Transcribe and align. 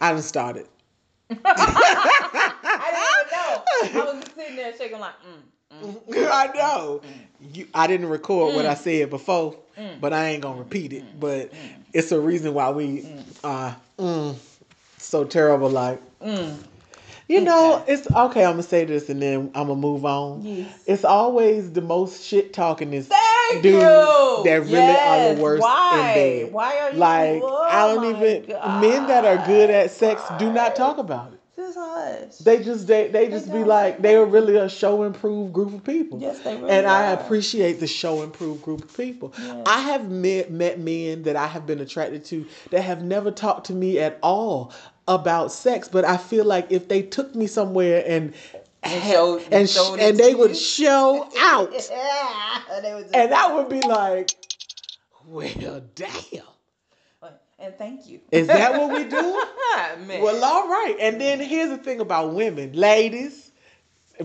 I 0.00 0.12
done 0.12 0.22
started. 0.22 0.66
I 1.44 2.90
didn't 3.84 3.94
even 3.94 4.00
know. 4.00 4.02
I 4.02 4.14
was 4.14 4.24
just 4.24 4.36
sitting 4.36 4.56
there 4.56 4.76
shaking 4.76 5.00
like, 5.00 5.12
mm, 5.72 5.84
mm, 5.84 6.28
I 6.32 6.50
know. 6.54 7.00
You, 7.52 7.66
I 7.74 7.86
didn't 7.86 8.08
record 8.08 8.54
what 8.54 8.66
I 8.66 8.74
Mm. 8.74 8.78
said 8.78 9.10
before, 9.10 9.56
Mm. 9.78 10.00
but 10.00 10.12
I 10.12 10.28
ain't 10.30 10.42
gonna 10.42 10.58
repeat 10.58 10.92
it. 10.92 11.04
But 11.20 11.52
mm, 11.52 11.56
it's 11.92 12.10
a 12.12 12.18
reason 12.20 12.54
why 12.54 12.70
we 12.70 13.06
uh 13.44 13.74
mm, 13.98 14.34
so 14.98 15.24
terrible. 15.24 15.70
Like 15.70 16.00
mm. 16.20 16.56
You 17.28 17.40
know, 17.42 17.84
it's 17.88 18.10
okay. 18.10 18.44
I'm 18.44 18.52
gonna 18.52 18.62
say 18.62 18.84
this 18.84 19.08
and 19.08 19.20
then 19.22 19.50
I'm 19.54 19.68
gonna 19.68 19.76
move 19.76 20.04
on. 20.04 20.42
Yes. 20.42 20.82
It's 20.86 21.04
always 21.04 21.72
the 21.72 21.82
most 21.82 22.24
shit 22.24 22.52
talking 22.52 22.92
is 22.92 23.08
Thank 23.08 23.62
dudes 23.62 23.76
you. 23.82 24.42
that 24.44 24.62
really 24.64 24.78
are 24.78 25.34
the 25.34 25.42
worst 25.42 25.62
Why? 25.62 25.92
in 25.98 26.14
bed. 26.46 26.52
Why 26.52 26.78
are 26.78 26.90
you 26.92 26.98
Like 26.98 27.42
Oh 27.42 27.68
I 27.70 27.86
don't 27.94 28.04
oh 28.04 28.16
even 28.16 28.48
God. 28.50 28.80
men 28.82 29.06
that 29.08 29.24
are 29.24 29.46
good 29.46 29.70
at 29.70 29.90
sex 29.90 30.22
do 30.38 30.52
not 30.52 30.74
talk 30.74 30.98
about 30.98 31.32
it. 31.32 31.40
They 32.44 32.62
just 32.62 32.86
they 32.86 33.08
they 33.08 33.28
just 33.28 33.52
be 33.52 33.64
like 33.64 34.00
they 34.00 34.14
are 34.14 34.24
really 34.24 34.56
a 34.56 34.68
show 34.68 35.02
improved 35.02 35.52
group 35.52 35.74
of 35.74 35.84
people. 35.84 36.20
yes, 36.20 36.38
they 36.40 36.56
really 36.56 36.70
And 36.70 36.86
I 36.86 37.10
appreciate 37.12 37.80
the 37.80 37.86
show 37.86 38.22
improved 38.22 38.62
group 38.62 38.84
of 38.84 38.96
people. 38.96 39.32
Yes. 39.38 39.64
I 39.66 39.80
have 39.80 40.08
met, 40.10 40.50
met 40.50 40.78
men 40.78 41.24
that 41.24 41.36
I 41.36 41.46
have 41.46 41.66
been 41.66 41.80
attracted 41.80 42.24
to 42.26 42.46
that 42.70 42.82
have 42.82 43.02
never 43.02 43.30
talked 43.30 43.66
to 43.66 43.72
me 43.74 43.98
at 43.98 44.18
all 44.22 44.72
about 45.08 45.50
sex, 45.50 45.88
but 45.88 46.04
I 46.04 46.16
feel 46.18 46.44
like 46.44 46.70
if 46.70 46.86
they 46.86 47.02
took 47.02 47.34
me 47.34 47.46
somewhere 47.48 48.04
and 48.06 48.34
And 48.84 49.02
showed- 49.02 49.42
and, 49.50 49.68
showed 49.68 49.98
and 49.98 50.16
they 50.16 50.34
would 50.34 50.56
show 50.56 51.26
out, 51.38 51.72
yeah, 51.90 52.62
and 53.14 53.34
I 53.34 53.52
would 53.54 53.68
be 53.68 53.80
like, 53.80 54.30
"Well, 55.26 55.82
damn." 55.96 56.42
and 57.60 57.74
thank 57.76 58.06
you. 58.06 58.20
Is 58.30 58.46
that 58.46 58.72
what 58.80 58.92
we 58.96 59.04
do? 59.04 59.16
Well, 60.20 60.44
all 60.44 60.68
right. 60.68 60.96
And 61.00 61.20
then 61.20 61.40
here's 61.40 61.70
the 61.70 61.76
thing 61.78 62.00
about 62.00 62.32
women, 62.34 62.72
ladies. 62.72 63.47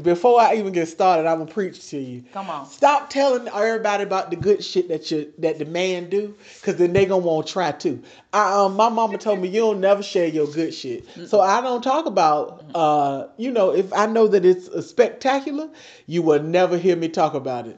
Before 0.02 0.42
I 0.42 0.56
even 0.56 0.74
get 0.74 0.88
started, 0.88 1.28
I'm 1.28 1.40
gonna 1.40 1.52
preach 1.52 1.90
to 1.90 2.00
you. 2.00 2.24
Come 2.34 2.50
on. 2.50 2.66
Stop 2.66 3.10
telling 3.10 3.48
everybody 3.48 4.04
about 4.04 4.32
the 4.32 4.36
good 4.36 4.64
shit 4.64 4.88
that 4.88 5.12
you 5.12 5.32
that 5.38 5.60
the 5.60 5.66
man 5.66 6.10
do, 6.10 6.36
cause 6.64 6.78
then 6.78 6.94
they 6.94 7.06
gonna 7.06 7.26
want 7.26 7.48
to 7.48 7.54
try 7.54 7.72
too. 7.72 8.02
I, 8.32 8.54
um, 8.54 8.76
my 8.76 8.90
mama 8.90 9.18
told 9.20 9.40
me 9.40 9.50
you 9.50 9.62
don't 9.62 9.80
never 9.82 10.02
share 10.02 10.28
your 10.28 10.48
good 10.48 10.74
shit, 10.74 11.06
so 11.28 11.40
I 11.42 11.62
don't 11.62 11.84
talk 11.84 12.06
about. 12.08 12.66
Uh, 12.74 13.28
you 13.38 13.52
know, 13.52 13.72
if 13.72 13.94
I 13.94 14.08
know 14.08 14.28
that 14.28 14.44
it's 14.46 14.68
a 14.68 14.82
spectacular, 14.82 15.70
you 16.08 16.24
will 16.24 16.42
never 16.42 16.78
hear 16.78 16.96
me 16.96 17.08
talk 17.10 17.36
about 17.36 17.68
it. 17.68 17.78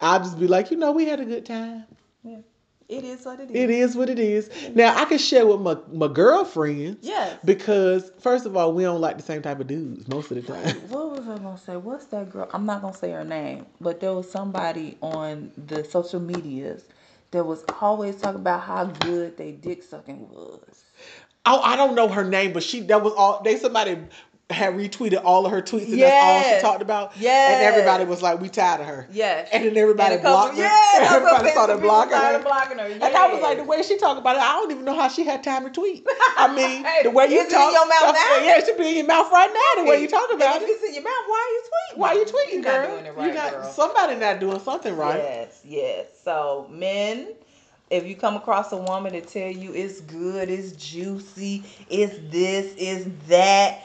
I'll 0.00 0.20
just 0.20 0.38
be 0.38 0.46
like, 0.46 0.70
you 0.70 0.76
know, 0.76 0.92
we 0.92 1.06
had 1.06 1.20
a 1.20 1.24
good 1.24 1.46
time. 1.46 1.84
It 2.88 3.02
is 3.02 3.24
what 3.24 3.40
it 3.40 3.50
is. 3.50 3.56
It 3.56 3.70
is 3.70 3.96
what 3.96 4.08
it 4.08 4.18
is. 4.18 4.50
Now 4.74 4.96
I 4.96 5.04
can 5.06 5.18
share 5.18 5.46
with 5.46 5.60
my 5.60 5.76
my 5.92 6.06
girlfriends. 6.06 6.98
Yes. 7.02 7.38
Because 7.44 8.12
first 8.20 8.46
of 8.46 8.56
all, 8.56 8.72
we 8.72 8.84
don't 8.84 9.00
like 9.00 9.16
the 9.16 9.24
same 9.24 9.42
type 9.42 9.58
of 9.58 9.66
dudes 9.66 10.06
most 10.08 10.30
of 10.30 10.36
the 10.36 10.42
time. 10.42 10.76
What 10.88 11.10
was 11.10 11.28
I 11.28 11.38
gonna 11.38 11.58
say? 11.58 11.76
What's 11.76 12.06
that 12.06 12.30
girl? 12.30 12.48
I'm 12.52 12.64
not 12.64 12.82
gonna 12.82 12.94
say 12.94 13.10
her 13.10 13.24
name, 13.24 13.66
but 13.80 14.00
there 14.00 14.12
was 14.12 14.30
somebody 14.30 14.98
on 15.02 15.50
the 15.66 15.82
social 15.84 16.20
medias 16.20 16.84
that 17.32 17.44
was 17.44 17.64
always 17.80 18.16
talking 18.16 18.40
about 18.40 18.62
how 18.62 18.84
good 18.84 19.36
they 19.36 19.52
dick 19.52 19.82
sucking 19.82 20.28
was. 20.30 20.84
Oh, 21.44 21.60
I 21.60 21.76
don't 21.76 21.94
know 21.94 22.08
her 22.08 22.24
name, 22.24 22.52
but 22.52 22.62
she 22.62 22.80
that 22.82 23.02
was 23.02 23.12
all 23.14 23.42
they 23.42 23.56
somebody 23.56 23.98
had 24.48 24.74
retweeted 24.74 25.20
all 25.24 25.44
of 25.44 25.50
her 25.50 25.60
tweets 25.60 25.90
and 25.90 26.00
that's 26.00 26.24
all 26.24 26.56
she 26.56 26.62
talked 26.62 26.80
about. 26.82 27.12
Yes. 27.18 27.54
And 27.54 27.62
everybody 27.64 28.04
was 28.04 28.22
like, 28.22 28.40
We 28.40 28.48
tired 28.48 28.80
of 28.80 28.86
her. 28.86 29.08
Yes. 29.10 29.48
And 29.52 29.64
then 29.64 29.76
everybody 29.76 30.14
And 30.14 30.22
blocked 30.22 30.54
her. 30.56 30.62
Yeah, 30.62 30.92
everybody 31.16 31.50
started 31.50 31.80
blocking 31.80 32.12
started 32.16 32.38
her. 32.38 32.44
blocking 32.44 32.78
her. 32.78 32.84
And 32.86 33.02
I 33.02 33.32
was 33.32 33.42
like, 33.42 33.58
the 33.58 33.64
way 33.64 33.82
she 33.82 33.98
talked 33.98 34.20
about 34.20 34.36
it, 34.36 34.42
I 34.42 34.52
don't 34.52 34.70
even 34.70 34.84
know 34.84 34.94
how 34.94 35.08
she 35.08 35.24
had 35.24 35.42
time 35.42 35.64
to 35.64 35.70
tweet. 35.70 36.06
I 36.36 36.46
mean, 36.54 36.84
Hey, 36.84 37.00
the 37.02 37.10
way 37.10 37.26
you 37.26 37.40
is 37.40 37.46
it 37.46 37.52
in 37.52 37.58
talk, 37.58 37.72
your 37.72 37.88
mouth 37.88 38.14
now? 38.14 38.38
Yeah, 38.44 38.58
it 38.58 38.66
should 38.66 38.78
be 38.78 38.88
in 38.90 38.96
your 38.98 39.06
mouth 39.06 39.32
right 39.32 39.50
now. 39.52 39.82
The 39.82 39.90
way 39.90 40.00
you 40.00 40.06
talk 40.08 40.32
about 40.32 40.62
it. 40.62 40.68
it's 40.68 40.84
in 40.88 40.94
your 40.94 41.02
mouth, 41.02 41.24
why 41.26 41.42
are 41.42 41.52
you 41.52 41.62
tweeting? 41.66 41.98
Why 41.98 42.08
are 42.08 42.14
you 42.14 42.24
tweeting, 42.24 42.52
You're 42.52 42.62
girl? 42.62 42.88
Not 42.88 42.90
doing 42.94 43.06
it 43.06 43.16
right, 43.16 43.34
not, 43.34 43.50
girl. 43.52 43.72
Somebody 43.72 44.14
not 44.14 44.38
doing 44.38 44.60
something 44.60 44.96
right. 44.96 45.18
Yes, 45.18 45.60
yes. 45.64 46.06
So 46.22 46.68
men, 46.70 47.28
if 47.90 48.06
you 48.06 48.14
come 48.14 48.36
across 48.36 48.70
a 48.70 48.76
woman 48.76 49.12
to 49.14 49.22
tell 49.22 49.50
you 49.50 49.74
it's 49.74 50.00
good, 50.02 50.48
it's 50.50 50.70
juicy, 50.72 51.64
it's 51.90 52.14
this, 52.30 52.74
it's 52.78 53.08
that. 53.28 53.82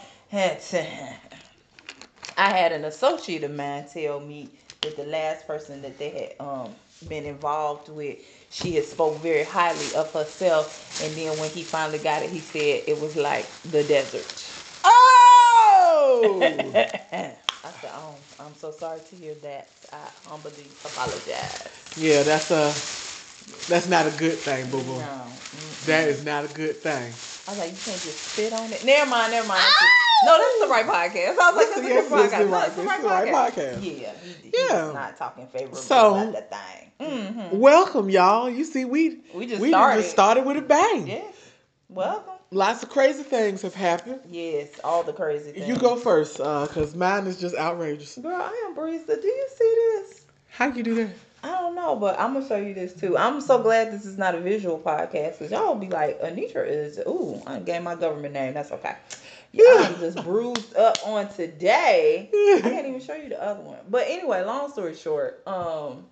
I 2.37 2.49
had 2.49 2.71
an 2.71 2.85
associate 2.85 3.43
of 3.43 3.51
mine 3.51 3.85
tell 3.93 4.19
me 4.19 4.49
that 4.81 4.95
the 4.95 5.03
last 5.05 5.45
person 5.47 5.81
that 5.81 5.97
they 5.99 6.09
had 6.09 6.45
um 6.45 6.75
been 7.07 7.25
involved 7.25 7.89
with, 7.89 8.17
she 8.51 8.75
had 8.75 8.85
spoke 8.85 9.21
very 9.21 9.43
highly 9.43 9.93
of 9.95 10.13
herself, 10.13 10.79
and 11.01 11.17
then 11.17 11.37
when 11.37 11.49
he 11.51 11.63
finally 11.63 11.97
got 11.97 12.23
it, 12.23 12.29
he 12.29 12.39
said 12.39 12.83
it 12.87 12.99
was 12.99 13.15
like 13.15 13.47
the 13.63 13.83
desert. 13.83 14.45
Oh! 14.83 16.71
I 17.63 17.71
said, 17.81 17.91
oh, 17.93 18.15
I'm 18.39 18.55
so 18.55 18.71
sorry 18.71 19.01
to 19.09 19.15
hear 19.15 19.35
that. 19.43 19.67
I 19.91 20.09
humbly 20.25 20.67
apologize. 20.85 21.67
yeah, 21.97 22.23
that's 22.23 22.51
a 22.51 22.73
that's 23.67 23.87
not 23.87 24.07
a 24.07 24.11
good 24.11 24.39
thing, 24.39 24.69
boo 24.69 24.81
boo. 24.83 24.99
No. 24.99 25.33
That 25.85 26.07
is 26.07 26.23
not 26.23 26.45
a 26.45 26.47
good 26.47 26.81
thing. 26.81 27.13
I 27.51 27.53
was 27.53 27.59
like, 27.59 27.71
you 27.71 27.77
can't 27.83 28.01
just 28.01 28.17
spit 28.31 28.53
on 28.53 28.71
it. 28.71 28.85
Never 28.85 29.09
mind, 29.11 29.33
never 29.33 29.45
mind. 29.45 29.61
No, 30.23 30.37
this 30.37 30.53
is 30.53 30.61
the 30.61 30.67
right 30.69 30.85
podcast. 30.85 31.37
I 31.37 31.51
was 31.51 31.55
like, 31.57 31.67
this 31.67 31.77
is 31.79 31.83
Yes, 31.83 32.09
the 32.09 32.15
yes, 32.15 32.31
podcast. 32.31 32.37
the 32.37 32.45
No, 32.45 32.51
right- 32.51 32.75
the 32.77 32.81
right 32.83 32.97
is 32.97 33.03
the 33.03 33.09
right 33.09 33.27
podcast. 33.27 33.51
podcast. 33.51 34.01
Yeah, 34.01 34.13
he, 34.41 34.53
Yeah. 34.69 34.91
not 34.93 35.17
talking 35.17 35.47
favorably 35.47 35.81
So- 35.81 36.15
about 36.15 36.31
that 36.49 36.87
thing. 36.97 37.41
hmm 37.51 37.59
Welcome, 37.59 38.09
y'all. 38.09 38.49
You 38.49 38.63
see, 38.63 38.85
we 38.85 39.19
We 39.33 39.47
just 39.47 39.59
we 39.61 39.67
started. 39.67 40.01
just 40.03 40.11
started 40.13 40.45
with 40.45 40.55
a 40.55 40.61
bang. 40.61 41.07
Yes. 41.07 41.33
Welcome. 41.89 42.35
Lots 42.51 42.83
of 42.83 42.89
crazy 42.89 43.23
things 43.23 43.61
have 43.63 43.75
happened. 43.75 44.21
Yes, 44.29 44.69
all 44.85 45.03
the 45.03 45.11
crazy 45.11 45.51
things. 45.51 45.67
You 45.67 45.75
go 45.75 45.97
first, 45.97 46.39
uh, 46.39 46.67
cause 46.67 46.95
mine 46.95 47.27
is 47.27 47.35
just 47.37 47.55
outrageous. 47.57 48.17
Girl, 48.17 48.33
I 48.41 48.65
am 48.69 48.75
Barista. 48.77 49.21
Do 49.21 49.27
you 49.27 49.47
see 49.57 49.75
this? 49.99 50.21
How 50.47 50.67
you 50.67 50.83
do 50.83 50.95
that? 50.95 51.09
I 51.43 51.49
don't 51.49 51.75
know, 51.75 51.95
but 51.95 52.19
I'm 52.19 52.33
gonna 52.33 52.47
show 52.47 52.57
you 52.57 52.73
this 52.73 52.93
too. 52.93 53.17
I'm 53.17 53.41
so 53.41 53.61
glad 53.61 53.91
this 53.91 54.05
is 54.05 54.17
not 54.17 54.35
a 54.35 54.39
visual 54.39 54.77
podcast 54.77 55.39
because 55.39 55.51
y'all 55.51 55.75
be 55.75 55.87
like, 55.87 56.21
Anitra 56.21 56.67
is. 56.67 56.99
Ooh, 56.99 57.41
I 57.47 57.59
gave 57.59 57.81
my 57.81 57.95
government 57.95 58.33
name. 58.33 58.53
That's 58.53 58.71
okay. 58.71 58.95
Yeah, 59.51 59.63
I'm 59.79 59.99
just 59.99 60.23
bruised 60.23 60.75
up 60.75 60.97
on 61.05 61.27
today. 61.29 62.29
I 62.31 62.59
can't 62.61 62.87
even 62.87 63.01
show 63.01 63.15
you 63.15 63.29
the 63.29 63.43
other 63.43 63.61
one. 63.61 63.79
But 63.89 64.05
anyway, 64.07 64.43
long 64.43 64.71
story 64.71 64.95
short, 64.95 65.41
um, 65.45 66.05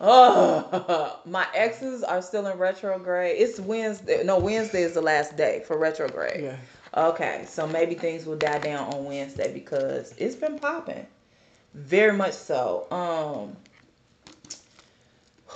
oh, 0.00 1.18
my 1.24 1.46
exes 1.54 2.02
are 2.02 2.22
still 2.22 2.46
in 2.46 2.58
retrograde. 2.58 3.36
It's 3.38 3.58
Wednesday. 3.58 4.22
No, 4.22 4.38
Wednesday 4.38 4.82
is 4.82 4.94
the 4.94 5.00
last 5.00 5.36
day 5.36 5.64
for 5.66 5.78
retrograde. 5.78 6.44
Yeah. 6.44 6.56
Okay, 6.94 7.44
so 7.48 7.66
maybe 7.66 7.94
things 7.94 8.26
will 8.26 8.36
die 8.36 8.58
down 8.58 8.92
on 8.92 9.04
Wednesday 9.04 9.52
because 9.52 10.12
it's 10.18 10.34
been 10.36 10.58
popping. 10.58 11.06
Very 11.74 12.12
much 12.12 12.34
so. 12.34 12.86
Um 12.90 13.56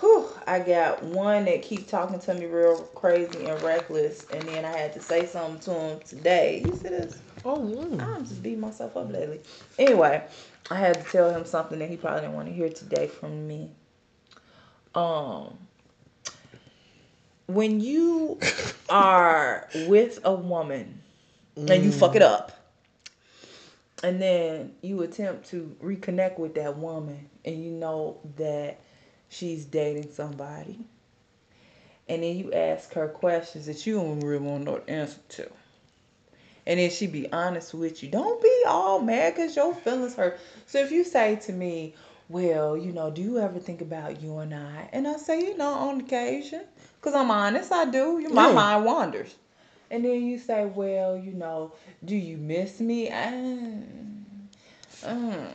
whew, 0.00 0.28
I 0.46 0.60
got 0.60 1.02
one 1.02 1.44
that 1.46 1.62
keep 1.62 1.88
talking 1.88 2.18
to 2.18 2.34
me 2.34 2.46
real 2.46 2.78
crazy 2.94 3.46
and 3.46 3.60
reckless, 3.62 4.26
and 4.30 4.42
then 4.42 4.64
I 4.64 4.76
had 4.76 4.92
to 4.94 5.00
say 5.00 5.26
something 5.26 5.60
to 5.60 5.80
him 5.80 6.00
today. 6.00 6.62
You 6.64 6.74
see 6.74 6.88
this? 6.88 7.20
Oh. 7.44 7.58
mm. 7.58 8.00
I'm 8.00 8.24
just 8.24 8.42
beating 8.42 8.60
myself 8.60 8.96
up 8.96 9.12
lately. 9.12 9.40
Anyway, 9.78 10.22
I 10.70 10.74
had 10.78 10.94
to 11.04 11.10
tell 11.10 11.30
him 11.30 11.44
something 11.44 11.78
that 11.78 11.90
he 11.90 11.96
probably 11.96 12.22
didn't 12.22 12.34
want 12.34 12.48
to 12.48 12.54
hear 12.54 12.68
today 12.68 13.06
from 13.06 13.46
me. 13.46 13.70
Um, 14.94 15.58
when 17.46 17.80
you 17.80 18.38
are 18.88 19.68
with 19.86 20.20
a 20.24 20.32
woman 20.32 21.02
and 21.56 21.84
you 21.84 21.92
fuck 21.92 22.16
it 22.16 22.22
up, 22.22 22.52
and 24.02 24.20
then 24.20 24.74
you 24.82 25.02
attempt 25.02 25.48
to 25.48 25.74
reconnect 25.82 26.38
with 26.38 26.54
that 26.56 26.76
woman, 26.76 27.28
and 27.44 27.62
you 27.62 27.70
know 27.70 28.18
that 28.36 28.80
she's 29.34 29.64
dating 29.64 30.10
somebody, 30.12 30.78
and 32.08 32.22
then 32.22 32.36
you 32.36 32.52
ask 32.52 32.92
her 32.94 33.08
questions 33.08 33.66
that 33.66 33.86
you 33.86 33.94
don't 33.96 34.20
really 34.20 34.44
want 34.44 34.64
to 34.64 34.70
know 34.72 34.78
the 34.78 34.90
answer 34.90 35.20
to. 35.30 35.50
And 36.66 36.78
then 36.80 36.90
she 36.90 37.06
be 37.06 37.30
honest 37.30 37.74
with 37.74 38.02
you. 38.02 38.08
Don't 38.10 38.40
be 38.42 38.62
all 38.66 39.00
mad 39.00 39.34
because 39.34 39.54
your 39.56 39.74
feelings 39.74 40.14
hurt. 40.14 40.38
So 40.66 40.78
if 40.78 40.92
you 40.92 41.04
say 41.04 41.36
to 41.36 41.52
me, 41.52 41.94
well, 42.28 42.76
you 42.76 42.92
know, 42.92 43.10
do 43.10 43.20
you 43.20 43.38
ever 43.38 43.58
think 43.58 43.82
about 43.82 44.22
you 44.22 44.38
and 44.38 44.54
I? 44.54 44.88
And 44.92 45.06
I 45.06 45.16
say, 45.16 45.40
you 45.40 45.56
know, 45.58 45.72
on 45.74 46.00
occasion. 46.00 46.62
Because 47.00 47.14
I'm 47.14 47.30
honest, 47.30 47.70
I 47.70 47.84
do. 47.84 48.20
My 48.30 48.48
Yeah. 48.48 48.54
mind 48.54 48.84
wanders. 48.86 49.34
And 49.90 50.04
then 50.04 50.22
you 50.24 50.38
say, 50.38 50.64
well, 50.64 51.16
you 51.16 51.32
know, 51.32 51.72
do 52.04 52.16
you 52.16 52.38
miss 52.38 52.80
me? 52.80 53.10
Mm, 53.10 54.14
mm. 55.02 55.46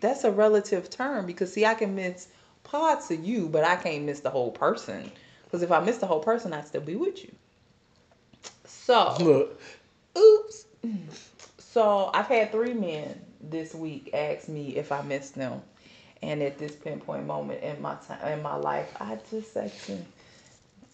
That's 0.00 0.24
a 0.24 0.30
relative 0.30 0.88
term 0.90 1.26
because, 1.26 1.52
see, 1.52 1.66
I 1.66 1.74
can 1.74 1.94
miss 1.94 2.26
parts 2.64 3.10
of 3.10 3.24
you, 3.24 3.48
but 3.48 3.64
I 3.64 3.76
can't 3.76 4.04
miss 4.04 4.20
the 4.20 4.30
whole 4.30 4.50
person. 4.50 5.10
Because 5.44 5.62
if 5.62 5.70
I 5.70 5.80
miss 5.80 5.98
the 5.98 6.06
whole 6.06 6.20
person, 6.20 6.52
I'd 6.52 6.66
still 6.66 6.80
be 6.80 6.96
with 6.96 7.22
you. 7.22 7.32
So. 8.64 9.16
Look. 9.20 9.60
Oops. 10.18 10.66
So 11.58 12.10
I've 12.14 12.26
had 12.26 12.52
three 12.52 12.74
men 12.74 13.20
this 13.40 13.74
week 13.74 14.10
ask 14.14 14.48
me 14.48 14.76
if 14.76 14.92
I 14.92 15.02
miss 15.02 15.30
them, 15.30 15.62
and 16.22 16.42
at 16.42 16.58
this 16.58 16.76
pinpoint 16.76 17.26
moment 17.26 17.62
in 17.62 17.80
my 17.82 17.96
time 18.06 18.32
in 18.32 18.42
my 18.42 18.56
life, 18.56 18.90
I 19.00 19.18
just 19.30 19.52
said 19.52 19.72
to 19.86 19.98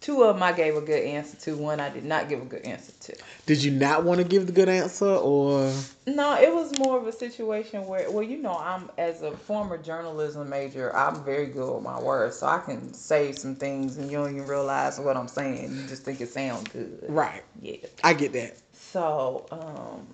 Two 0.00 0.22
of 0.22 0.36
them 0.36 0.42
I 0.42 0.52
gave 0.52 0.76
a 0.76 0.80
good 0.80 1.04
answer 1.04 1.36
to. 1.40 1.56
One 1.56 1.78
I 1.78 1.90
did 1.90 2.04
not 2.06 2.30
give 2.30 2.40
a 2.40 2.46
good 2.46 2.64
answer 2.64 2.92
to. 3.00 3.16
Did 3.44 3.62
you 3.62 3.70
not 3.70 4.02
want 4.02 4.18
to 4.18 4.24
give 4.24 4.46
the 4.46 4.52
good 4.52 4.68
answer, 4.70 5.04
or 5.04 5.70
No, 6.06 6.40
it 6.40 6.52
was 6.54 6.78
more 6.78 6.96
of 6.96 7.06
a 7.06 7.12
situation 7.12 7.86
where, 7.86 8.10
well, 8.10 8.22
you 8.22 8.38
know, 8.38 8.56
I'm 8.56 8.90
as 8.96 9.20
a 9.20 9.32
former 9.32 9.76
journalism 9.76 10.48
major, 10.48 10.96
I'm 10.96 11.22
very 11.22 11.46
good 11.46 11.70
with 11.74 11.82
my 11.82 12.00
words, 12.00 12.36
so 12.36 12.46
I 12.46 12.60
can 12.60 12.94
say 12.94 13.32
some 13.32 13.54
things 13.54 13.98
and 13.98 14.10
you 14.10 14.16
don't 14.16 14.34
even 14.34 14.46
realize 14.46 14.98
what 14.98 15.18
I'm 15.18 15.28
saying. 15.28 15.76
You 15.76 15.86
just 15.86 16.04
think 16.04 16.22
it 16.22 16.30
sounds 16.30 16.68
good. 16.70 17.04
right? 17.06 17.42
Yeah. 17.60 17.76
I 18.02 18.14
get 18.14 18.32
that. 18.32 18.56
So, 18.72 19.46
um, 19.50 20.06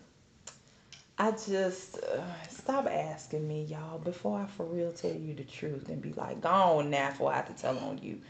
I 1.19 1.31
just 1.31 1.99
uh, 1.99 2.21
stop 2.51 2.87
asking 2.87 3.47
me, 3.49 3.65
y'all, 3.65 3.99
before 3.99 4.41
I 4.41 4.47
for 4.47 4.67
real 4.67 4.93
tell 4.93 5.13
you 5.15 5.33
the 5.35 5.45
truth 5.45 5.89
and 5.89 6.03
be 6.03 6.13
like, 6.13 6.43
go 6.43 6.49
on 6.49 6.91
now 6.91 7.11
for 7.13 7.33
I 7.33 7.37
have 7.37 7.55
to 7.55 7.63
tell 7.63 7.79
on 7.79 7.99
you. 8.03 8.21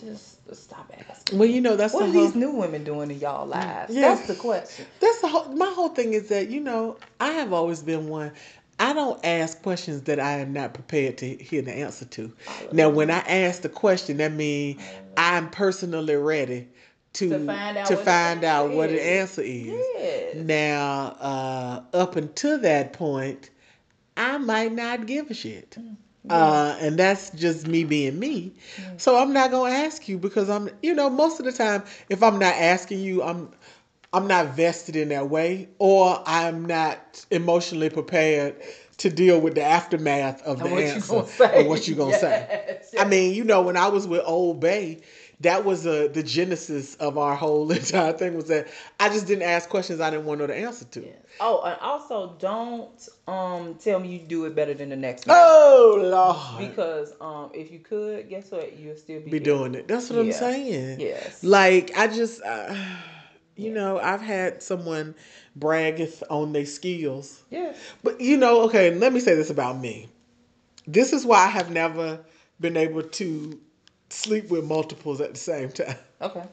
Just 0.00 0.54
stop 0.54 0.92
asking. 1.08 1.38
Well, 1.38 1.48
you 1.48 1.60
know 1.60 1.76
that's 1.76 1.94
What 1.94 2.00
the 2.00 2.08
are 2.10 2.12
whole, 2.12 2.26
these 2.26 2.34
new 2.34 2.52
women 2.52 2.82
doing 2.84 3.10
in 3.10 3.20
y'all 3.20 3.46
lives? 3.46 3.94
Yeah. 3.94 4.14
That's 4.14 4.26
the 4.26 4.34
question. 4.34 4.86
That's 5.00 5.20
the 5.20 5.28
whole. 5.28 5.44
My 5.54 5.66
whole 5.74 5.90
thing 5.90 6.14
is 6.14 6.28
that 6.28 6.48
you 6.50 6.60
know 6.60 6.96
I 7.20 7.28
have 7.32 7.52
always 7.52 7.82
been 7.82 8.08
one. 8.08 8.32
I 8.80 8.94
don't 8.94 9.24
ask 9.24 9.62
questions 9.62 10.02
that 10.02 10.18
I 10.18 10.38
am 10.38 10.52
not 10.52 10.74
prepared 10.74 11.18
to 11.18 11.36
hear 11.36 11.62
the 11.62 11.72
answer 11.72 12.04
to. 12.06 12.32
Now, 12.72 12.88
when 12.88 13.10
I 13.10 13.18
ask 13.18 13.62
the 13.62 13.68
question, 13.68 14.16
that 14.16 14.32
means 14.32 14.82
I'm 15.16 15.50
personally 15.50 16.16
ready 16.16 16.68
to 17.12 17.28
To 17.28 17.46
find 17.46 17.76
out 17.76 17.86
to 17.86 17.94
what 17.94 17.98
the 18.00 18.04
find 18.10 18.44
out 18.44 18.64
answer 18.66 18.76
what 18.76 18.88
the 18.88 18.96
is. 18.96 19.20
answer 19.20 19.42
is. 19.42 19.86
Yes. 19.94 20.34
Now, 20.36 21.16
uh, 21.20 21.82
up 21.92 22.16
until 22.16 22.58
that 22.60 22.92
point, 22.94 23.50
I 24.16 24.38
might 24.38 24.72
not 24.72 25.06
give 25.06 25.30
a 25.30 25.34
shit. 25.34 25.76
Mm, 25.78 25.96
Uh, 26.30 26.76
and 26.80 26.98
that's 26.98 27.30
just 27.30 27.66
me 27.66 27.84
being 27.84 28.18
me. 28.18 28.52
So 28.96 29.16
I'm 29.16 29.32
not 29.32 29.50
gonna 29.50 29.74
ask 29.74 30.08
you 30.08 30.18
because 30.18 30.48
I'm, 30.48 30.70
you 30.82 30.94
know, 30.94 31.10
most 31.10 31.38
of 31.40 31.46
the 31.46 31.52
time, 31.52 31.82
if 32.08 32.22
I'm 32.22 32.38
not 32.38 32.54
asking 32.54 33.00
you, 33.00 33.22
I'm, 33.22 33.50
I'm 34.12 34.26
not 34.26 34.54
vested 34.54 34.96
in 34.96 35.08
that 35.08 35.28
way, 35.30 35.68
or 35.78 36.22
I'm 36.26 36.64
not 36.66 37.24
emotionally 37.30 37.90
prepared 37.90 38.56
to 38.98 39.10
deal 39.10 39.40
with 39.40 39.54
the 39.54 39.62
aftermath 39.62 40.42
of 40.42 40.58
the 40.58 40.64
And 40.66 40.72
what 40.72 40.80
you 40.80 40.86
answer 40.86 41.14
or 41.56 41.64
what 41.68 41.88
you 41.88 41.94
gonna 41.94 42.14
say. 42.14 42.46
Yes, 42.68 42.94
I 42.98 43.04
mean, 43.04 43.34
you 43.34 43.44
know, 43.44 43.62
when 43.62 43.76
I 43.76 43.88
was 43.88 44.06
with 44.06 44.22
Old 44.24 44.60
Bay, 44.60 45.00
that 45.42 45.64
was 45.64 45.86
uh, 45.86 46.08
the 46.12 46.22
genesis 46.22 46.94
of 46.96 47.18
our 47.18 47.34
whole 47.34 47.70
entire 47.72 48.12
thing 48.12 48.34
was 48.34 48.46
that 48.46 48.68
I 48.98 49.08
just 49.08 49.26
didn't 49.26 49.42
ask 49.42 49.68
questions 49.68 50.00
I 50.00 50.10
didn't 50.10 50.24
want 50.24 50.40
to 50.40 50.46
know 50.46 50.52
the 50.54 50.58
answer 50.60 50.84
to. 50.86 51.00
Yes. 51.00 51.16
Oh, 51.40 51.62
and 51.62 51.78
also 51.80 52.36
don't 52.38 53.08
um 53.28 53.74
tell 53.76 53.98
me 54.00 54.08
you 54.08 54.18
do 54.20 54.44
it 54.46 54.54
better 54.54 54.74
than 54.74 54.88
the 54.88 54.96
next 54.96 55.26
man. 55.26 55.36
Oh 55.38 55.98
Lord, 56.58 56.68
Because 56.70 57.12
um 57.20 57.50
if 57.54 57.70
you 57.70 57.78
could, 57.80 58.28
guess 58.28 58.50
what? 58.50 58.78
You'll 58.78 58.96
still 58.96 59.20
be, 59.20 59.30
be 59.30 59.40
doing 59.40 59.74
it. 59.74 59.88
That's 59.88 60.10
what 60.10 60.18
I'm 60.20 60.32
saying. 60.32 61.00
Yes. 61.00 61.42
Like 61.42 61.96
I 61.96 62.06
just, 62.08 62.42
uh, 62.42 62.74
you 63.56 63.70
know, 63.72 63.98
I've 63.98 64.22
had 64.22 64.62
someone 64.62 65.14
braggeth 65.58 66.22
on 66.30 66.52
their 66.52 66.66
skills, 66.66 67.42
Yes. 67.50 67.76
but 68.02 68.20
you 68.20 68.36
know, 68.36 68.62
okay. 68.62 68.94
Let 68.94 69.12
me 69.12 69.20
say 69.20 69.34
this 69.34 69.50
about 69.50 69.78
me. 69.80 70.08
This 70.86 71.12
is 71.12 71.24
why 71.24 71.44
I 71.44 71.48
have 71.48 71.70
never 71.70 72.20
been 72.60 72.76
able 72.76 73.02
to 73.02 73.60
sleep 74.12 74.50
with 74.50 74.64
multiples 74.64 75.20
at 75.20 75.32
the 75.34 75.40
same 75.40 75.70
time. 75.70 75.96
Okay. 76.20 76.44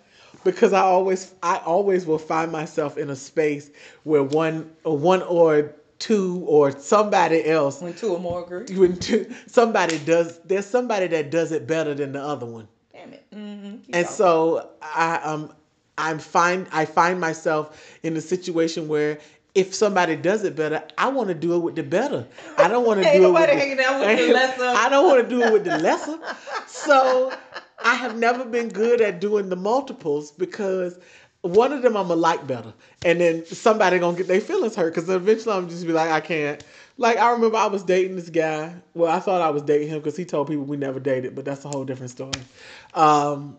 because 0.44 0.74
I 0.74 0.82
always 0.82 1.34
I 1.44 1.58
always 1.58 2.06
will 2.06 2.18
find 2.18 2.52
myself 2.52 2.98
in 2.98 3.10
a 3.10 3.16
space 3.16 3.70
where 4.04 4.24
one 4.24 4.72
or 4.84 4.98
one 4.98 5.22
or 5.24 5.76
two 6.00 6.44
or 6.48 6.72
somebody 6.80 7.46
else 7.46 7.82
When 7.82 7.94
two 7.94 8.14
or 8.14 8.20
more 8.20 8.44
agree. 8.44 8.76
when 8.78 8.98
two, 8.98 9.30
somebody 9.48 10.00
does 10.00 10.40
there's 10.46 10.66
somebody 10.66 11.08
that 11.08 11.30
does 11.30 11.52
it 11.52 11.68
better 11.68 11.94
than 11.94 12.14
the 12.14 12.22
other 12.24 12.46
one. 12.46 12.68
Damn 12.94 13.14
it. 13.14 13.26
Mm-hmm. 13.34 13.92
And 13.94 14.08
so 14.08 14.70
I 14.82 15.18
um 15.18 15.54
I'm 15.98 16.20
find 16.20 16.68
I 16.72 16.86
find 16.86 17.20
myself 17.20 17.98
in 18.04 18.16
a 18.16 18.22
situation 18.22 18.88
where 18.88 19.20
if 19.56 19.74
somebody 19.74 20.16
does 20.16 20.44
it 20.44 20.56
better, 20.56 20.84
I 20.98 21.08
want 21.10 21.30
to 21.30 21.36
do 21.36 21.56
it 21.56 21.60
with 21.60 21.76
the 21.76 21.84
better. 21.84 22.28
I 22.58 22.68
don't 22.68 22.86
want 22.86 23.04
to 23.04 23.12
do 23.12 23.26
it 23.28 23.32
with 23.32 23.78
the, 23.78 23.84
out 23.84 24.00
with 24.00 24.18
the 24.20 24.34
lesser. 24.34 24.64
I 24.64 24.90
don't 24.90 25.08
want 25.08 25.24
to 25.24 25.30
do 25.30 25.42
it 25.42 25.54
with 25.54 25.64
the 25.66 25.78
lesser. 25.80 26.20
So 26.68 27.34
I 27.84 27.96
have 27.96 28.18
never 28.18 28.46
been 28.46 28.70
good 28.70 29.02
at 29.02 29.20
doing 29.20 29.50
the 29.50 29.56
multiples 29.56 30.32
because 30.32 31.00
one 31.42 31.72
of 31.72 31.82
them 31.82 31.96
I'm 31.96 32.10
gonna 32.10 32.20
like 32.20 32.46
better, 32.46 32.74
and 33.06 33.22
then 33.22 33.46
somebody 33.46 33.98
gonna 33.98 34.18
get 34.18 34.28
their 34.28 34.42
feelings 34.42 34.76
hurt 34.76 34.94
because 34.94 35.10
eventually 35.10 35.56
I'm 35.56 35.70
just 35.70 35.86
be 35.88 35.94
like 35.94 36.12
I 36.12 36.20
can't. 36.20 36.64
Like 36.98 37.18
I 37.18 37.32
remember 37.32 37.58
I 37.58 37.68
was 37.68 37.84
dating 37.84 38.18
this 38.18 38.30
guy. 38.30 38.76
Well, 38.94 39.10
I 39.10 39.20
thought 39.20 39.42
I 39.42 39.50
was 39.50 39.64
dating 39.64 39.88
him 39.88 40.00
because 40.00 40.18
he 40.18 40.26
told 40.26 40.48
people 40.50 40.66
we 40.66 40.76
never 40.76 41.00
dated, 41.00 41.36
but 41.36 41.46
that's 41.46 41.64
a 41.64 41.70
whole 41.70 41.86
different 41.86 42.12
story. 42.12 42.32
Um, 42.94 43.58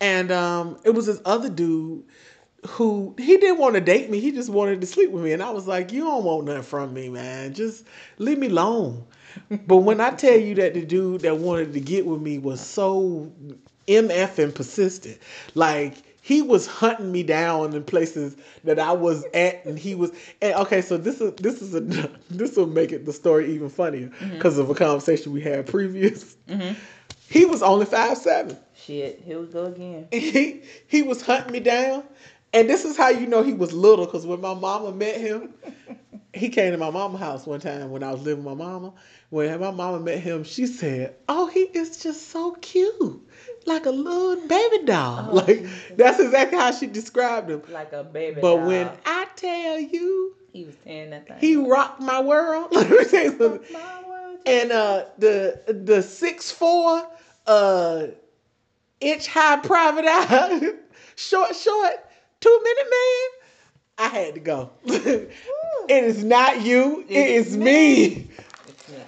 and 0.00 0.30
um, 0.30 0.78
it 0.84 0.90
was 0.90 1.06
this 1.06 1.20
other 1.24 1.48
dude 1.48 2.04
who 2.66 3.14
he 3.18 3.36
didn't 3.36 3.58
want 3.58 3.74
to 3.74 3.80
date 3.80 4.10
me. 4.10 4.20
He 4.20 4.32
just 4.32 4.50
wanted 4.50 4.80
to 4.80 4.86
sleep 4.86 5.10
with 5.10 5.22
me, 5.22 5.32
and 5.32 5.42
I 5.42 5.50
was 5.50 5.66
like, 5.66 5.92
"You 5.92 6.04
don't 6.04 6.24
want 6.24 6.46
nothing 6.46 6.62
from 6.62 6.92
me, 6.92 7.08
man. 7.08 7.54
Just 7.54 7.84
leave 8.18 8.38
me 8.38 8.48
alone." 8.48 9.04
but 9.66 9.78
when 9.78 10.00
I 10.00 10.10
tell 10.10 10.36
you 10.36 10.54
that 10.56 10.74
the 10.74 10.84
dude 10.84 11.20
that 11.20 11.36
wanted 11.36 11.72
to 11.74 11.80
get 11.80 12.06
with 12.06 12.20
me 12.20 12.38
was 12.38 12.60
so 12.60 13.30
mf 13.86 14.38
and 14.42 14.54
persistent, 14.54 15.18
like 15.54 15.94
he 16.20 16.42
was 16.42 16.66
hunting 16.66 17.12
me 17.12 17.22
down 17.22 17.74
in 17.74 17.84
places 17.84 18.36
that 18.64 18.78
I 18.78 18.92
was 18.92 19.24
at, 19.34 19.64
and 19.64 19.78
he 19.78 19.94
was. 19.94 20.10
And 20.42 20.54
okay, 20.54 20.82
so 20.82 20.96
this 20.96 21.20
is 21.20 21.34
this 21.34 21.62
is 21.62 21.74
a 21.74 21.80
this 22.30 22.56
will 22.56 22.66
make 22.66 22.92
it 22.92 23.06
the 23.06 23.12
story 23.12 23.52
even 23.54 23.68
funnier 23.68 24.08
mm-hmm. 24.08 24.34
because 24.34 24.58
of 24.58 24.68
a 24.68 24.74
conversation 24.74 25.32
we 25.32 25.42
had 25.42 25.66
previous. 25.66 26.36
Mm-hmm. 26.48 26.74
He 27.30 27.44
was 27.44 27.62
only 27.62 27.86
five 27.86 28.18
seven 28.18 28.58
Shit. 28.88 29.20
Here 29.24 29.38
we 29.40 29.46
go 29.46 29.66
again. 29.66 30.08
he 30.12 30.62
he 30.86 31.02
was 31.02 31.20
hunting 31.20 31.52
me 31.52 31.60
down, 31.60 32.04
and 32.52 32.68
this 32.68 32.84
is 32.84 32.96
how 32.96 33.08
you 33.08 33.26
know 33.26 33.42
he 33.42 33.52
was 33.52 33.72
little. 33.72 34.06
Cause 34.06 34.26
when 34.26 34.40
my 34.40 34.54
mama 34.54 34.92
met 34.92 35.20
him, 35.20 35.54
he 36.32 36.48
came 36.48 36.72
to 36.72 36.78
my 36.78 36.90
mama's 36.90 37.20
house 37.20 37.46
one 37.46 37.60
time 37.60 37.90
when 37.90 38.02
I 38.02 38.12
was 38.12 38.22
living 38.22 38.44
with 38.44 38.56
my 38.56 38.64
mama. 38.64 38.92
When 39.30 39.60
my 39.60 39.70
mama 39.70 40.00
met 40.00 40.20
him, 40.20 40.44
she 40.44 40.66
said, 40.66 41.14
"Oh, 41.28 41.46
he 41.46 41.60
is 41.60 42.02
just 42.02 42.28
so 42.28 42.52
cute, 42.52 43.28
like 43.66 43.86
a 43.86 43.90
little 43.90 44.46
baby 44.46 44.84
doll." 44.84 45.28
Oh, 45.30 45.34
like 45.34 45.62
Jesus. 45.62 45.92
that's 45.96 46.20
exactly 46.20 46.58
how 46.58 46.72
she 46.72 46.86
described 46.86 47.50
him. 47.50 47.62
Like 47.68 47.92
a 47.92 48.04
baby. 48.04 48.40
But 48.40 48.56
doll. 48.56 48.66
when 48.66 48.90
I 49.04 49.26
tell 49.36 49.78
you, 49.78 50.34
he 50.52 50.64
was 50.64 50.74
tearing 50.84 51.10
that 51.10 51.28
thing. 51.28 51.36
he 51.38 51.56
rocked 51.56 52.00
my 52.00 52.20
world. 52.20 52.68
Let 52.72 52.90
me 52.90 53.04
tell 53.04 53.24
you 53.24 53.38
something. 53.38 53.76
And 54.46 54.72
uh, 54.72 55.04
the 55.18 55.60
the 55.66 56.02
six 56.02 56.50
four 56.50 57.06
uh, 57.46 58.06
inch 59.00 59.26
high 59.26 59.56
private 59.56 60.06
eye, 60.06 60.72
short 61.16 61.54
short 61.54 62.07
two 62.40 62.60
minute 62.62 62.90
man. 62.90 63.28
I 64.00 64.08
had 64.08 64.34
to 64.34 64.40
go. 64.40 64.70
it 64.84 65.30
is 65.88 66.22
not 66.22 66.62
you. 66.62 67.04
It 67.08 67.16
It's 67.16 67.52
me. 67.52 68.08
Me. 68.08 68.28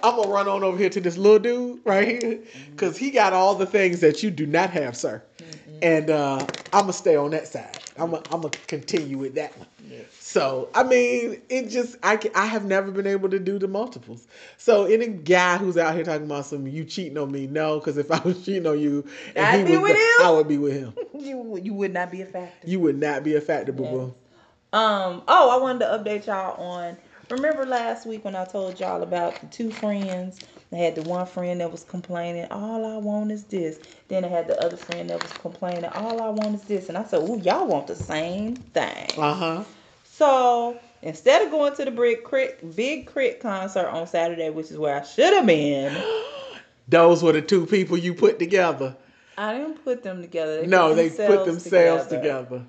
I'm 0.03 0.15
gonna 0.15 0.29
run 0.29 0.47
on 0.47 0.63
over 0.63 0.77
here 0.77 0.89
to 0.89 1.01
this 1.01 1.17
little 1.17 1.39
dude 1.39 1.79
right 1.85 2.07
here, 2.07 2.39
cause 2.77 2.97
he 2.97 3.09
got 3.11 3.33
all 3.33 3.55
the 3.55 3.65
things 3.65 3.99
that 4.01 4.21
you 4.21 4.29
do 4.31 4.45
not 4.45 4.69
have, 4.71 4.95
sir. 4.95 5.23
And 5.81 6.09
uh, 6.09 6.45
I'm 6.73 6.81
gonna 6.81 6.93
stay 6.93 7.15
on 7.15 7.31
that 7.31 7.47
side. 7.47 7.79
I'm 7.97 8.11
gonna, 8.11 8.23
I'm 8.31 8.41
gonna 8.41 8.51
continue 8.67 9.17
with 9.17 9.35
that 9.35 9.57
one. 9.57 9.67
Yes. 10.35 10.43
So 10.43 10.69
I 10.73 10.83
mean, 10.83 11.41
it 11.49 11.69
just 11.69 11.97
I 12.03 12.19
I 12.35 12.45
have 12.45 12.65
never 12.65 12.91
been 12.91 13.07
able 13.07 13.29
to 13.29 13.39
do 13.39 13.59
the 13.59 13.67
multiples. 13.67 14.27
So 14.57 14.85
any 14.85 15.07
guy 15.07 15.57
who's 15.57 15.77
out 15.77 15.95
here 15.95 16.03
talking 16.03 16.25
about 16.25 16.45
some 16.45 16.67
you 16.67 16.85
cheating 16.85 17.17
on 17.17 17.31
me, 17.31 17.47
no, 17.47 17.79
because 17.79 17.97
if 17.97 18.11
I 18.11 18.19
was 18.19 18.43
cheating 18.45 18.67
on 18.67 18.79
you, 18.79 19.05
and 19.35 19.45
I'd 19.45 19.59
he 19.59 19.63
be 19.65 19.71
was 19.77 19.81
with 19.81 19.97
him. 19.97 20.25
I 20.25 20.31
would 20.31 20.47
be 20.47 20.57
with 20.57 20.73
him. 20.73 20.93
You 21.21 21.59
you 21.61 21.73
would 21.73 21.93
not 21.93 22.11
be 22.11 22.21
a 22.21 22.25
factor. 22.25 22.67
You 22.67 22.79
would 22.79 22.99
not 22.99 23.23
be 23.23 23.35
a 23.35 23.41
factor, 23.41 23.71
boo 23.71 23.83
boo. 23.83 24.13
Um. 24.73 25.23
Oh, 25.27 25.49
I 25.51 25.61
wanted 25.61 25.79
to 25.79 25.85
update 25.85 26.25
y'all 26.25 26.59
on. 26.59 26.97
Remember 27.29 27.65
last 27.65 28.05
week 28.05 28.25
when 28.25 28.35
I 28.35 28.45
told 28.45 28.79
y'all 28.79 29.03
about 29.03 29.39
the 29.39 29.47
two 29.47 29.71
friends? 29.71 30.41
I 30.73 30.77
had 30.77 30.95
the 30.95 31.03
one 31.03 31.25
friend 31.25 31.59
that 31.61 31.71
was 31.71 31.83
complaining, 31.83 32.47
all 32.49 32.85
I 32.85 32.97
want 32.97 33.31
is 33.31 33.43
this. 33.43 33.79
Then 34.07 34.23
I 34.23 34.29
had 34.29 34.47
the 34.47 34.59
other 34.61 34.77
friend 34.77 35.09
that 35.09 35.21
was 35.21 35.31
complaining, 35.33 35.85
all 35.85 36.21
I 36.21 36.29
want 36.29 36.55
is 36.55 36.63
this. 36.63 36.87
And 36.89 36.97
I 36.97 37.03
said, 37.03 37.21
Ooh, 37.21 37.39
y'all 37.39 37.67
want 37.67 37.87
the 37.87 37.95
same 37.95 38.55
thing. 38.55 39.07
Uh 39.17 39.33
huh. 39.33 39.63
So 40.21 40.77
instead 41.01 41.41
of 41.41 41.49
going 41.49 41.75
to 41.77 41.85
the 41.85 41.89
Big 41.89 42.23
K.R.I.T., 42.23 42.67
Big 42.75 43.11
K.R.I.T. 43.11 43.39
concert 43.39 43.87
on 43.87 44.05
Saturday, 44.05 44.51
which 44.51 44.69
is 44.69 44.77
where 44.77 45.01
I 45.01 45.03
should 45.03 45.33
have 45.33 45.47
been, 45.47 45.99
Those 46.87 47.23
were 47.23 47.31
the 47.31 47.41
two 47.41 47.65
people 47.65 47.97
you 47.97 48.13
put 48.13 48.37
together. 48.37 48.95
I 49.35 49.57
didn't 49.57 49.83
put 49.83 50.03
them 50.03 50.21
together. 50.21 50.61
They 50.61 50.67
no, 50.67 50.89
put 50.89 50.95
they 50.97 51.09
put 51.09 51.45
themselves 51.45 51.63
themselves 51.63 52.07
together. 52.07 52.61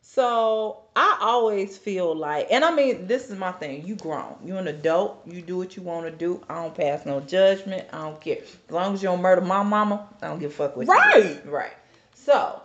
So 0.00 0.78
I 0.96 1.18
always 1.20 1.76
feel 1.76 2.16
like, 2.16 2.46
and 2.50 2.64
I 2.64 2.74
mean, 2.74 3.06
this 3.06 3.28
is 3.28 3.38
my 3.38 3.52
thing. 3.52 3.86
You 3.86 3.96
grown, 3.96 4.36
you 4.42 4.56
an 4.56 4.68
adult. 4.68 5.20
You 5.26 5.42
do 5.42 5.58
what 5.58 5.76
you 5.76 5.82
want 5.82 6.06
to 6.06 6.10
do. 6.10 6.42
I 6.48 6.62
don't 6.62 6.74
pass 6.74 7.04
no 7.04 7.20
judgment. 7.20 7.86
I 7.92 7.98
don't 7.98 8.18
care. 8.18 8.38
As 8.38 8.72
long 8.72 8.94
as 8.94 9.02
you 9.02 9.10
don't 9.10 9.20
murder 9.20 9.42
my 9.42 9.62
mama, 9.62 10.08
I 10.22 10.28
don't 10.28 10.38
give 10.38 10.52
a 10.52 10.54
fuck 10.54 10.74
what 10.74 10.86
you 10.86 10.92
Right. 10.92 11.44
Right. 11.44 11.72
So, 12.14 12.62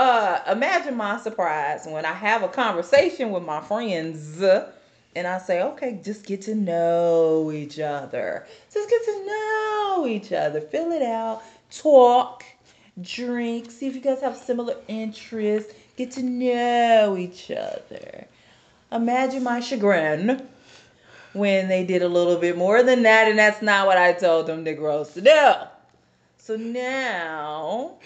uh, 0.00 0.42
imagine 0.52 0.96
my 0.96 1.18
surprise 1.20 1.86
when 1.86 2.04
I 2.04 2.12
have 2.12 2.42
a 2.42 2.48
conversation 2.48 3.30
with 3.30 3.42
my 3.42 3.60
friends. 3.60 4.42
And 5.16 5.26
I 5.26 5.38
say, 5.38 5.62
okay, 5.62 6.00
just 6.02 6.24
get 6.24 6.42
to 6.42 6.54
know 6.54 7.50
each 7.52 7.80
other. 7.80 8.46
Just 8.72 8.88
get 8.88 9.04
to 9.04 9.26
know 9.26 10.06
each 10.08 10.32
other. 10.32 10.60
Fill 10.60 10.92
it 10.92 11.02
out. 11.02 11.42
Talk. 11.70 12.44
drink, 13.02 13.70
see 13.70 13.86
if 13.86 13.94
you 13.94 14.00
guys 14.00 14.20
have 14.20 14.36
similar 14.36 14.76
interests, 14.88 15.72
get 15.96 16.10
to 16.12 16.22
know 16.22 17.16
each 17.18 17.50
other. 17.50 18.26
Imagine 18.92 19.42
my 19.42 19.60
chagrin 19.60 20.46
when 21.32 21.68
they 21.68 21.84
did 21.84 22.02
a 22.02 22.08
little 22.08 22.36
bit 22.36 22.56
more 22.56 22.82
than 22.82 23.02
that, 23.04 23.28
and 23.28 23.38
that's 23.38 23.62
not 23.62 23.86
what 23.86 23.96
I 23.96 24.12
told 24.12 24.46
them 24.46 24.64
Negroes 24.64 25.14
to 25.14 25.20
do. 25.20 25.52
So 26.50 26.56
now 26.56 27.98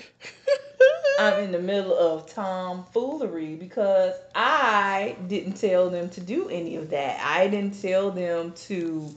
I'm 1.19 1.45
in 1.45 1.53
the 1.53 1.59
middle 1.59 1.97
of 1.97 2.27
tomfoolery 2.27 3.55
because 3.55 4.13
I 4.35 5.17
didn't 5.29 5.55
tell 5.55 5.89
them 5.89 6.11
to 6.11 6.21
do 6.21 6.51
any 6.51 6.77
of 6.77 6.91
that. 6.91 7.19
I 7.25 7.49
didn't 7.49 7.81
tell 7.81 8.11
them 8.11 8.53
to 8.67 9.17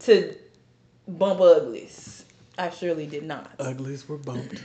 to 0.00 0.34
bump 1.06 1.40
uglies. 1.40 2.24
I 2.58 2.70
surely 2.70 3.06
did 3.06 3.22
not. 3.22 3.52
Uglies 3.60 4.08
were 4.08 4.18
bumped. 4.18 4.64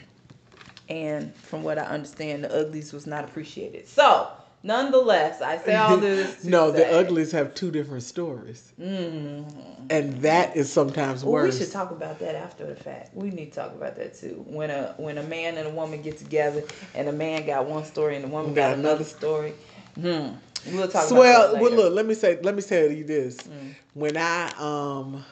And 0.90 1.36
from 1.36 1.62
what 1.62 1.78
I 1.78 1.84
understand, 1.84 2.46
the 2.46 2.52
uglies 2.52 2.92
was 2.92 3.06
not 3.06 3.26
appreciated. 3.26 3.88
So 3.88 4.28
Nonetheless, 4.62 5.42
I 5.42 5.58
say 5.58 5.76
all 5.76 5.98
this. 5.98 6.44
no, 6.44 6.72
say, 6.72 6.80
the 6.80 7.00
uglies 7.00 7.32
have 7.32 7.54
two 7.54 7.72
different 7.72 8.04
stories, 8.04 8.74
mm-hmm. 8.80 9.48
and 9.90 10.22
that 10.22 10.56
is 10.56 10.72
sometimes 10.72 11.24
well, 11.24 11.34
worse. 11.34 11.58
We 11.58 11.66
should 11.66 11.72
talk 11.72 11.92
about 11.92 12.20
that 12.20 12.36
after 12.36 12.66
the 12.66 12.76
fact. 12.76 13.16
We 13.16 13.30
need 13.30 13.54
to 13.54 13.62
talk 13.62 13.72
about 13.74 13.96
that 13.96 14.16
too. 14.16 14.44
When 14.48 14.70
a 14.70 14.96
when 14.98 15.18
a 15.18 15.24
man 15.24 15.58
and 15.58 15.68
a 15.68 15.72
woman 15.72 16.02
get 16.02 16.18
together, 16.18 16.64
and 16.94 17.08
a 17.08 17.14
man 17.14 17.46
got 17.46 17.68
one 17.68 17.86
story 17.86 18.16
and 18.16 18.26
the 18.26 18.28
woman 18.28 18.54
got, 18.54 18.72
got 18.72 18.80
another 18.80 19.06
story. 19.06 19.54
Hmm. 19.96 20.32
We'll 20.68 20.90
talk. 20.90 21.04
So, 21.04 21.16
well, 21.16 21.58
well, 21.60 21.72
look. 21.72 21.94
Let 21.94 22.06
me 22.06 22.14
say. 22.14 22.40
Let 22.42 22.56
me 22.56 22.62
tell 22.62 22.92
you 22.92 23.06
this. 23.06 23.38
Mm. 23.38 23.76
When 23.94 24.18
I 24.18 24.52
um 24.58 25.24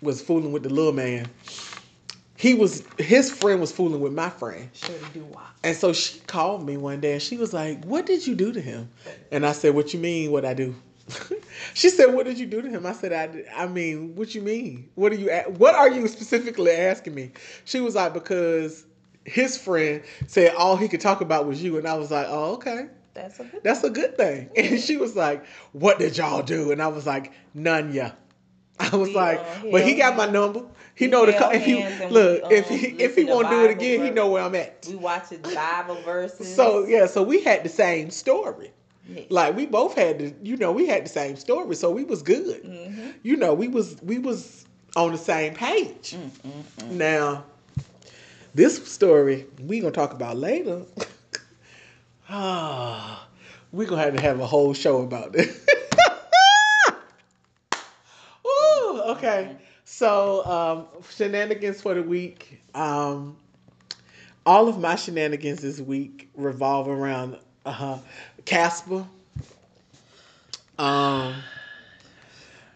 was 0.00 0.22
fooling 0.22 0.52
with 0.52 0.62
the 0.62 0.68
little 0.68 0.92
man, 0.92 1.28
he 2.36 2.54
was 2.54 2.82
his 2.98 3.30
friend 3.30 3.60
was 3.60 3.72
fooling 3.72 4.00
with 4.00 4.12
my 4.12 4.28
friend. 4.30 4.68
And 5.62 5.76
so 5.76 5.92
she 5.92 6.20
called 6.20 6.66
me 6.66 6.76
one 6.76 7.00
day 7.00 7.14
and 7.14 7.22
she 7.22 7.36
was 7.36 7.52
like, 7.52 7.84
"What 7.84 8.06
did 8.06 8.26
you 8.26 8.34
do 8.34 8.52
to 8.52 8.60
him?" 8.60 8.88
And 9.30 9.46
I 9.46 9.52
said, 9.52 9.74
"What 9.74 9.94
you 9.94 10.00
mean? 10.00 10.30
What 10.32 10.44
I 10.44 10.54
do?" 10.54 10.74
she 11.74 11.90
said, 11.90 12.06
"What 12.06 12.26
did 12.26 12.38
you 12.38 12.46
do 12.46 12.62
to 12.62 12.68
him?" 12.68 12.86
I 12.86 12.92
said, 12.92 13.12
"I, 13.12 13.62
I 13.62 13.66
mean, 13.66 14.14
what 14.16 14.34
you 14.34 14.42
mean? 14.42 14.88
What 14.94 15.12
are 15.12 15.16
you? 15.16 15.30
What 15.58 15.74
are 15.74 15.88
you 15.88 16.08
specifically 16.08 16.72
asking 16.72 17.14
me?" 17.14 17.30
She 17.64 17.80
was 17.80 17.94
like, 17.94 18.12
"Because 18.14 18.84
his 19.24 19.56
friend 19.56 20.02
said 20.26 20.54
all 20.54 20.76
he 20.76 20.88
could 20.88 21.00
talk 21.00 21.20
about 21.20 21.46
was 21.46 21.62
you," 21.62 21.78
and 21.78 21.86
I 21.86 21.94
was 21.94 22.10
like, 22.10 22.26
"Oh, 22.28 22.54
okay." 22.54 22.86
That's 23.14 23.38
a 23.38 23.44
good. 23.44 23.62
That's 23.62 23.84
a 23.84 23.90
good 23.90 24.16
thing. 24.16 24.50
And 24.56 24.80
she 24.80 24.96
was 24.96 25.14
like, 25.14 25.44
"What 25.72 25.98
did 25.98 26.16
y'all 26.16 26.42
do?" 26.42 26.72
And 26.72 26.82
I 26.82 26.88
was 26.88 27.06
like, 27.06 27.32
"None, 27.54 27.92
yeah." 27.94 28.12
I 28.78 28.96
was 28.96 29.10
like, 29.10 29.40
"But 29.70 29.86
he 29.86 29.94
got 29.94 30.16
my 30.16 30.26
number." 30.26 30.62
He 30.96 31.08
know 31.08 31.26
the 31.26 31.32
if 31.52 31.64
he 31.64 31.82
look 32.06 32.48
we, 32.48 32.58
um, 32.58 32.64
if 32.64 32.68
he 32.68 32.86
if 33.02 33.16
he 33.16 33.24
won't 33.24 33.50
do 33.50 33.64
it 33.64 33.70
again, 33.70 33.98
verse. 33.98 34.08
he 34.08 34.14
know 34.14 34.28
where 34.28 34.42
I'm 34.42 34.54
at. 34.54 34.86
We 34.88 34.94
watching 34.96 35.40
Bible 35.40 35.96
verses. 36.02 36.54
So 36.54 36.86
yeah, 36.86 37.06
so 37.06 37.22
we 37.22 37.40
had 37.42 37.64
the 37.64 37.68
same 37.68 38.10
story. 38.10 38.70
Yes. 39.08 39.26
Like 39.28 39.56
we 39.56 39.66
both 39.66 39.94
had 39.94 40.18
the, 40.18 40.34
you 40.42 40.56
know, 40.56 40.72
we 40.72 40.86
had 40.86 41.04
the 41.04 41.10
same 41.10 41.36
story, 41.36 41.74
so 41.76 41.90
we 41.90 42.04
was 42.04 42.22
good. 42.22 42.62
Mm-hmm. 42.62 43.10
You 43.22 43.36
know, 43.36 43.54
we 43.54 43.68
was 43.68 43.96
we 44.02 44.18
was 44.18 44.66
on 44.96 45.12
the 45.12 45.18
same 45.18 45.54
page. 45.54 46.16
Mm-hmm. 46.16 46.96
Now, 46.96 47.44
this 48.54 48.86
story 48.90 49.46
we 49.66 49.80
gonna 49.80 49.92
talk 49.92 50.12
about 50.12 50.36
later. 50.36 50.82
Ah, 52.26 53.28
we 53.70 53.84
gonna 53.84 54.02
have 54.02 54.16
to 54.16 54.20
have 54.20 54.40
a 54.40 54.46
whole 54.46 54.72
show 54.72 55.02
about 55.02 55.34
this. 55.34 55.46
Ooh, 58.46 59.02
okay. 59.26 59.56
So, 59.84 60.44
um, 60.46 61.02
shenanigans 61.10 61.82
for 61.82 61.94
the 61.94 62.02
week. 62.02 62.62
Um, 62.74 63.36
all 64.46 64.68
of 64.68 64.78
my 64.78 64.96
shenanigans 64.96 65.60
this 65.60 65.80
week 65.80 66.28
revolve 66.34 66.88
around 66.88 67.38
uh, 67.64 67.98
Casper. 68.44 69.06
Um, 70.78 71.34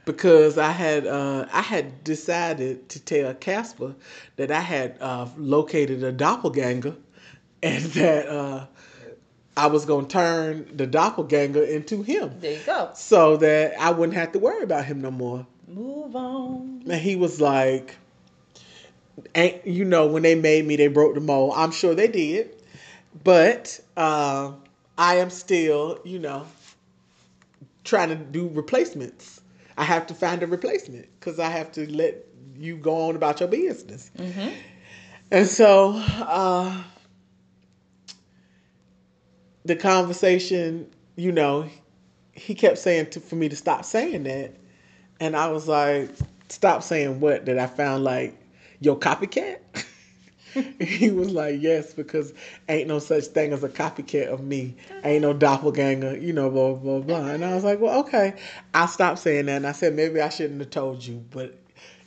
because 0.04 0.56
I 0.56 0.70
had 0.70 1.06
uh, 1.06 1.46
I 1.52 1.60
had 1.60 2.02
decided 2.02 2.88
to 2.88 3.00
tell 3.00 3.34
Casper 3.34 3.94
that 4.36 4.50
I 4.50 4.60
had 4.60 4.96
uh, 5.00 5.26
located 5.36 6.02
a 6.02 6.12
doppelganger, 6.12 6.94
and 7.62 7.84
that 7.92 8.26
uh, 8.26 8.66
I 9.56 9.66
was 9.66 9.84
gonna 9.84 10.06
turn 10.06 10.76
the 10.76 10.86
doppelganger 10.86 11.62
into 11.64 12.02
him. 12.02 12.32
There 12.40 12.52
you 12.52 12.60
go. 12.64 12.90
So 12.94 13.36
that 13.38 13.78
I 13.78 13.90
wouldn't 13.90 14.16
have 14.16 14.32
to 14.32 14.38
worry 14.38 14.62
about 14.62 14.86
him 14.86 15.02
no 15.02 15.10
more. 15.10 15.46
Move 15.68 16.16
on. 16.16 16.82
And 16.88 17.00
he 17.00 17.16
was 17.16 17.40
like, 17.40 17.96
ain't 19.34 19.66
you 19.66 19.84
know 19.84 20.06
when 20.06 20.22
they 20.22 20.34
made 20.34 20.66
me, 20.66 20.76
they 20.76 20.88
broke 20.88 21.14
the 21.14 21.20
mold. 21.20 21.54
I'm 21.56 21.70
sure 21.70 21.94
they 21.94 22.08
did, 22.08 22.50
but 23.24 23.78
uh, 23.96 24.52
I 24.96 25.16
am 25.16 25.30
still, 25.30 26.00
you 26.04 26.18
know, 26.18 26.46
trying 27.84 28.08
to 28.10 28.16
do 28.16 28.48
replacements. 28.48 29.40
I 29.76 29.84
have 29.84 30.06
to 30.08 30.14
find 30.14 30.42
a 30.42 30.46
replacement 30.46 31.08
because 31.18 31.38
I 31.38 31.50
have 31.50 31.70
to 31.72 31.90
let 31.92 32.24
you 32.56 32.76
go 32.76 33.08
on 33.08 33.16
about 33.16 33.40
your 33.40 33.48
business. 33.48 34.10
Mm-hmm. 34.18 34.48
And 35.30 35.46
so 35.46 35.92
uh, 35.94 36.82
the 39.64 39.76
conversation, 39.76 40.90
you 41.16 41.30
know, 41.30 41.68
he 42.32 42.54
kept 42.54 42.78
saying 42.78 43.10
to, 43.10 43.20
for 43.20 43.36
me 43.36 43.48
to 43.48 43.56
stop 43.56 43.84
saying 43.84 44.24
that. 44.24 44.54
And 45.20 45.36
I 45.36 45.48
was 45.48 45.68
like, 45.68 46.10
stop 46.48 46.82
saying 46.82 47.20
what? 47.20 47.46
That 47.46 47.58
I 47.58 47.66
found 47.66 48.04
like 48.04 48.38
your 48.80 48.98
copycat? 48.98 49.58
he 50.80 51.10
was 51.10 51.30
like, 51.30 51.60
yes, 51.60 51.92
because 51.92 52.32
ain't 52.68 52.88
no 52.88 52.98
such 52.98 53.24
thing 53.24 53.52
as 53.52 53.62
a 53.64 53.68
copycat 53.68 54.28
of 54.28 54.42
me. 54.42 54.74
Ain't 55.04 55.22
no 55.22 55.32
doppelganger, 55.32 56.16
you 56.16 56.32
know, 56.32 56.50
blah, 56.50 56.74
blah, 56.74 57.00
blah. 57.00 57.28
And 57.28 57.44
I 57.44 57.54
was 57.54 57.64
like, 57.64 57.80
well, 57.80 58.00
okay. 58.00 58.34
I 58.74 58.86
stopped 58.86 59.18
saying 59.18 59.46
that. 59.46 59.56
And 59.56 59.66
I 59.66 59.72
said, 59.72 59.94
maybe 59.94 60.20
I 60.20 60.28
shouldn't 60.28 60.60
have 60.60 60.70
told 60.70 61.04
you, 61.04 61.24
but 61.30 61.58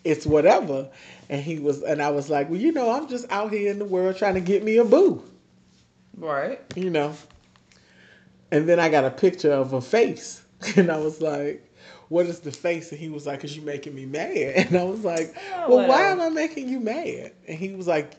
it's 0.03 0.25
whatever. 0.25 0.89
And 1.29 1.41
he 1.41 1.59
was, 1.59 1.81
and 1.83 2.01
I 2.01 2.09
was 2.09 2.29
like, 2.29 2.49
well, 2.49 2.59
you 2.59 2.71
know, 2.71 2.91
I'm 2.91 3.07
just 3.07 3.29
out 3.31 3.51
here 3.51 3.71
in 3.71 3.79
the 3.79 3.85
world 3.85 4.17
trying 4.17 4.35
to 4.35 4.41
get 4.41 4.63
me 4.63 4.77
a 4.77 4.85
boo. 4.85 5.23
Right. 6.17 6.59
You 6.75 6.89
know. 6.89 7.15
And 8.51 8.67
then 8.67 8.79
I 8.79 8.89
got 8.89 9.05
a 9.05 9.11
picture 9.11 9.53
of 9.53 9.73
a 9.73 9.81
face. 9.81 10.39
And 10.75 10.91
I 10.91 10.97
was 10.97 11.21
like, 11.21 11.67
what 12.11 12.25
is 12.25 12.41
the 12.41 12.51
face? 12.51 12.91
And 12.91 12.99
he 12.99 13.07
was 13.07 13.25
like, 13.25 13.39
cause 13.39 13.55
you're 13.55 13.63
making 13.63 13.95
me 13.95 14.05
mad. 14.05 14.27
And 14.67 14.75
I 14.75 14.83
was 14.83 15.05
like, 15.05 15.33
oh, 15.55 15.77
well, 15.77 15.87
why 15.87 16.07
am 16.07 16.19
I 16.19 16.27
making 16.27 16.67
you 16.67 16.81
mad? 16.81 17.31
And 17.47 17.57
he 17.57 17.73
was 17.73 17.87
like, 17.87 18.15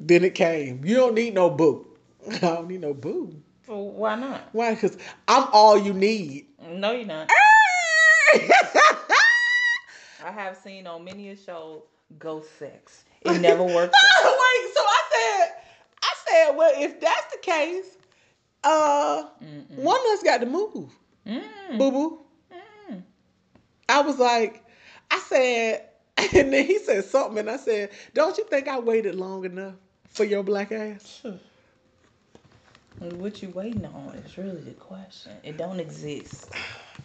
then 0.00 0.24
it 0.24 0.34
came. 0.34 0.84
You 0.84 0.96
don't 0.96 1.14
need 1.14 1.32
no 1.34 1.48
boo. 1.48 1.86
I 2.28 2.38
don't 2.38 2.66
need 2.66 2.80
no 2.80 2.92
boo. 2.92 3.40
Well, 3.68 3.88
why 3.90 4.16
not? 4.16 4.48
Why? 4.50 4.74
Because 4.74 4.98
I'm 5.28 5.46
all 5.52 5.78
you 5.78 5.92
need. 5.92 6.46
No, 6.68 6.90
you're 6.90 7.06
not. 7.06 7.30
I 10.24 10.32
have 10.32 10.56
seen 10.56 10.88
on 10.88 11.04
many 11.04 11.28
a 11.30 11.36
show 11.36 11.84
ghost 12.18 12.48
sex. 12.58 13.04
It 13.22 13.40
never 13.40 13.62
works. 13.62 13.94
Wait, 13.94 14.74
so 14.74 14.80
I 14.80 15.02
said, 15.12 15.54
I 16.02 16.14
said, 16.26 16.56
well, 16.56 16.72
if 16.76 17.00
that's 17.00 17.32
the 17.32 17.38
case, 17.42 17.96
uh, 18.64 19.28
Mm-mm. 19.40 19.76
one 19.76 20.00
of 20.00 20.06
us 20.18 20.22
got 20.24 20.38
to 20.38 20.46
move. 20.46 20.90
Mm. 21.24 21.78
Boo 21.78 21.92
boo. 21.92 22.25
I 23.88 24.00
was 24.02 24.18
like, 24.18 24.64
I 25.10 25.18
said, 25.20 25.84
and 26.16 26.52
then 26.52 26.66
he 26.66 26.78
said 26.78 27.04
something, 27.04 27.38
and 27.38 27.50
I 27.50 27.56
said, 27.56 27.90
"Don't 28.14 28.36
you 28.38 28.44
think 28.44 28.68
I 28.68 28.78
waited 28.78 29.14
long 29.14 29.44
enough 29.44 29.74
for 30.08 30.24
your 30.24 30.42
black 30.42 30.72
ass?" 30.72 31.22
What 32.98 33.42
you 33.42 33.50
waiting 33.50 33.84
on 33.84 34.14
is 34.24 34.38
really 34.38 34.62
the 34.62 34.70
question. 34.72 35.32
It 35.42 35.58
don't 35.58 35.80
exist. 35.80 36.50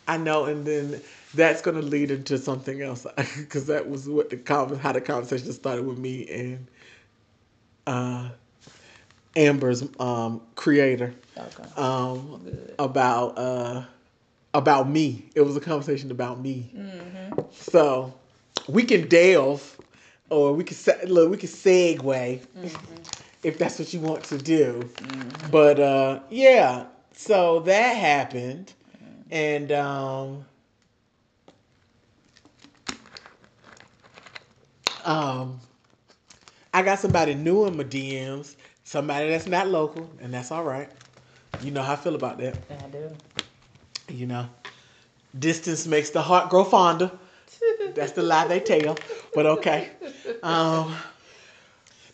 I 0.07 0.17
know, 0.17 0.45
and 0.45 0.65
then 0.65 1.01
that's 1.33 1.61
gonna 1.61 1.81
lead 1.81 2.11
into 2.11 2.37
something 2.37 2.81
else 2.81 3.05
because 3.37 3.67
that 3.67 3.89
was 3.89 4.07
what 4.07 4.29
the 4.29 4.41
how 4.77 4.91
the 4.93 5.01
conversation 5.01 5.51
started 5.51 5.85
with 5.85 5.97
me 5.97 6.27
and 6.29 6.67
uh, 7.85 8.29
Amber's 9.35 9.83
um, 9.99 10.41
creator 10.55 11.13
okay. 11.37 11.69
um, 11.75 12.41
about. 12.79 13.37
Uh, 13.37 13.83
about 14.53 14.89
me. 14.89 15.29
It 15.35 15.41
was 15.41 15.55
a 15.55 15.61
conversation 15.61 16.11
about 16.11 16.39
me. 16.39 16.71
Mm-hmm. 16.75 17.41
So 17.51 18.13
we 18.67 18.83
can 18.83 19.07
delve, 19.07 19.77
or 20.29 20.53
we 20.53 20.63
can 20.63 20.77
look. 21.09 21.31
We 21.31 21.37
can 21.37 21.49
segue 21.49 21.97
mm-hmm. 21.97 22.67
if 23.43 23.57
that's 23.57 23.79
what 23.79 23.93
you 23.93 23.99
want 23.99 24.23
to 24.25 24.37
do. 24.37 24.81
Mm-hmm. 24.95 25.51
But 25.51 25.79
uh, 25.79 26.19
yeah, 26.29 26.85
so 27.13 27.59
that 27.61 27.95
happened, 27.95 28.73
and 29.29 29.71
um, 29.71 30.45
um, 35.05 35.59
I 36.73 36.81
got 36.81 36.99
somebody 36.99 37.35
new 37.35 37.65
in 37.65 37.77
my 37.77 37.83
DMs. 37.83 38.55
Somebody 38.83 39.29
that's 39.29 39.47
not 39.47 39.69
local, 39.69 40.09
and 40.21 40.33
that's 40.33 40.51
all 40.51 40.63
right. 40.63 40.89
You 41.61 41.71
know 41.71 41.81
how 41.81 41.93
I 41.93 41.95
feel 41.95 42.15
about 42.15 42.37
that. 42.39 42.57
I 42.83 42.87
do. 42.87 43.09
You 44.11 44.27
know, 44.27 44.49
distance 45.37 45.87
makes 45.87 46.09
the 46.11 46.21
heart 46.21 46.49
grow 46.49 46.63
fonder. 46.63 47.11
That's 47.95 48.13
the 48.13 48.23
lie 48.23 48.47
they 48.47 48.59
tell, 48.59 48.97
but 49.33 49.45
okay. 49.45 49.91
Um, 50.43 50.95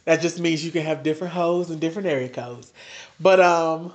That 0.07 0.21
just 0.21 0.39
means 0.39 0.63
you 0.63 0.71
can 0.71 0.83
have 0.83 1.03
different 1.03 1.33
hoes 1.33 1.69
and 1.69 1.81
different 1.81 2.07
area 2.07 2.29
codes. 2.29 2.71
But 3.19 3.41
um, 3.41 3.93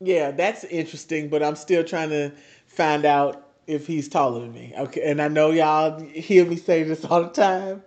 yeah, 0.00 0.30
that's 0.30 0.64
interesting. 0.64 1.28
But 1.28 1.42
I'm 1.42 1.56
still 1.56 1.84
trying 1.84 2.08
to 2.08 2.32
find 2.66 3.04
out 3.04 3.48
if 3.66 3.86
he's 3.86 4.08
taller 4.08 4.40
than 4.40 4.54
me. 4.54 4.72
Okay, 4.78 5.02
and 5.02 5.20
I 5.20 5.28
know 5.28 5.50
y'all 5.50 6.00
hear 6.00 6.46
me 6.46 6.56
say 6.56 6.84
this 6.84 7.04
all 7.04 7.22
the 7.22 7.28
time. 7.28 7.82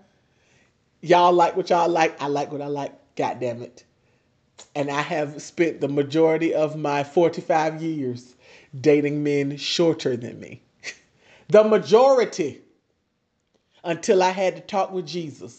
Y'all 1.02 1.34
like 1.34 1.58
what 1.58 1.72
y'all 1.72 1.90
like. 1.90 2.22
I 2.22 2.28
like 2.28 2.52
what 2.52 2.62
I 2.62 2.68
like. 2.68 2.94
God 3.16 3.40
damn 3.40 3.64
it. 3.64 3.84
And 4.76 4.90
I 4.90 5.02
have 5.02 5.42
spent 5.42 5.82
the 5.82 5.88
majority 5.88 6.54
of 6.54 6.78
my 6.78 7.04
45 7.04 7.82
years 7.82 8.36
dating 8.80 9.24
men 9.24 9.58
shorter 9.58 10.16
than 10.16 10.40
me. 10.40 10.62
the 11.50 11.64
majority. 11.64 12.62
Until 13.84 14.22
I 14.22 14.30
had 14.30 14.56
to 14.56 14.62
talk 14.62 14.92
with 14.92 15.08
Jesus. 15.08 15.58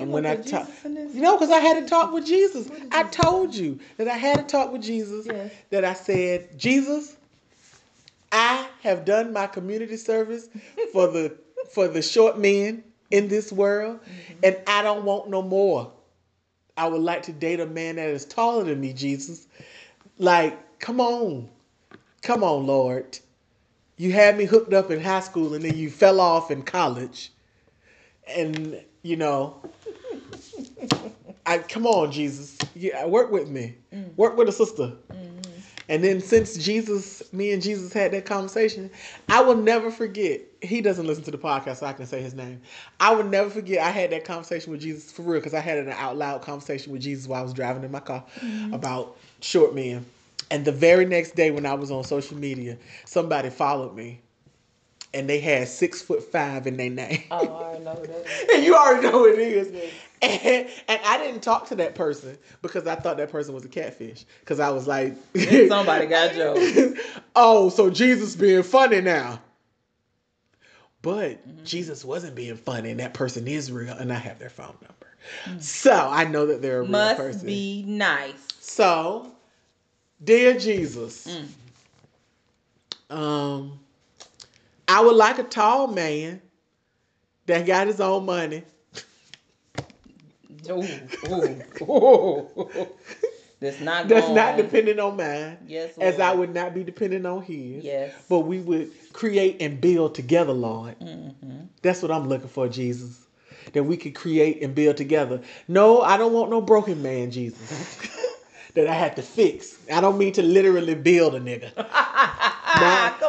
And 0.00 0.10
when 0.12 0.24
I 0.24 0.36
talk, 0.36 0.66
Jesus 0.66 0.84
in 0.84 0.94
this? 0.94 1.14
you 1.14 1.20
know, 1.20 1.36
because 1.36 1.50
I 1.50 1.58
had 1.58 1.82
to 1.82 1.88
talk 1.88 2.12
with 2.12 2.26
Jesus. 2.26 2.70
I 2.90 3.02
told 3.04 3.54
you 3.54 3.78
that 3.98 4.08
I 4.08 4.16
had 4.16 4.38
to 4.38 4.42
talk 4.42 4.72
with 4.72 4.82
Jesus. 4.82 5.26
Yes. 5.26 5.52
That 5.68 5.84
I 5.84 5.92
said, 5.92 6.58
Jesus, 6.58 7.16
I 8.32 8.66
have 8.82 9.04
done 9.04 9.32
my 9.32 9.46
community 9.46 9.98
service 9.98 10.48
for 10.92 11.06
the 11.06 11.36
for 11.72 11.86
the 11.86 12.00
short 12.00 12.38
men 12.38 12.82
in 13.10 13.28
this 13.28 13.52
world, 13.52 14.00
mm-hmm. 14.04 14.40
and 14.42 14.56
I 14.66 14.82
don't 14.82 15.04
want 15.04 15.28
no 15.28 15.42
more. 15.42 15.92
I 16.76 16.88
would 16.88 17.02
like 17.02 17.22
to 17.24 17.32
date 17.32 17.60
a 17.60 17.66
man 17.66 17.96
that 17.96 18.08
is 18.08 18.24
taller 18.24 18.64
than 18.64 18.80
me, 18.80 18.92
Jesus. 18.92 19.46
Like, 20.18 20.78
come 20.78 21.00
on. 21.00 21.48
Come 22.22 22.44
on, 22.44 22.66
Lord. 22.66 23.18
You 23.96 24.12
had 24.12 24.36
me 24.36 24.44
hooked 24.44 24.72
up 24.72 24.90
in 24.90 25.00
high 25.00 25.20
school 25.20 25.54
and 25.54 25.64
then 25.64 25.76
you 25.76 25.90
fell 25.90 26.20
off 26.20 26.50
in 26.50 26.62
college. 26.62 27.32
And, 28.26 28.80
you 29.02 29.16
know, 29.16 29.62
I 31.46 31.58
come 31.58 31.86
on, 31.86 32.12
Jesus. 32.12 32.56
Yeah, 32.74 33.04
uh, 33.04 33.08
work 33.08 33.30
with 33.30 33.48
me. 33.48 33.76
Mm. 33.92 34.14
Work 34.16 34.36
with 34.36 34.48
a 34.48 34.52
sister. 34.52 34.92
Mm. 35.12 35.29
And 35.90 36.04
then 36.04 36.20
since 36.20 36.56
Jesus, 36.56 37.20
me 37.32 37.50
and 37.50 37.60
Jesus 37.60 37.92
had 37.92 38.12
that 38.12 38.24
conversation, 38.24 38.90
I 39.28 39.42
will 39.42 39.56
never 39.56 39.90
forget. 39.90 40.40
He 40.62 40.80
doesn't 40.80 41.04
listen 41.04 41.24
to 41.24 41.32
the 41.32 41.38
podcast, 41.38 41.78
so 41.78 41.86
I 41.86 41.92
can 41.92 42.06
say 42.06 42.22
his 42.22 42.32
name. 42.32 42.60
I 43.00 43.12
will 43.12 43.24
never 43.24 43.50
forget. 43.50 43.80
I 43.80 43.90
had 43.90 44.10
that 44.12 44.24
conversation 44.24 44.70
with 44.70 44.80
Jesus 44.80 45.10
for 45.10 45.22
real 45.22 45.40
because 45.40 45.52
I 45.52 45.58
had 45.58 45.78
an 45.78 45.88
out 45.88 46.16
loud 46.16 46.42
conversation 46.42 46.92
with 46.92 47.02
Jesus 47.02 47.26
while 47.26 47.40
I 47.40 47.42
was 47.42 47.52
driving 47.52 47.82
in 47.82 47.90
my 47.90 47.98
car 47.98 48.24
mm-hmm. 48.38 48.72
about 48.72 49.16
short 49.40 49.74
men. 49.74 50.06
And 50.52 50.64
the 50.64 50.70
very 50.70 51.06
next 51.06 51.34
day, 51.34 51.50
when 51.50 51.66
I 51.66 51.74
was 51.74 51.90
on 51.90 52.04
social 52.04 52.36
media, 52.36 52.78
somebody 53.04 53.50
followed 53.50 53.96
me, 53.96 54.20
and 55.12 55.28
they 55.28 55.40
had 55.40 55.68
six 55.68 56.00
foot 56.02 56.22
five 56.22 56.66
in 56.66 56.76
their 56.76 56.90
name. 56.90 57.24
Oh, 57.30 57.36
I 57.36 57.40
already 57.48 57.84
know 57.84 57.96
that 57.96 58.50
and 58.54 58.64
you 58.64 58.74
already 58.76 59.06
know 59.08 59.24
it 59.26 59.38
is. 59.38 59.68
And, 60.22 60.68
and 60.88 61.00
I 61.04 61.18
didn't 61.18 61.40
talk 61.42 61.66
to 61.68 61.74
that 61.76 61.94
person 61.94 62.36
because 62.62 62.86
I 62.86 62.94
thought 62.94 63.16
that 63.16 63.30
person 63.30 63.54
was 63.54 63.64
a 63.64 63.68
catfish. 63.68 64.24
Because 64.40 64.60
I 64.60 64.68
was 64.70 64.86
like, 64.86 65.14
Somebody 65.68 66.06
got 66.06 66.34
jokes. 66.34 67.00
oh, 67.36 67.68
so 67.70 67.88
Jesus 67.90 68.36
being 68.36 68.62
funny 68.62 69.00
now. 69.00 69.40
But 71.02 71.64
Jesus 71.64 72.04
wasn't 72.04 72.34
being 72.34 72.56
funny, 72.56 72.90
and 72.90 73.00
that 73.00 73.14
person 73.14 73.48
is 73.48 73.72
real, 73.72 73.94
and 73.96 74.12
I 74.12 74.16
have 74.16 74.38
their 74.38 74.50
phone 74.50 74.76
number. 74.82 75.62
So 75.62 75.92
I 75.92 76.24
know 76.24 76.44
that 76.46 76.60
they're 76.60 76.80
a 76.80 76.82
real 76.82 76.90
Must 76.90 77.16
person. 77.16 77.46
be 77.46 77.82
nice. 77.86 78.46
So, 78.60 79.32
dear 80.22 80.58
Jesus, 80.58 81.26
Mm. 83.10 83.16
um, 83.16 83.80
I 84.90 85.00
would 85.02 85.14
like 85.14 85.38
a 85.38 85.44
tall 85.44 85.86
man 85.86 86.42
that 87.46 87.64
got 87.64 87.86
his 87.86 88.00
own 88.00 88.26
money. 88.26 88.64
Ooh, 90.68 90.84
ooh, 91.30 91.62
ooh. 91.82 92.48
That's 93.60 93.78
not 93.80 94.08
That's 94.08 94.26
going. 94.26 94.34
not 94.34 94.56
dependent 94.56 94.98
on 94.98 95.16
mine. 95.16 95.58
Yes, 95.66 95.96
As 95.98 96.18
I 96.18 96.32
would 96.32 96.52
not 96.52 96.74
be 96.74 96.82
dependent 96.82 97.24
on 97.24 97.42
his. 97.42 97.84
Yes. 97.84 98.12
But 98.28 98.40
we 98.40 98.58
would 98.58 98.90
create 99.12 99.60
and 99.60 99.80
build 99.80 100.14
together, 100.16 100.52
Lord. 100.52 100.98
Mm-hmm. 100.98 101.66
That's 101.82 102.02
what 102.02 102.10
I'm 102.10 102.26
looking 102.26 102.48
for, 102.48 102.68
Jesus. 102.68 103.26
That 103.74 103.84
we 103.84 103.96
could 103.96 104.14
create 104.16 104.62
and 104.62 104.74
build 104.74 104.96
together. 104.96 105.40
No, 105.68 106.00
I 106.00 106.16
don't 106.16 106.32
want 106.32 106.50
no 106.50 106.60
broken 106.60 107.00
man, 107.02 107.30
Jesus. 107.30 107.98
that 108.74 108.88
I 108.88 108.94
have 108.94 109.14
to 109.16 109.22
fix. 109.22 109.78
I 109.92 110.00
don't 110.00 110.18
mean 110.18 110.32
to 110.32 110.42
literally 110.42 110.94
build 110.94 111.36
a 111.36 111.40
nigga. 111.40 111.70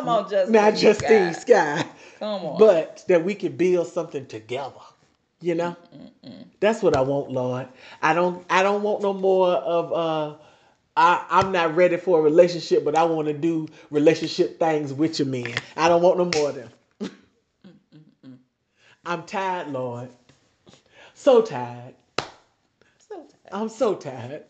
Come 0.02 0.10
on, 0.10 0.30
Justine. 0.30 0.52
Not 0.52 0.76
Justine 0.76 1.34
Scott. 1.34 1.42
Sky. 1.80 1.86
Come 2.20 2.46
on. 2.46 2.60
But 2.60 3.04
that 3.08 3.24
we 3.24 3.36
could 3.36 3.58
build 3.58 3.88
something 3.88 4.26
together. 4.26 4.74
You 5.42 5.56
know? 5.56 5.76
That's 6.60 6.84
what 6.84 6.96
I 6.96 7.02
want, 7.02 7.32
Lord. 7.32 7.68
I 8.02 8.14
don't 8.14 8.46
I 8.50 8.64
don't 8.64 8.84
want 8.84 9.02
no 9.02 9.14
more 9.14 9.50
of 9.50 9.94
uh 9.94 10.36
I, 10.96 11.26
I'm 11.30 11.52
not 11.52 11.76
ready 11.76 11.98
for 11.98 12.20
a 12.20 12.22
relationship, 12.22 12.84
but 12.84 12.98
I 12.98 13.04
want 13.04 13.28
to 13.28 13.34
do 13.34 13.68
relationship 13.90 14.60
things 14.60 14.94
with 14.94 15.20
your 15.20 15.28
man. 15.28 15.54
I 15.78 15.88
don't 15.88 16.02
want 16.02 16.18
no 16.18 16.30
more 16.40 16.50
of 16.50 16.56
them. 16.56 16.70
I'm 19.06 19.24
tired, 19.24 19.70
Lord. 19.70 20.10
So 21.14 21.42
tired. 21.42 21.96
So 23.08 23.16
tired. 23.16 23.28
I'm 23.52 23.70
so 23.70 23.96
tired. 23.96 24.44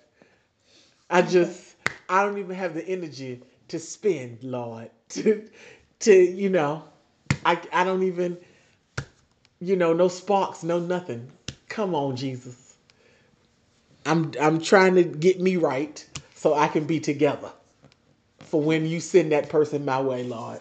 I 1.10 1.22
just 1.22 1.76
I 2.10 2.26
don't 2.26 2.38
even 2.38 2.56
have 2.56 2.74
the 2.74 2.86
energy 2.86 3.42
to 3.70 3.80
spend, 3.80 4.44
Lord. 4.44 4.90
To 5.16 5.46
to 6.00 6.14
you 6.14 6.50
know, 6.50 6.86
I 7.46 7.60
I 7.74 7.84
don't 7.84 8.04
even 8.04 8.38
you 9.62 9.76
know, 9.76 9.94
no 9.94 10.08
sparks, 10.08 10.64
no 10.64 10.80
nothing. 10.80 11.32
Come 11.70 11.96
on, 11.96 12.16
Jesus. 12.16 12.76
I'm 14.06 14.32
I'm 14.42 14.60
trying 14.60 14.96
to 14.96 15.04
get 15.04 15.40
me 15.40 15.58
right 15.58 16.06
so 16.36 16.56
I 16.56 16.68
can 16.68 16.86
be 16.86 17.00
together. 17.00 17.52
For 18.40 18.62
when 18.62 18.86
you 18.86 19.00
send 19.00 19.32
that 19.32 19.50
person 19.50 19.86
my 19.86 20.02
way, 20.02 20.24
Lord. 20.24 20.60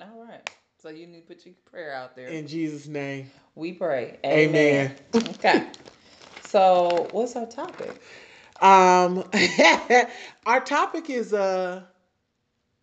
All 0.00 0.24
right. 0.24 0.48
So 0.80 0.90
you 0.90 1.06
need 1.06 1.22
to 1.22 1.26
put 1.26 1.46
your 1.46 1.54
prayer 1.64 1.94
out 1.94 2.14
there. 2.14 2.28
In 2.28 2.46
Jesus' 2.46 2.86
name. 2.86 3.30
we 3.54 3.72
pray. 3.72 4.18
Amen. 4.24 4.94
okay. 5.16 5.66
So 6.42 7.08
what's 7.10 7.34
our 7.34 7.46
topic? 7.46 8.00
Um, 8.60 9.24
our 10.46 10.60
topic 10.60 11.10
is 11.10 11.32
uh, 11.32 11.82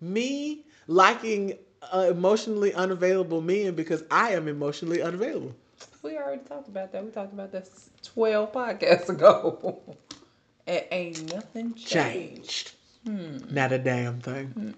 me 0.02 0.66
liking 0.88 1.58
uh, 1.94 2.08
emotionally 2.10 2.74
unavailable 2.74 3.42
men 3.42 3.76
because 3.76 4.04
I 4.12 4.32
am 4.32 4.48
emotionally 4.48 5.02
unavailable. 5.02 5.56
We 6.02 6.18
already 6.18 6.44
talked 6.44 6.68
about 6.68 6.92
that. 6.92 7.04
We 7.04 7.12
talked 7.12 7.34
about 7.34 7.52
this 7.52 7.90
12 8.04 8.52
podcasts 8.52 9.10
ago. 9.10 9.82
it 10.68 10.88
ain't 10.92 11.34
nothing 11.34 11.74
changed. 11.74 12.74
Changed. 13.06 13.52
Not 13.52 13.74
a 13.74 13.78
damn 13.78 14.22
thing. 14.22 14.76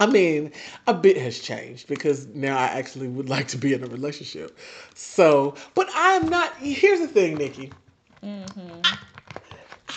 I 0.00 0.06
mean, 0.06 0.52
a 0.86 0.94
bit 0.94 1.16
has 1.18 1.38
changed 1.38 1.86
because 1.86 2.26
now 2.28 2.56
I 2.56 2.64
actually 2.64 3.08
would 3.08 3.28
like 3.28 3.48
to 3.48 3.58
be 3.58 3.74
in 3.74 3.82
a 3.82 3.86
relationship. 3.86 4.58
So, 4.94 5.54
but 5.74 5.88
I'm 5.94 6.28
not. 6.28 6.54
Here's 6.56 7.00
the 7.00 7.08
thing, 7.08 7.36
Nikki. 7.36 7.72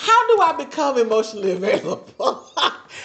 How 0.10 0.28
do 0.28 0.41
I 0.41 0.54
become 0.65 0.98
emotionally 0.98 1.52
available? 1.60 2.06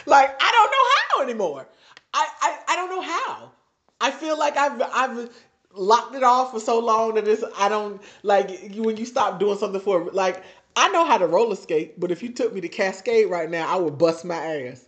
like 0.07 0.31
I 0.41 0.51
don't 0.57 0.71
know 0.71 0.87
how 0.97 1.23
anymore. 1.23 1.69
I, 2.15 2.29
I 2.41 2.59
I 2.69 2.77
don't 2.77 2.91
know 2.91 3.03
how. 3.03 3.53
I 4.01 4.11
feel 4.11 4.39
like 4.39 4.57
I've 4.57 4.81
I've 4.83 5.31
locked 5.75 6.15
it 6.15 6.23
off 6.23 6.53
for 6.53 6.61
so 6.61 6.79
long 6.79 7.15
that 7.15 7.29
it's 7.29 7.45
I 7.59 7.69
don't 7.69 8.01
like 8.23 8.75
when 8.77 8.97
you 8.97 9.05
stop 9.05 9.39
doing 9.39 9.59
something 9.59 9.81
for 9.81 10.11
like 10.13 10.43
I 10.77 10.89
know 10.89 11.05
how 11.05 11.19
to 11.19 11.27
roller 11.27 11.57
skate, 11.57 12.01
but 12.01 12.11
if 12.11 12.23
you 12.23 12.31
took 12.31 12.53
me 12.55 12.61
to 12.63 12.69
Cascade 12.69 13.29
right 13.31 13.51
now, 13.51 13.69
I 13.73 13.77
would 13.77 13.99
bust 13.99 14.25
my 14.25 14.35
ass. 14.37 14.87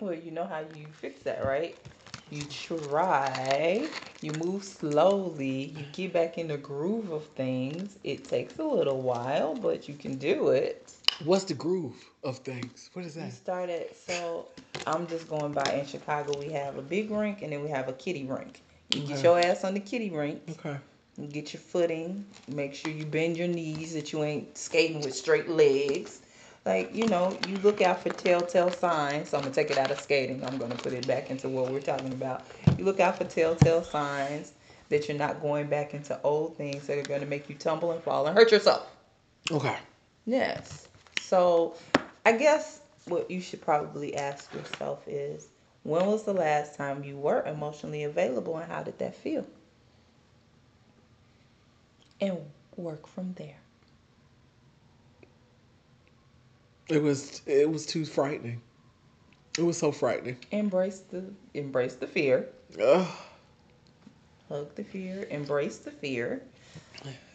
Well, 0.00 0.12
you 0.12 0.32
know 0.32 0.44
how 0.44 0.60
you 0.74 0.86
fix 1.00 1.22
that, 1.22 1.44
right? 1.44 1.78
You 2.30 2.44
try, 2.44 3.88
you 4.20 4.32
move 4.32 4.64
slowly, 4.64 5.72
you 5.76 5.84
get 5.92 6.12
back 6.12 6.36
in 6.36 6.48
the 6.48 6.58
groove 6.58 7.10
of 7.10 7.24
things. 7.28 7.96
It 8.02 8.26
takes 8.26 8.58
a 8.58 8.64
little 8.64 9.00
while, 9.00 9.54
but 9.54 9.88
you 9.88 9.94
can 9.94 10.16
do 10.16 10.48
it. 10.48 10.92
What's 11.20 11.44
the 11.44 11.54
groove 11.54 11.94
of 12.22 12.38
things? 12.38 12.90
What 12.92 13.04
is 13.04 13.14
that? 13.14 13.26
You 13.26 13.30
started, 13.30 13.94
so 13.94 14.48
I'm 14.86 15.06
just 15.06 15.28
going 15.28 15.52
by 15.52 15.72
in 15.72 15.86
Chicago. 15.86 16.38
We 16.38 16.50
have 16.52 16.76
a 16.76 16.82
big 16.82 17.10
rink 17.10 17.42
and 17.42 17.52
then 17.52 17.62
we 17.62 17.70
have 17.70 17.88
a 17.88 17.92
kitty 17.92 18.24
rink. 18.24 18.62
You 18.90 19.00
get 19.02 19.22
your 19.22 19.38
ass 19.38 19.64
on 19.64 19.74
the 19.74 19.80
kitty 19.80 20.10
rink, 20.10 20.42
Okay. 20.50 20.76
you 21.16 21.26
get 21.26 21.52
your 21.52 21.60
footing, 21.60 22.26
make 22.48 22.74
sure 22.74 22.92
you 22.92 23.04
bend 23.06 23.36
your 23.36 23.48
knees 23.48 23.94
that 23.94 24.12
you 24.12 24.22
ain't 24.24 24.56
skating 24.58 25.00
with 25.00 25.14
straight 25.14 25.48
legs. 25.48 26.20
Like, 26.66 26.94
you 26.94 27.06
know, 27.08 27.36
you 27.46 27.56
look 27.58 27.80
out 27.82 28.02
for 28.02 28.10
telltale 28.10 28.70
signs. 28.70 29.30
So 29.30 29.36
I'm 29.36 29.42
gonna 29.44 29.54
take 29.54 29.70
it 29.70 29.78
out 29.78 29.90
of 29.90 29.98
skating. 30.00 30.44
I'm 30.44 30.58
gonna 30.58 30.74
put 30.76 30.92
it 30.92 31.06
back 31.06 31.30
into 31.30 31.48
what 31.48 31.68
we're 31.68 31.80
talking 31.80 32.12
about. 32.12 32.44
You 32.78 32.84
look 32.84 33.00
out 33.00 33.18
for 33.18 33.24
telltale 33.24 33.82
signs 33.82 34.52
that 34.88 35.08
you're 35.08 35.18
not 35.18 35.40
going 35.40 35.66
back 35.66 35.94
into 35.94 36.20
old 36.22 36.56
things 36.56 36.86
that 36.86 36.98
are 36.98 37.02
gonna 37.02 37.26
make 37.26 37.48
you 37.48 37.54
tumble 37.54 37.92
and 37.92 38.02
fall 38.02 38.26
and 38.26 38.36
hurt 38.36 38.50
yourself. 38.50 38.86
Okay. 39.50 39.76
Yes. 40.26 40.88
So 41.34 41.74
I 42.24 42.30
guess 42.36 42.80
what 43.06 43.28
you 43.28 43.40
should 43.40 43.60
probably 43.60 44.14
ask 44.14 44.54
yourself 44.54 45.02
is 45.08 45.48
when 45.82 46.06
was 46.06 46.22
the 46.22 46.32
last 46.32 46.76
time 46.76 47.02
you 47.02 47.16
were 47.16 47.44
emotionally 47.44 48.04
available 48.04 48.56
and 48.56 48.70
how 48.70 48.84
did 48.84 49.00
that 49.00 49.16
feel? 49.16 49.44
and 52.20 52.38
work 52.76 53.08
from 53.08 53.34
there. 53.34 53.56
It 56.88 57.02
was 57.02 57.42
it 57.46 57.68
was 57.68 57.84
too 57.84 58.04
frightening. 58.04 58.60
It 59.58 59.62
was 59.62 59.76
so 59.76 59.90
frightening. 59.90 60.36
Embrace 60.52 61.00
the 61.00 61.24
embrace 61.54 61.96
the 61.96 62.06
fear. 62.06 62.48
Ugh. 62.80 63.08
Hug 64.48 64.72
the 64.76 64.84
fear. 64.84 65.26
Embrace 65.30 65.78
the 65.78 65.90
fear. 65.90 66.42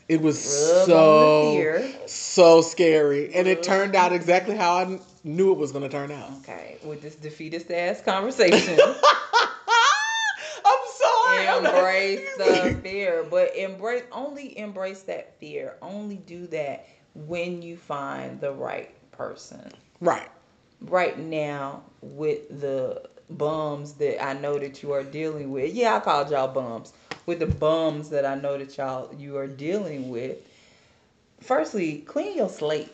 It 0.10 0.22
was 0.24 0.38
Rub 0.38 0.86
so 0.88 1.98
so 2.08 2.62
scary, 2.62 3.32
and 3.36 3.48
it 3.48 3.62
turned 3.62 3.96
out 3.96 4.12
exactly 4.12 4.56
how 4.56 4.74
I 4.78 5.00
knew 5.24 5.52
it 5.52 5.60
was 5.60 5.72
going 5.72 5.84
to 5.84 5.90
turn 5.90 6.12
out. 6.12 6.32
Okay, 6.40 6.78
with 6.84 7.04
this 7.04 7.16
defeatist 7.16 7.70
ass 7.70 8.02
conversation, 8.02 8.80
I'm 10.66 10.84
sorry. 10.98 11.48
I'm 11.48 11.64
embrace 11.64 12.28
the 12.38 12.80
fear, 12.84 13.24
but 13.30 13.56
embrace 13.56 14.02
only 14.12 14.58
embrace 14.58 15.04
that 15.04 15.40
fear. 15.40 15.76
Only 15.80 16.16
do 16.16 16.48
that 16.48 16.88
when 17.14 17.62
you 17.62 17.78
find 17.78 18.42
the 18.42 18.52
right 18.52 18.90
person. 19.12 19.72
right. 20.02 20.28
Right 20.82 21.20
now, 21.20 21.84
with 22.02 22.62
the 22.62 23.04
bums 23.30 23.94
that 23.96 24.24
I 24.24 24.34
know 24.34 24.58
that 24.58 24.82
you 24.82 24.94
are 24.94 25.04
dealing 25.04 25.52
with, 25.52 25.74
yeah, 25.74 25.98
I 25.98 26.00
called 26.00 26.32
y'all 26.32 26.48
bums. 26.48 26.94
With 27.30 27.38
the 27.38 27.46
bums 27.46 28.10
that 28.10 28.26
I 28.26 28.34
know 28.34 28.58
that 28.58 28.76
y'all 28.76 29.14
you 29.14 29.38
are 29.38 29.46
dealing 29.46 30.10
with, 30.10 30.38
firstly, 31.42 31.98
clean 32.08 32.36
your 32.36 32.50
slate. 32.50 32.92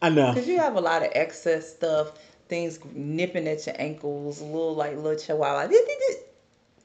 I 0.00 0.08
know. 0.08 0.32
Because 0.32 0.48
you 0.48 0.56
have 0.58 0.76
a 0.76 0.80
lot 0.80 1.02
of 1.02 1.10
excess 1.12 1.68
stuff, 1.68 2.12
things 2.48 2.78
nipping 2.94 3.46
at 3.46 3.66
your 3.66 3.74
ankles, 3.78 4.40
a 4.40 4.44
little 4.44 4.74
like 4.74 4.96
little 4.96 5.16
chihuahua. 5.18 5.66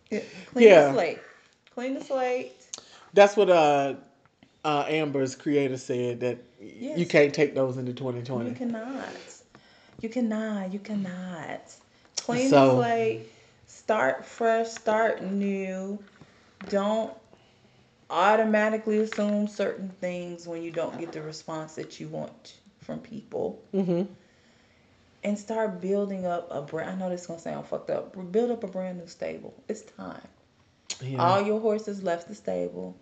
Clean 0.10 0.22
Yeah. 0.58 0.88
the 0.88 0.94
slate. 0.94 1.20
Clean 1.74 1.94
the 1.94 2.04
slate. 2.04 2.52
That's 3.14 3.38
what 3.38 3.50
uh, 3.50 3.94
uh, 4.66 4.84
Amber's 4.90 5.36
creator 5.36 5.78
said 5.78 6.20
that 6.20 6.40
you 6.60 7.06
can't 7.06 7.34
take 7.34 7.56
those 7.56 7.78
into 7.78 7.94
2020. 7.94 8.50
You 8.50 8.56
cannot. 8.58 9.06
You 10.02 10.10
cannot. 10.10 10.74
You 10.74 10.80
cannot. 10.80 11.62
Clean 12.18 12.50
So- 12.50 12.76
the 12.76 12.84
slate. 12.84 13.22
Start 13.68 14.26
fresh. 14.26 14.68
Start 14.68 15.24
new. 15.24 15.98
Don't 16.70 17.14
automatically 18.10 19.00
assume 19.00 19.48
certain 19.48 19.90
things 19.90 20.48
when 20.48 20.62
you 20.62 20.72
don't 20.72 21.00
get 21.00 21.12
the 21.12 21.22
response 21.22 21.76
that 21.76 22.00
you 22.00 22.08
want 22.08 22.56
from 22.84 23.00
people. 23.00 23.62
Mm-hmm. 23.74 24.04
and 25.24 25.38
start 25.38 25.82
building 25.82 26.26
up 26.26 26.48
a 26.52 26.62
brand. 26.62 26.90
I 26.92 26.96
know 26.96 27.10
this 27.10 27.22
is 27.22 27.28
gonna 27.28 27.40
sound 27.40 27.68
fucked 27.68 27.90
up. 27.92 28.16
Build 28.32 28.52
up 28.52 28.64
a 28.64 28.68
brand 28.68 28.98
new 29.00 29.08
stable. 29.08 29.54
It's 29.68 29.82
time. 29.84 30.28
Yeah. 31.02 31.18
All 31.20 31.42
your 31.42 31.60
horses 31.60 32.02
left 32.04 32.28
the 32.28 32.36
stable. 32.36 32.96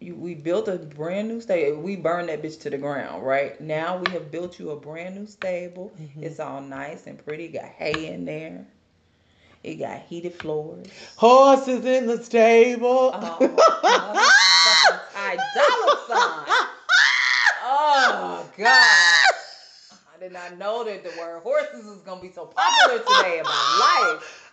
You, 0.00 0.14
we 0.16 0.34
built 0.34 0.68
a 0.68 0.76
brand 0.76 1.28
new 1.28 1.40
stable. 1.40 1.80
We 1.80 1.96
burned 1.96 2.28
that 2.28 2.42
bitch 2.42 2.60
to 2.62 2.70
the 2.70 2.78
ground, 2.78 3.24
right? 3.24 3.58
Now 3.60 3.98
we 3.98 4.10
have 4.12 4.30
built 4.32 4.58
you 4.58 4.70
a 4.70 4.76
brand 4.76 5.14
new 5.14 5.26
stable. 5.26 5.92
It's 6.20 6.40
all 6.40 6.60
nice 6.60 7.06
and 7.06 7.24
pretty. 7.24 7.48
Got 7.48 7.64
hay 7.66 8.12
in 8.12 8.24
there. 8.24 8.66
It 9.64 9.76
got 9.76 10.02
heated 10.02 10.34
floors. 10.34 10.86
Horses 11.16 11.86
in 11.86 12.06
the 12.06 12.22
stable. 12.22 13.12
Oh, 13.14 13.38
Ty 15.14 15.36
Sign. 16.06 16.66
Oh 17.64 18.50
God. 18.58 18.68
I 20.14 20.20
did 20.20 20.32
not 20.32 20.58
know 20.58 20.84
that 20.84 21.02
the 21.02 21.18
word 21.18 21.40
horses 21.42 21.86
is 21.86 22.02
gonna 22.02 22.20
be 22.20 22.30
so 22.30 22.44
popular 22.44 22.98
today 22.98 23.38
in 23.38 23.44
my 23.44 24.12
life. 24.12 24.52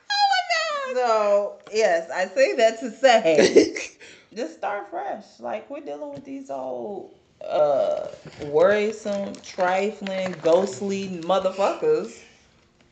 So 0.94 1.60
yes, 1.74 2.10
I 2.10 2.28
say 2.28 2.56
that 2.56 2.80
to 2.80 2.90
say 2.90 3.76
just 4.34 4.54
start 4.54 4.90
fresh. 4.90 5.26
Like 5.42 5.70
we're 5.70 5.82
dealing 5.82 6.14
with 6.14 6.24
these 6.24 6.50
old 6.50 7.14
uh 7.46 8.08
worrisome, 8.46 9.36
trifling, 9.44 10.36
ghostly 10.42 11.10
motherfuckers 11.22 12.18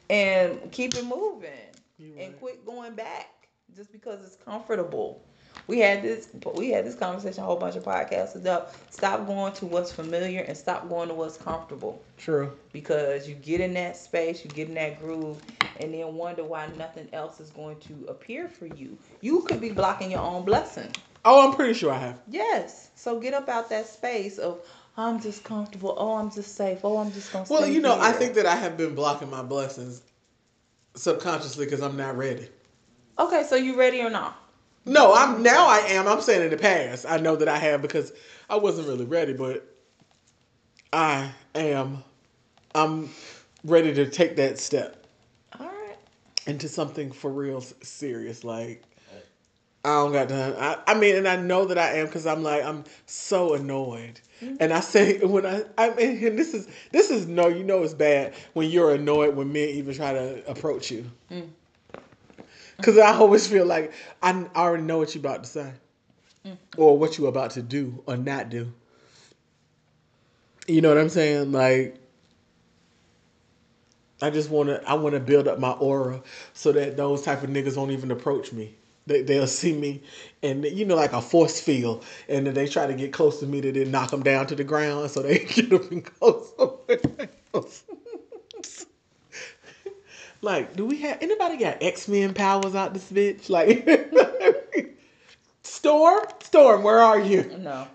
and 0.09 0.71
keep 0.71 0.95
it 0.95 1.05
moving 1.05 1.68
And 1.99 2.17
right. 2.17 2.39
quit 2.39 2.65
going 2.65 2.95
back 2.95 3.27
just 3.75 3.91
because 3.91 4.23
it's 4.25 4.37
comfortable. 4.37 5.21
We 5.67 5.79
had 5.79 6.01
this 6.01 6.29
we 6.55 6.69
had 6.69 6.85
this 6.85 6.95
conversation 6.95 7.43
a 7.43 7.45
whole 7.45 7.57
bunch 7.57 7.75
of 7.75 7.83
podcasts 7.83 8.35
ago. 8.35 8.65
Stop 8.89 9.27
going 9.27 9.53
to 9.53 9.65
what's 9.65 9.91
familiar 9.91 10.41
and 10.41 10.57
stop 10.57 10.87
going 10.89 11.09
to 11.09 11.13
what's 11.13 11.37
comfortable. 11.37 12.01
True. 12.17 12.51
Because 12.71 13.27
you 13.27 13.35
get 13.35 13.59
in 13.59 13.73
that 13.73 13.97
space, 13.97 14.43
you 14.43 14.49
get 14.49 14.69
in 14.69 14.75
that 14.75 14.99
groove, 14.99 15.37
and 15.79 15.93
then 15.93 16.15
wonder 16.15 16.43
why 16.43 16.67
nothing 16.77 17.07
else 17.13 17.39
is 17.39 17.49
going 17.51 17.79
to 17.81 18.05
appear 18.07 18.47
for 18.47 18.67
you. 18.67 18.97
You 19.21 19.41
could 19.41 19.61
be 19.61 19.71
blocking 19.71 20.11
your 20.11 20.21
own 20.21 20.45
blessing. 20.45 20.91
Oh, 21.25 21.47
I'm 21.47 21.55
pretty 21.55 21.73
sure 21.73 21.91
I 21.91 21.99
have. 21.99 22.19
Yes. 22.29 22.89
So 22.95 23.19
get 23.19 23.33
up 23.33 23.49
out 23.49 23.69
that 23.69 23.87
space 23.87 24.37
of 24.37 24.61
I'm 24.97 25.21
just 25.21 25.43
comfortable. 25.43 25.95
Oh, 25.97 26.15
I'm 26.15 26.31
just 26.31 26.55
safe. 26.55 26.79
Oh, 26.83 26.97
I'm 26.97 27.11
just 27.11 27.31
gonna. 27.31 27.45
Well, 27.49 27.63
stay 27.63 27.73
you 27.73 27.81
know, 27.81 27.99
I 27.99 28.11
think 28.11 28.33
that 28.35 28.45
I 28.45 28.55
have 28.55 28.77
been 28.77 28.95
blocking 28.95 29.29
my 29.29 29.43
blessings 29.43 30.01
subconsciously 30.99 31.65
because 31.65 31.81
I'm 31.81 31.95
not 31.95 32.17
ready. 32.17 32.47
Okay, 33.17 33.43
so 33.47 33.55
you 33.55 33.77
ready 33.77 34.01
or 34.01 34.09
not? 34.09 34.37
No, 34.85 35.13
I'm 35.13 35.43
now 35.43 35.67
I 35.67 35.79
am. 35.89 36.07
I'm 36.07 36.21
saying 36.21 36.43
in 36.43 36.49
the 36.49 36.57
past. 36.57 37.05
I 37.07 37.17
know 37.17 37.35
that 37.35 37.47
I 37.47 37.57
have 37.57 37.81
because 37.81 38.13
I 38.49 38.55
wasn't 38.57 38.87
really 38.87 39.05
ready, 39.05 39.33
but 39.33 39.65
I 40.91 41.31
am 41.55 42.03
I'm 42.73 43.09
ready 43.63 43.93
to 43.93 44.09
take 44.09 44.35
that 44.37 44.57
step 44.57 45.05
All 45.59 45.65
right. 45.67 45.97
into 46.47 46.67
something 46.67 47.11
for 47.11 47.29
real 47.29 47.61
serious 47.61 48.43
like 48.43 48.83
I 49.83 49.89
don't 49.95 50.11
got 50.11 50.27
time. 50.29 50.55
I, 50.57 50.77
I 50.87 50.93
mean, 50.99 51.15
and 51.15 51.27
I 51.27 51.37
know 51.37 51.65
that 51.65 51.77
I 51.77 51.99
am 51.99 52.07
because 52.07 52.25
I'm 52.25 52.43
like 52.43 52.63
I'm 52.63 52.83
so 53.05 53.53
annoyed, 53.53 54.19
and 54.59 54.73
I 54.73 54.81
say 54.81 55.19
when 55.25 55.45
I 55.45 55.63
I 55.77 55.91
mean, 55.91 56.25
and 56.25 56.37
this 56.39 56.53
is 56.53 56.67
this 56.91 57.09
is 57.09 57.27
no, 57.27 57.47
you 57.47 57.63
know 57.63 57.83
it's 57.83 57.93
bad 57.93 58.33
when 58.53 58.69
you're 58.69 58.93
annoyed 58.93 59.35
when 59.35 59.53
men 59.53 59.69
even 59.69 59.95
try 59.95 60.11
to 60.13 60.49
approach 60.49 60.91
you, 60.91 61.09
Mm. 61.31 61.47
because 62.75 62.97
I 62.97 63.13
always 63.13 63.47
feel 63.47 63.65
like 63.65 63.93
I, 64.21 64.45
I 64.53 64.59
already 64.61 64.83
know 64.83 64.97
what 64.97 65.15
you're 65.15 65.21
about 65.21 65.43
to 65.45 65.49
say, 65.49 65.71
or 66.77 66.97
what 66.97 67.17
you're 67.17 67.29
about 67.29 67.51
to 67.51 67.61
do 67.61 68.03
or 68.05 68.17
not 68.17 68.49
do. 68.49 68.73
You 70.67 70.81
know 70.81 70.89
what 70.89 70.97
I'm 70.97 71.09
saying? 71.09 71.53
Like 71.53 71.99
I 74.21 74.29
just 74.29 74.49
want 74.49 74.67
to 74.69 74.87
I 74.87 74.95
want 74.95 75.13
to 75.13 75.21
build 75.21 75.47
up 75.47 75.57
my 75.57 75.71
aura 75.71 76.21
so 76.53 76.73
that 76.73 76.97
those 76.97 77.21
type 77.21 77.43
of 77.43 77.49
niggas 77.49 77.77
won't 77.77 77.91
even 77.91 78.11
approach 78.11 78.51
me. 78.51 78.75
They, 79.07 79.21
they'll 79.23 79.47
see 79.47 79.73
me 79.73 80.03
and 80.43 80.63
you 80.65 80.85
know 80.85 80.95
like 80.95 81.13
a 81.13 81.21
force 81.21 81.59
field 81.59 82.05
and 82.27 82.45
then 82.45 82.53
they 82.53 82.67
try 82.67 82.85
to 82.85 82.93
get 82.93 83.11
close 83.11 83.39
to 83.39 83.47
me 83.47 83.59
to 83.61 83.71
then 83.71 83.89
knock 83.91 84.11
them 84.11 84.21
down 84.21 84.45
to 84.47 84.55
the 84.55 84.63
ground 84.63 85.09
so 85.09 85.21
they 85.21 85.39
get 85.45 85.73
up 85.73 85.91
and 85.91 86.05
close. 86.05 86.53
like, 90.41 90.75
do 90.75 90.85
we 90.85 90.97
have 91.01 91.17
anybody 91.21 91.57
got 91.57 91.81
X 91.81 92.07
Men 92.07 92.33
powers 92.33 92.75
out 92.75 92.93
this 92.93 93.11
bitch? 93.11 93.49
Like, 93.49 93.87
Storm, 95.63 96.25
Storm, 96.41 96.83
where 96.83 96.99
are 96.99 97.19
you? 97.19 97.43
No, 97.59 97.87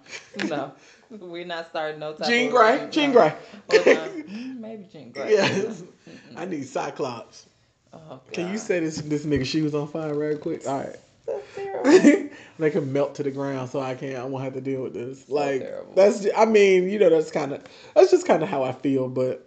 no, 0.47 0.73
we're 1.11 1.45
not 1.45 1.69
starting 1.69 2.01
no 2.01 2.15
type. 2.15 2.29
Jean 2.29 2.51
Grey, 2.51 2.89
Jean. 2.91 3.13
Grey. 3.13 3.35
Maybe 3.69 4.87
Jean 4.93 5.13
Grey. 5.13 5.31
Yes, 5.31 5.83
I 6.37 6.45
need 6.45 6.65
Cyclops. 6.65 7.47
Oh, 8.11 8.21
Can 8.33 8.51
you 8.53 8.59
say 8.59 8.81
this 8.81 9.01
this 9.03 9.25
nigga 9.25 9.45
shoes 9.45 9.75
on 9.75 9.89
fire 9.89 10.15
real 10.15 10.39
quick? 10.39 10.67
All 10.67 10.79
right. 10.79 12.31
They 12.59 12.71
can 12.71 12.93
melt 12.93 13.17
to 13.17 13.23
the 13.23 13.31
ground, 13.31 13.71
so 13.71 13.81
I 13.81 13.95
can't. 13.95 14.17
I 14.17 14.25
won't 14.25 14.45
have 14.45 14.55
to 14.55 14.61
deal 14.61 14.83
with 14.83 14.95
this. 14.95 15.29
like 15.29 15.63
terrible. 15.63 15.93
that's. 15.95 16.27
I 16.37 16.45
mean, 16.45 16.89
you 16.89 16.99
know, 16.99 17.11
that's 17.11 17.31
kind 17.31 17.53
of. 17.53 17.65
That's 17.95 18.11
just 18.11 18.27
kind 18.27 18.43
of 18.43 18.49
how 18.49 18.63
I 18.63 18.73
feel, 18.73 19.09
but 19.09 19.47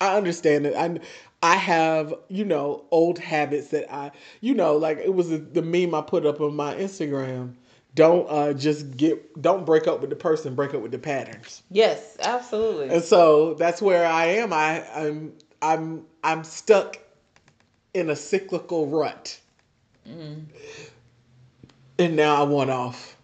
I 0.00 0.16
understand 0.16 0.66
it. 0.66 0.74
I. 0.74 0.98
I 1.40 1.54
have, 1.54 2.12
you 2.26 2.44
know, 2.44 2.84
old 2.90 3.20
habits 3.20 3.68
that 3.68 3.94
I, 3.94 4.10
you 4.40 4.54
know, 4.54 4.76
like 4.76 4.98
it 4.98 5.14
was 5.14 5.28
the, 5.28 5.38
the 5.38 5.62
meme 5.62 5.94
I 5.94 6.00
put 6.00 6.26
up 6.26 6.40
on 6.40 6.56
my 6.56 6.74
Instagram. 6.74 7.54
Don't 7.94 8.28
uh, 8.28 8.54
just 8.54 8.96
get, 8.96 9.40
don't 9.40 9.64
break 9.64 9.86
up 9.86 10.00
with 10.00 10.10
the 10.10 10.16
person, 10.16 10.56
break 10.56 10.74
up 10.74 10.82
with 10.82 10.90
the 10.90 10.98
patterns. 10.98 11.62
Yes, 11.70 12.16
absolutely. 12.20 12.88
And 12.88 13.04
so 13.04 13.54
that's 13.54 13.80
where 13.80 14.04
I 14.04 14.26
am. 14.26 14.52
I, 14.52 14.84
I'm, 14.92 15.32
I'm, 15.62 16.04
I'm 16.24 16.42
stuck 16.42 16.98
in 17.94 18.10
a 18.10 18.16
cyclical 18.16 18.86
rut. 18.86 19.38
Mm. 20.08 20.44
And 21.98 22.16
now 22.16 22.36
I 22.36 22.44
want 22.44 22.70
off. 22.70 23.16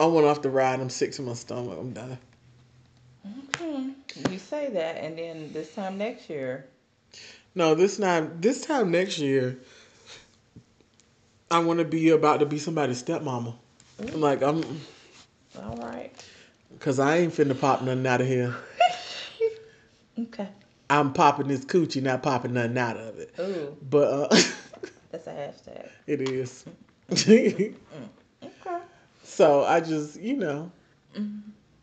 I 0.00 0.06
want 0.06 0.26
off 0.26 0.42
the 0.42 0.50
ride. 0.50 0.80
I'm 0.80 0.90
sick 0.90 1.12
to 1.12 1.22
my 1.22 1.34
stomach. 1.34 1.76
I'm 1.78 1.92
done. 1.92 2.18
Hmm. 3.56 3.90
You 4.30 4.38
say 4.38 4.70
that, 4.70 4.96
and 4.96 5.18
then 5.18 5.52
this 5.52 5.74
time 5.74 5.98
next 5.98 6.30
year, 6.30 6.66
No, 7.54 7.74
this 7.74 7.96
time, 7.98 8.40
this 8.40 8.62
time 8.62 8.90
next 8.90 9.18
year, 9.18 9.58
I 11.50 11.58
want 11.58 11.80
to 11.80 11.84
be 11.84 12.10
about 12.10 12.40
to 12.40 12.46
be 12.46 12.58
somebody's 12.58 13.02
stepmama. 13.02 13.54
I'm 14.00 14.20
like, 14.20 14.42
I'm, 14.42 14.62
all 15.60 15.76
right. 15.76 16.12
cause 16.78 16.98
I 16.98 17.18
ain't 17.18 17.34
finna 17.34 17.58
pop 17.58 17.82
nothing 17.82 18.06
out 18.06 18.20
of 18.20 18.26
here. 18.26 18.54
Okay. 20.20 20.48
I'm 20.90 21.12
popping 21.12 21.48
this 21.48 21.64
coochie, 21.64 22.02
not 22.02 22.22
popping 22.22 22.54
nothing 22.54 22.78
out 22.78 22.96
of 22.96 23.18
it. 23.18 23.34
Ooh, 23.38 23.76
But 23.90 24.08
uh, 24.12 24.28
that's 25.10 25.26
a 25.26 25.32
hashtag. 25.32 25.88
it 26.06 26.20
is. 26.20 26.64
Okay. 27.10 27.74
so 29.24 29.64
I 29.64 29.80
just, 29.80 30.20
you 30.20 30.36
know, 30.36 30.70
Mm. 31.16 31.40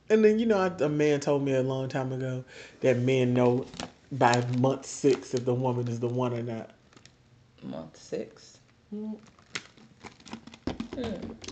And 0.07 0.23
then 0.23 0.37
you 0.37 0.45
know, 0.45 0.59
I- 0.59 0.83
a 0.83 0.87
man 0.87 1.19
told 1.19 1.43
me 1.43 1.53
a 1.55 1.63
long 1.63 1.89
time 1.89 2.11
ago 2.13 2.43
that 2.81 2.99
men 2.99 3.33
know 3.33 3.65
by 4.11 4.41
month 4.41 4.85
six 4.85 5.33
if 5.33 5.45
the 5.45 5.53
woman 5.53 5.87
is 5.87 5.99
the 5.99 6.07
one 6.07 6.31
or 6.33 6.43
not. 6.43 6.69
Month 7.63 7.97
six. 7.97 8.59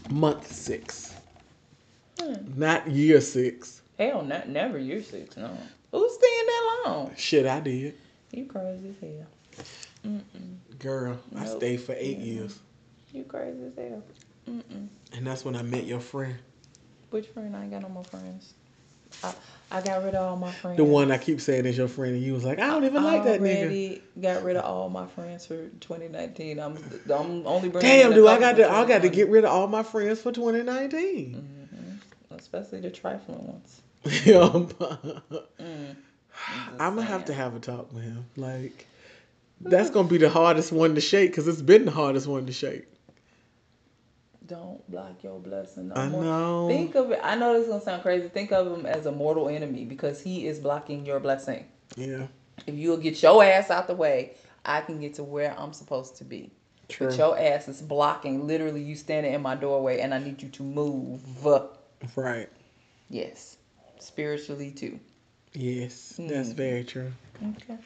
Month 0.09 0.47
six, 0.51 1.15
Hmm. 2.19 2.35
not 2.59 2.89
year 2.91 3.19
six. 3.21 3.81
Hell, 3.97 4.21
not 4.21 4.47
never 4.47 4.77
year 4.77 5.01
six. 5.01 5.35
No. 5.35 5.57
Who's 5.93 6.13
staying 6.15 6.45
that 6.47 6.81
long? 6.85 7.11
Shit, 7.15 7.45
I 7.45 7.59
did, 7.61 7.93
You 8.31 8.45
crazy 8.45 8.89
as 8.89 9.09
hell. 10.03 10.21
girl. 10.79 11.17
I 11.37 11.45
stayed 11.45 11.77
for 11.81 11.93
eight 11.97 12.17
Yeah. 12.17 12.25
years, 12.25 12.59
You 13.13 13.23
crazy 13.23 13.59
as 13.67 13.73
hell. 13.77 14.03
Mm-mm. 14.49 14.87
and 15.15 15.25
that's 15.27 15.45
when 15.45 15.55
I 15.55 15.61
met 15.61 15.85
your 15.85 15.99
friend, 16.01 16.35
Which 17.11 17.27
friend? 17.27 17.55
I 17.55 17.61
ain't 17.63 17.71
got 17.71 17.83
no 17.83 17.89
more 17.89 18.03
friends. 18.03 18.53
I, 19.23 19.33
I 19.71 19.81
got 19.81 20.03
rid 20.03 20.15
of 20.15 20.27
all 20.27 20.35
my 20.35 20.51
friends. 20.51 20.77
the 20.77 20.83
one 20.83 21.11
I 21.11 21.19
keep 21.19 21.39
saying 21.39 21.67
is 21.67 21.77
your 21.77 21.87
friend, 21.87 22.15
and 22.15 22.23
you 22.23 22.33
was 22.33 22.43
like, 22.43 22.57
I 22.59 22.67
don't 22.67 22.83
even 22.85 23.03
like 23.03 23.23
that 23.25 23.39
nigga. 23.39 23.59
already 23.61 24.01
got 24.19 24.43
rid 24.43 24.55
of 24.55 24.65
all 24.65 24.89
my 24.89 25.05
friends 25.05 25.45
for 25.45 25.67
2019. 25.79 26.59
I'm 26.59 26.75
I'm 27.05 27.45
only 27.45 27.69
bringing. 27.69 27.89
Damn, 27.91 28.13
dude, 28.13 28.27
I 28.27 28.39
got 28.39 28.55
to, 28.55 28.67
I 28.69 28.85
got 28.85 29.03
to 29.03 29.09
get 29.09 29.29
rid 29.29 29.45
of 29.45 29.51
all 29.51 29.67
my 29.67 29.83
friends 29.83 30.19
for 30.21 30.31
2019. 30.31 31.35
Mm-hmm. 31.35 32.35
especially 32.35 32.79
the 32.81 32.89
trifling 32.89 33.45
ones. 33.45 33.81
I'm 34.05 34.67
gonna 36.95 37.03
have 37.03 37.25
to 37.25 37.33
have 37.33 37.55
a 37.55 37.59
talk 37.59 37.93
with 37.93 38.03
him. 38.03 38.25
Like, 38.35 38.87
that's 39.61 39.89
gonna 39.89 40.07
be 40.07 40.17
the 40.17 40.29
hardest 40.29 40.71
one 40.71 40.95
to 40.95 41.01
shake 41.01 41.31
because 41.31 41.47
it's 41.47 41.61
been 41.61 41.85
the 41.85 41.91
hardest 41.91 42.27
one 42.27 42.45
to 42.45 42.51
shake. 42.53 42.85
Don't 44.45 44.89
block 44.91 45.23
your 45.23 45.39
blessing. 45.39 45.87
No 45.89 45.95
I 45.95 46.07
more. 46.09 46.23
know. 46.23 46.67
Think 46.67 46.95
of 46.95 47.11
it. 47.11 47.19
I 47.23 47.35
know 47.35 47.53
this 47.53 47.63
is 47.63 47.69
gonna 47.69 47.81
sound 47.81 48.01
crazy. 48.01 48.27
Think 48.27 48.51
of 48.51 48.67
him 48.67 48.85
as 48.85 49.05
a 49.05 49.11
mortal 49.11 49.47
enemy 49.47 49.85
because 49.85 50.21
he 50.21 50.47
is 50.47 50.59
blocking 50.59 51.05
your 51.05 51.19
blessing. 51.21 51.65
Yeah, 51.95 52.27
If 52.67 52.75
you'll 52.75 52.97
get 52.97 53.21
your 53.21 53.43
ass 53.43 53.69
out 53.69 53.87
the 53.87 53.95
way, 53.95 54.33
I 54.65 54.81
can 54.81 54.99
get 54.99 55.13
to 55.15 55.23
where 55.23 55.57
I'm 55.57 55.71
supposed 55.73 56.17
to 56.17 56.23
be. 56.25 56.51
true. 56.89 57.07
But 57.07 57.17
your 57.17 57.39
ass 57.39 57.67
is 57.69 57.81
blocking 57.81 58.47
literally 58.47 58.81
you 58.81 58.95
standing 58.95 59.33
in 59.33 59.41
my 59.41 59.55
doorway 59.55 59.99
and 59.99 60.13
I 60.13 60.17
need 60.19 60.41
you 60.41 60.49
to 60.49 60.63
move. 60.63 61.21
Right. 62.15 62.49
Yes. 63.09 63.57
Spiritually 64.03 64.71
too. 64.71 64.99
Yes, 65.53 66.15
that's 66.19 66.49
Hmm. 66.49 66.55
very 66.55 66.83
true. 66.83 67.11
Okay. 67.41 67.77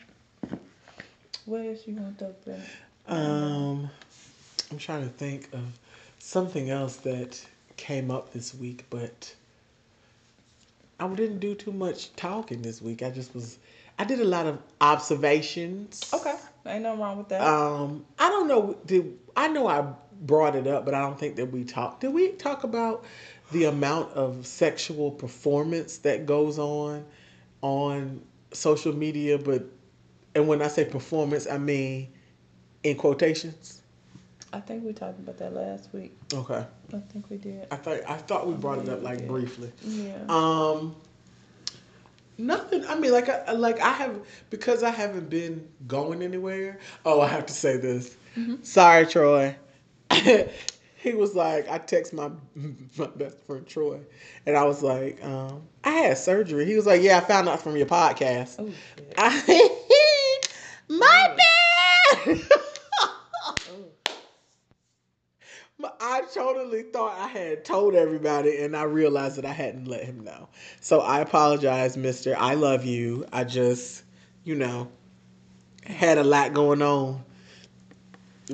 What 1.46 1.62
else 1.62 1.82
you 1.86 1.94
want 1.96 2.18
to 2.18 2.26
talk 2.26 2.36
about? 2.46 2.60
Um, 3.08 3.90
I'm 4.72 4.78
trying 4.80 5.04
to 5.04 5.10
think 5.10 5.54
of 5.54 5.62
something 6.18 6.70
else 6.72 6.98
that 6.98 7.40
came 7.78 8.10
up 8.10 8.34
this 8.34 8.54
week, 8.56 8.86
but 8.90 9.36
I 11.00 11.08
didn't 11.10 11.40
do 11.40 11.54
too 11.54 11.72
much 11.72 12.14
talking 12.16 12.64
this 12.64 12.82
week. 12.82 13.04
I 13.04 13.12
just 13.12 13.36
was, 13.36 13.60
I 14.00 14.04
did 14.04 14.20
a 14.20 14.26
lot 14.26 14.48
of 14.48 14.58
observations. 14.82 16.12
Okay. 16.14 16.36
Ain't 16.66 16.82
nothing 16.84 17.00
wrong 17.00 17.18
with 17.20 17.30
that. 17.30 17.42
Um, 17.42 18.04
I 18.18 18.30
don't 18.30 18.48
know. 18.48 18.76
Did 18.86 19.18
I 19.38 19.48
know 19.50 19.68
I 19.68 19.86
brought 20.22 20.56
it 20.56 20.66
up, 20.66 20.84
but 20.84 20.96
I 20.96 21.02
don't 21.02 21.18
think 21.20 21.36
that 21.36 21.46
we 21.52 21.64
talked. 21.64 22.02
Did 22.02 22.14
we 22.14 22.30
talk 22.30 22.64
about 22.64 23.06
the 23.52 23.66
amount 23.66 24.12
of 24.14 24.46
sexual 24.46 25.12
performance 25.12 25.98
that 26.00 26.26
goes 26.26 26.60
on 26.60 27.06
on 27.62 28.22
social 28.52 28.94
media? 28.94 29.38
But 29.38 29.66
and 30.36 30.48
when 30.48 30.62
I 30.62 30.68
say 30.68 30.86
performance, 30.86 31.48
I 31.48 31.58
mean 31.58 32.10
in 32.84 32.96
quotations. 32.98 33.82
I 34.54 34.60
think 34.62 34.86
we 34.86 34.94
talked 34.94 35.20
about 35.20 35.38
that 35.40 35.54
last 35.54 35.90
week. 35.94 36.16
Okay. 36.34 36.66
I 36.94 37.00
think 37.12 37.30
we 37.30 37.38
did. 37.38 37.68
I 37.70 37.76
thought 37.76 38.00
I 38.08 38.16
thought 38.16 38.48
we 38.48 38.54
brought 38.54 38.80
it 38.80 38.88
up 38.90 39.04
like 39.04 39.20
Yeah. 39.20 39.26
briefly. 39.28 39.72
Yeah. 39.84 40.16
Um, 40.30 40.96
nothing. 42.38 42.86
I 42.86 42.96
mean, 42.96 43.12
like 43.12 43.28
I 43.30 43.52
like 43.52 43.82
I 43.82 43.92
have 43.92 44.16
because 44.50 44.84
I 44.84 44.90
haven't 44.90 45.30
been 45.30 45.68
going 45.88 46.22
anywhere. 46.22 46.80
Oh, 47.06 47.20
I 47.20 47.28
have 47.28 47.46
to 47.48 47.54
say 47.54 47.78
this. 47.78 48.16
Sorry, 48.64 49.06
Troy. 49.08 49.56
he 50.98 51.14
was 51.14 51.36
like, 51.36 51.70
I 51.70 51.78
text 51.78 52.14
my 52.14 52.30
my 52.98 53.08
best 53.16 53.42
friend 53.44 53.66
Troy, 53.66 54.00
and 54.46 54.58
I 54.58 54.64
was 54.64 54.84
like, 54.84 55.24
um, 55.24 55.64
I 55.84 55.92
had 55.92 56.18
surgery. 56.18 56.66
He 56.66 56.76
was 56.76 56.86
like, 56.86 57.02
Yeah, 57.02 57.18
I 57.18 57.22
found 57.22 57.48
out 57.48 57.62
from 57.62 57.78
your 57.78 57.86
podcast. 57.86 58.56
oh. 58.60 58.72
I, 59.18 60.42
my 60.90 61.38
bad. 61.38 62.42
I 66.00 66.22
totally 66.34 66.84
thought 66.84 67.18
I 67.20 67.28
had 67.28 67.64
told 67.64 67.94
everybody, 67.94 68.64
and 68.64 68.76
I 68.76 68.84
realized 68.84 69.38
that 69.38 69.46
I 69.46 69.52
hadn't 69.52 69.86
let 69.86 70.04
him 70.04 70.24
know. 70.24 70.50
So 70.82 71.02
I 71.02 71.20
apologize, 71.20 71.96
Mister. 71.98 72.36
I 72.38 72.56
love 72.56 72.86
you. 72.86 73.26
I 73.32 73.44
just, 73.44 74.04
you 74.44 74.56
know, 74.56 74.90
had 75.86 76.18
a 76.18 76.24
lot 76.24 76.54
going 76.54 76.82
on 76.82 77.24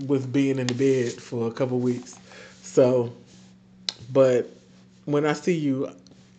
with 0.08 0.34
being 0.34 0.60
in 0.60 0.68
the 0.68 0.74
bed 0.74 1.22
for 1.22 1.48
a 1.48 1.52
couple 1.52 1.80
weeks. 1.80 2.18
So, 2.74 3.14
but 4.12 4.50
when 5.06 5.28
I 5.28 5.34
see 5.34 5.54
you, 5.54 5.92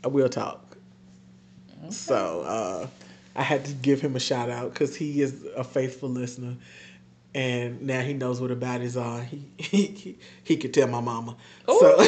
I 0.03 0.09
will 0.09 0.29
talk. 0.29 0.77
So 1.91 2.41
uh, 2.41 2.89
I 3.37 3.43
had 3.45 3.65
to 3.67 3.73
give 3.75 4.01
him 4.01 4.17
a 4.17 4.19
shout 4.19 4.51
out 4.51 4.73
because 4.73 4.97
he 4.97 5.23
is 5.23 5.45
a 5.57 5.63
faithful 5.63 6.09
listener, 6.09 6.57
and 7.37 7.81
now 7.83 8.01
he 8.01 8.15
knows 8.15 8.41
what 8.41 8.49
the 8.49 8.57
baddies 8.57 9.01
are. 9.01 9.23
He 9.23 9.45
he 9.59 9.87
he, 9.87 10.19
he 10.43 10.57
could 10.57 10.75
tell 10.75 10.89
my 10.89 11.01
mama. 11.01 11.37
So 11.69 11.99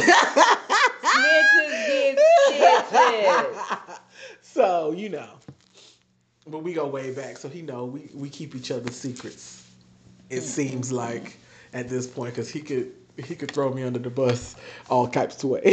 Snitches 1.04 2.16
get 2.48 2.90
so 4.42 4.90
you 4.90 5.08
know, 5.08 5.30
but 6.48 6.64
we 6.64 6.72
go 6.72 6.88
way 6.88 7.14
back, 7.14 7.36
so 7.38 7.48
he 7.48 7.62
know 7.62 7.84
we 7.84 8.10
we 8.12 8.28
keep 8.28 8.56
each 8.56 8.72
other's 8.72 8.96
secrets. 8.96 9.70
It 10.30 10.40
seems 10.40 10.90
like 10.90 11.38
at 11.72 11.88
this 11.88 12.08
point 12.08 12.34
because 12.34 12.50
he 12.50 12.60
could. 12.60 12.92
He 13.16 13.35
could 13.35 13.50
throw 13.50 13.72
me 13.72 13.83
under 13.83 13.98
the 13.98 14.11
bus 14.11 14.57
all 14.90 15.09
types 15.09 15.42
of 15.42 15.50
ways 15.50 15.64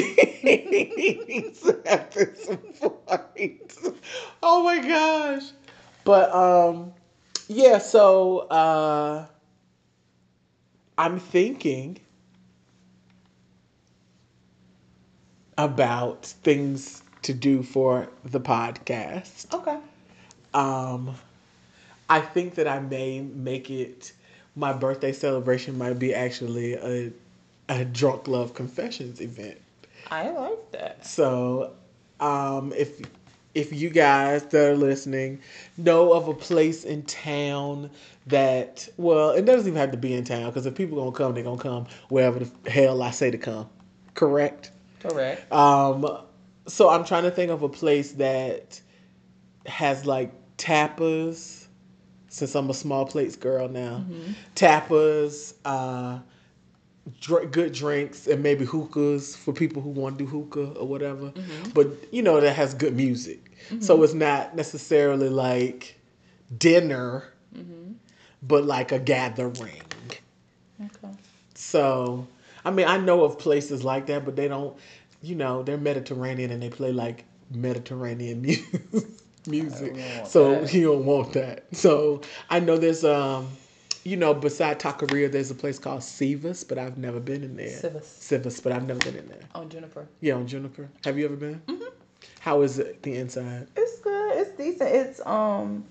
at 1.85 2.11
this 2.11 2.49
point. 2.79 3.77
Oh 4.41 4.63
my 4.63 4.79
gosh. 4.87 5.43
But 6.03 6.33
um 6.33 6.93
yeah, 7.47 7.77
so 7.79 8.39
uh 8.49 9.25
I'm 10.97 11.19
thinking 11.19 11.99
about 15.57 16.25
things 16.25 17.01
to 17.23 17.33
do 17.33 17.63
for 17.63 18.09
the 18.25 18.39
podcast. 18.39 19.53
Okay. 19.53 19.77
Um, 20.53 21.15
I 22.09 22.21
think 22.21 22.55
that 22.55 22.67
I 22.67 22.79
may 22.79 23.21
make 23.21 23.69
it. 23.69 24.13
My 24.55 24.73
birthday 24.73 25.11
celebration 25.13 25.77
might 25.77 25.97
be 25.97 26.13
actually 26.13 26.73
a 26.75 27.11
a 27.69 27.85
drunk 27.85 28.27
love 28.27 28.53
confessions 28.53 29.21
event. 29.21 29.59
I 30.11 30.29
like 30.29 30.71
that. 30.71 31.05
So, 31.05 31.73
um, 32.19 32.73
if 32.75 33.01
if 33.55 33.71
you 33.71 33.89
guys 33.89 34.43
that 34.45 34.71
are 34.71 34.75
listening 34.75 35.39
know 35.77 36.13
of 36.13 36.27
a 36.27 36.33
place 36.33 36.83
in 36.83 37.03
town 37.03 37.89
that 38.27 38.87
well, 38.97 39.31
it 39.31 39.45
doesn't 39.45 39.67
even 39.67 39.79
have 39.79 39.91
to 39.91 39.97
be 39.97 40.13
in 40.13 40.23
town 40.23 40.45
because 40.45 40.65
if 40.65 40.75
people 40.75 40.97
gonna 40.97 41.11
come, 41.11 41.33
they're 41.33 41.43
gonna 41.43 41.61
come 41.61 41.87
wherever 42.09 42.39
the 42.39 42.69
hell 42.69 43.01
I 43.01 43.11
say 43.11 43.31
to 43.31 43.37
come. 43.37 43.69
Correct. 44.13 44.71
Correct. 44.99 45.51
Um, 45.51 46.07
so 46.67 46.89
I'm 46.89 47.03
trying 47.03 47.23
to 47.23 47.31
think 47.31 47.51
of 47.51 47.61
a 47.61 47.69
place 47.69 48.13
that 48.13 48.79
has 49.65 50.05
like 50.05 50.31
tapas. 50.57 51.67
Since 52.29 52.55
I'm 52.55 52.67
a 52.71 52.73
small 52.73 53.05
plates 53.05 53.35
girl 53.35 53.69
now, 53.69 54.03
tapas, 54.55 55.53
uh, 55.65 56.17
dr- 57.19 57.51
good 57.51 57.73
drinks, 57.73 58.27
and 58.27 58.41
maybe 58.41 58.65
hookahs 58.65 59.35
for 59.35 59.53
people 59.53 59.81
who 59.81 59.89
want 59.89 60.17
to 60.17 60.25
do 60.25 60.29
hookah 60.29 60.79
or 60.79 60.87
whatever. 60.87 61.33
But 61.73 61.87
you 62.11 62.21
know 62.21 62.39
that 62.39 62.55
has 62.55 62.73
good 62.73 62.95
music, 62.95 63.57
so 63.79 64.01
it's 64.03 64.13
not 64.13 64.55
necessarily 64.55 65.29
like 65.29 65.99
dinner, 66.57 67.33
but 68.41 68.65
like 68.65 68.91
a 68.91 68.99
gathering. 68.99 69.81
Okay. 70.81 71.13
So, 71.55 72.27
I 72.65 72.71
mean, 72.71 72.87
I 72.87 72.97
know 72.97 73.23
of 73.23 73.39
places 73.39 73.83
like 73.83 74.07
that, 74.07 74.25
but 74.25 74.35
they 74.35 74.47
don't, 74.47 74.75
you 75.21 75.35
know, 75.35 75.63
they're 75.63 75.77
Mediterranean 75.77 76.51
and 76.51 76.61
they 76.61 76.69
play 76.69 76.91
like 76.91 77.25
Mediterranean 77.51 78.41
mu- 78.41 79.01
music. 79.47 79.95
So 80.25 80.61
that. 80.61 80.73
you 80.73 80.83
don't 80.85 81.05
want 81.05 81.33
that. 81.33 81.65
So 81.73 82.21
I 82.49 82.59
know 82.59 82.77
there's, 82.77 83.05
um, 83.05 83.49
you 84.03 84.17
know, 84.17 84.33
beside 84.33 84.79
Taqueria, 84.79 85.31
there's 85.31 85.51
a 85.51 85.55
place 85.55 85.79
called 85.79 86.01
Sivas, 86.01 86.67
but 86.67 86.77
I've 86.77 86.97
never 86.97 87.19
been 87.19 87.43
in 87.43 87.55
there. 87.55 87.67
Sivas. 87.67 88.03
Sivas, 88.03 88.61
but 88.61 88.71
I've 88.71 88.85
never 88.85 88.99
been 88.99 89.15
in 89.15 89.27
there. 89.27 89.43
On 89.55 89.69
Juniper. 89.69 90.07
Yeah, 90.21 90.35
on 90.35 90.47
Juniper. 90.47 90.89
Have 91.05 91.17
you 91.17 91.25
ever 91.25 91.35
been? 91.35 91.61
Mm-hmm. 91.67 91.83
How 92.39 92.61
is 92.61 92.79
it 92.79 93.01
the 93.03 93.15
inside? 93.15 93.67
It's 93.75 93.99
good. 93.99 94.37
It's 94.37 94.57
decent. 94.57 94.93
It's 94.93 95.25
um 95.25 95.85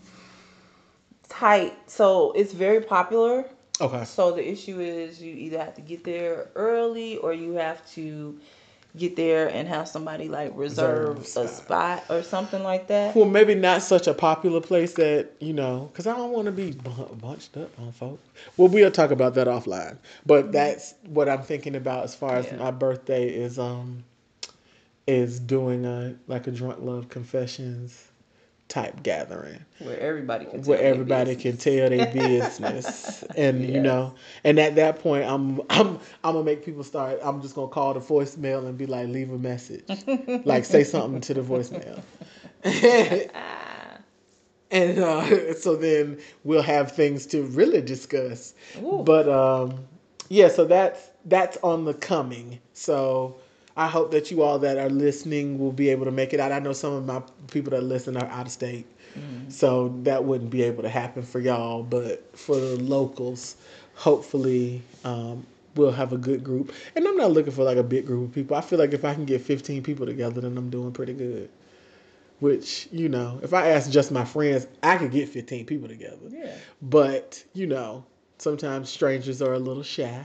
tight. 1.29 1.77
So 1.91 2.33
it's 2.33 2.53
very 2.53 2.83
popular. 2.83 3.47
Okay. 3.81 4.05
So 4.05 4.33
the 4.33 4.47
issue 4.47 4.81
is 4.81 5.21
you 5.21 5.35
either 5.35 5.59
have 5.59 5.75
to 5.75 5.81
get 5.81 6.05
there 6.05 6.51
early 6.55 7.17
or 7.17 7.33
you 7.33 7.55
have 7.55 7.85
to 7.93 8.39
get 8.97 9.17
there 9.17 9.49
and 9.49 9.67
have 9.69 9.89
somebody 9.89 10.29
like 10.29 10.53
reserve 10.55 11.19
Reserve 11.19 11.47
a 11.47 11.49
spot. 11.49 12.05
or 12.11 12.23
something 12.23 12.63
like 12.63 12.89
that. 12.89 13.17
Well, 13.17 13.25
maybe 13.25 13.55
not 13.55 13.83
such 13.83 14.07
a 14.07 14.15
popular 14.15 14.61
place 14.61 14.93
that 14.95 15.31
you 15.41 15.53
know, 15.55 15.89
because 15.93 16.07
I 16.07 16.17
don't 16.17 16.33
want 16.33 16.47
to 16.47 16.53
be 16.53 16.73
bu- 16.73 17.15
bunched 17.17 17.57
up 17.57 17.71
on 17.81 17.93
folks. 17.93 18.29
Well, 18.57 18.69
we'll 18.69 18.91
talk 18.91 19.11
about 19.11 19.35
that 19.35 19.47
offline. 19.47 19.97
But 20.27 20.53
that's 20.53 20.95
what 21.07 21.29
I'm 21.29 21.43
thinking 21.43 21.75
about 21.77 22.05
as 22.05 22.15
far 22.15 22.37
as 22.37 22.47
Yeah. 22.47 22.57
my 22.57 22.71
birthday 22.71 23.29
is. 23.29 23.59
Um, 23.59 24.05
is 25.09 25.41
doing 25.41 25.85
a 25.85 26.15
like 26.29 26.47
a 26.47 26.51
drunk 26.53 26.79
love 26.81 27.09
confessions 27.09 28.07
type 28.73 29.03
gathering. 29.03 29.63
Where 29.81 30.01
everybody 30.01 30.47
can 30.47 30.63
where 30.63 30.79
tell 30.79 30.85
their 30.85 30.93
everybody 30.95 31.37
can 31.37 31.57
business. 31.57 31.65
tell 31.65 31.91
their 31.91 32.13
business. 32.13 33.23
And 33.37 33.63
you 33.69 33.81
know 33.81 34.15
and 34.45 34.59
at 34.59 34.77
that 34.77 34.99
point 35.01 35.25
i'm 35.25 35.61
i'm 35.69 35.99
i'm 36.25 36.33
gonna 36.35 36.43
make 36.43 36.65
people 36.65 36.83
start 36.83 37.19
i'm 37.23 37.43
just 37.43 37.55
gonna 37.55 37.69
call 37.69 37.93
the 37.93 38.01
voicemail 38.01 38.67
and 38.67 38.79
be 38.79 38.87
like 38.87 39.09
leave 39.09 39.31
a 39.31 39.39
message. 39.39 39.85
Like 40.47 40.65
say 40.65 40.85
something 40.85 41.21
to 41.21 41.35
the 41.35 41.43
voicemail. 41.43 42.03
And 44.71 44.99
uh, 45.01 45.53
so 45.53 45.77
then 45.77 46.19
we'll 46.45 46.63
have 46.63 46.93
things 46.93 47.27
to 47.27 47.43
really 47.43 47.83
discuss. 47.83 48.55
Ooh. 48.83 49.03
but 49.05 49.29
um 49.29 49.85
yeah 50.31 50.49
so 50.49 50.65
that's 50.65 51.11
that's 51.27 51.59
on 51.59 51.85
the 51.85 51.93
coming. 51.93 52.59
So 52.73 53.37
i 53.77 53.87
hope 53.87 54.11
that 54.11 54.31
you 54.31 54.43
all 54.43 54.59
that 54.59 54.79
are 54.79 54.91
listening 54.91 55.59
will 55.59 55.73
be 55.73 55.89
able 55.89 56.05
to 56.05 56.11
make 56.11 56.33
it 56.33 56.41
out. 56.41 56.53
I 56.53 56.59
know 56.59 56.73
some 56.73 56.93
of 56.93 57.07
my 57.07 57.23
people 57.51 57.71
that 57.71 57.83
listen 57.83 58.17
are 58.17 58.27
out 58.27 58.47
of 58.47 58.53
state 58.53 58.87
so 59.49 59.95
that 60.05 60.25
wouldn't 60.25 60.49
be 60.51 60.63
able 60.63 60.83
to 60.83 60.89
happen 60.89 61.23
for 61.23 61.39
y'all 61.39 61.83
but 61.83 62.37
for 62.37 62.57
the 62.57 62.77
locals 62.77 63.57
hopefully 63.95 64.83
um 65.05 65.47
we'll 65.75 65.91
have 65.91 66.13
a 66.13 66.19
good 66.19 66.43
group. 66.45 66.73
And 66.97 67.07
i'm 67.07 67.17
not 67.17 67.33
looking 67.33 67.53
for 67.53 67.65
like 67.65 67.77
a 67.77 67.83
big 67.83 68.07
group 68.07 68.29
of 68.29 68.35
people. 68.35 68.57
I 68.57 68.61
feel 68.63 68.79
like 68.79 68.93
if 68.95 69.05
i 69.05 69.13
can 69.15 69.25
get 69.25 69.41
15 69.43 69.83
people 69.83 70.07
together 70.07 70.41
then 70.41 70.57
i'm 70.57 70.71
doing 70.71 70.93
pretty 70.93 71.13
good. 71.15 71.51
Which 72.41 72.89
you 72.91 73.09
know 73.09 73.39
if 73.43 73.53
i 73.55 73.69
ask 73.69 73.91
just 73.91 74.11
my 74.11 74.25
friends 74.25 74.67
i 74.83 74.97
could 74.97 75.11
get 75.11 75.29
15 75.29 75.67
people 75.67 75.89
together. 75.89 76.17
Yeah. 76.29 76.55
but 76.81 77.43
you 77.53 77.67
know 77.67 78.05
sometimes 78.39 78.89
strangers 78.91 79.41
are 79.43 79.53
a 79.53 79.59
little 79.59 79.83
shy 79.83 80.25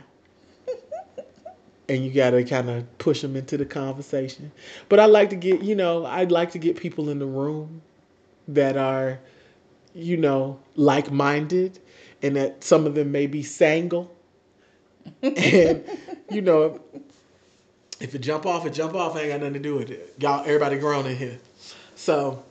and 1.90 2.04
you 2.04 2.12
gotta 2.12 2.44
kind 2.44 2.70
of 2.70 2.98
push 2.98 3.22
them 3.22 3.36
into 3.36 3.58
the 3.58 3.66
conversation 3.66 4.52
but 4.90 5.00
i 5.00 5.06
like 5.06 5.30
to 5.30 5.36
get 5.36 5.62
you 5.62 5.76
know 5.76 6.06
i'd 6.08 6.32
like 6.32 6.52
to 6.52 6.60
get 6.60 6.76
people 6.76 7.10
in 7.10 7.20
the 7.20 7.26
room 7.26 7.82
that 8.48 8.78
are 8.78 9.20
you 9.94 10.18
know 10.18 10.60
like-minded 10.76 11.80
and 12.22 12.36
that 12.36 12.64
some 12.64 12.86
of 12.86 12.96
them 12.96 13.12
may 13.12 13.28
be 13.28 13.44
single 13.44 14.14
and 15.22 15.84
you 16.32 16.42
know 16.42 16.80
if 18.00 18.14
it 18.14 18.20
jump 18.20 18.46
off 18.46 18.66
it 18.66 18.74
jump 18.74 18.94
off 18.94 19.16
ain't 19.18 19.30
got 19.30 19.40
nothing 19.40 19.54
to 19.54 19.60
do 19.60 19.76
with 19.76 19.90
it 19.90 20.14
y'all 20.20 20.42
everybody 20.42 20.78
grown 20.78 21.06
in 21.06 21.16
here 21.16 21.40
so 21.96 22.44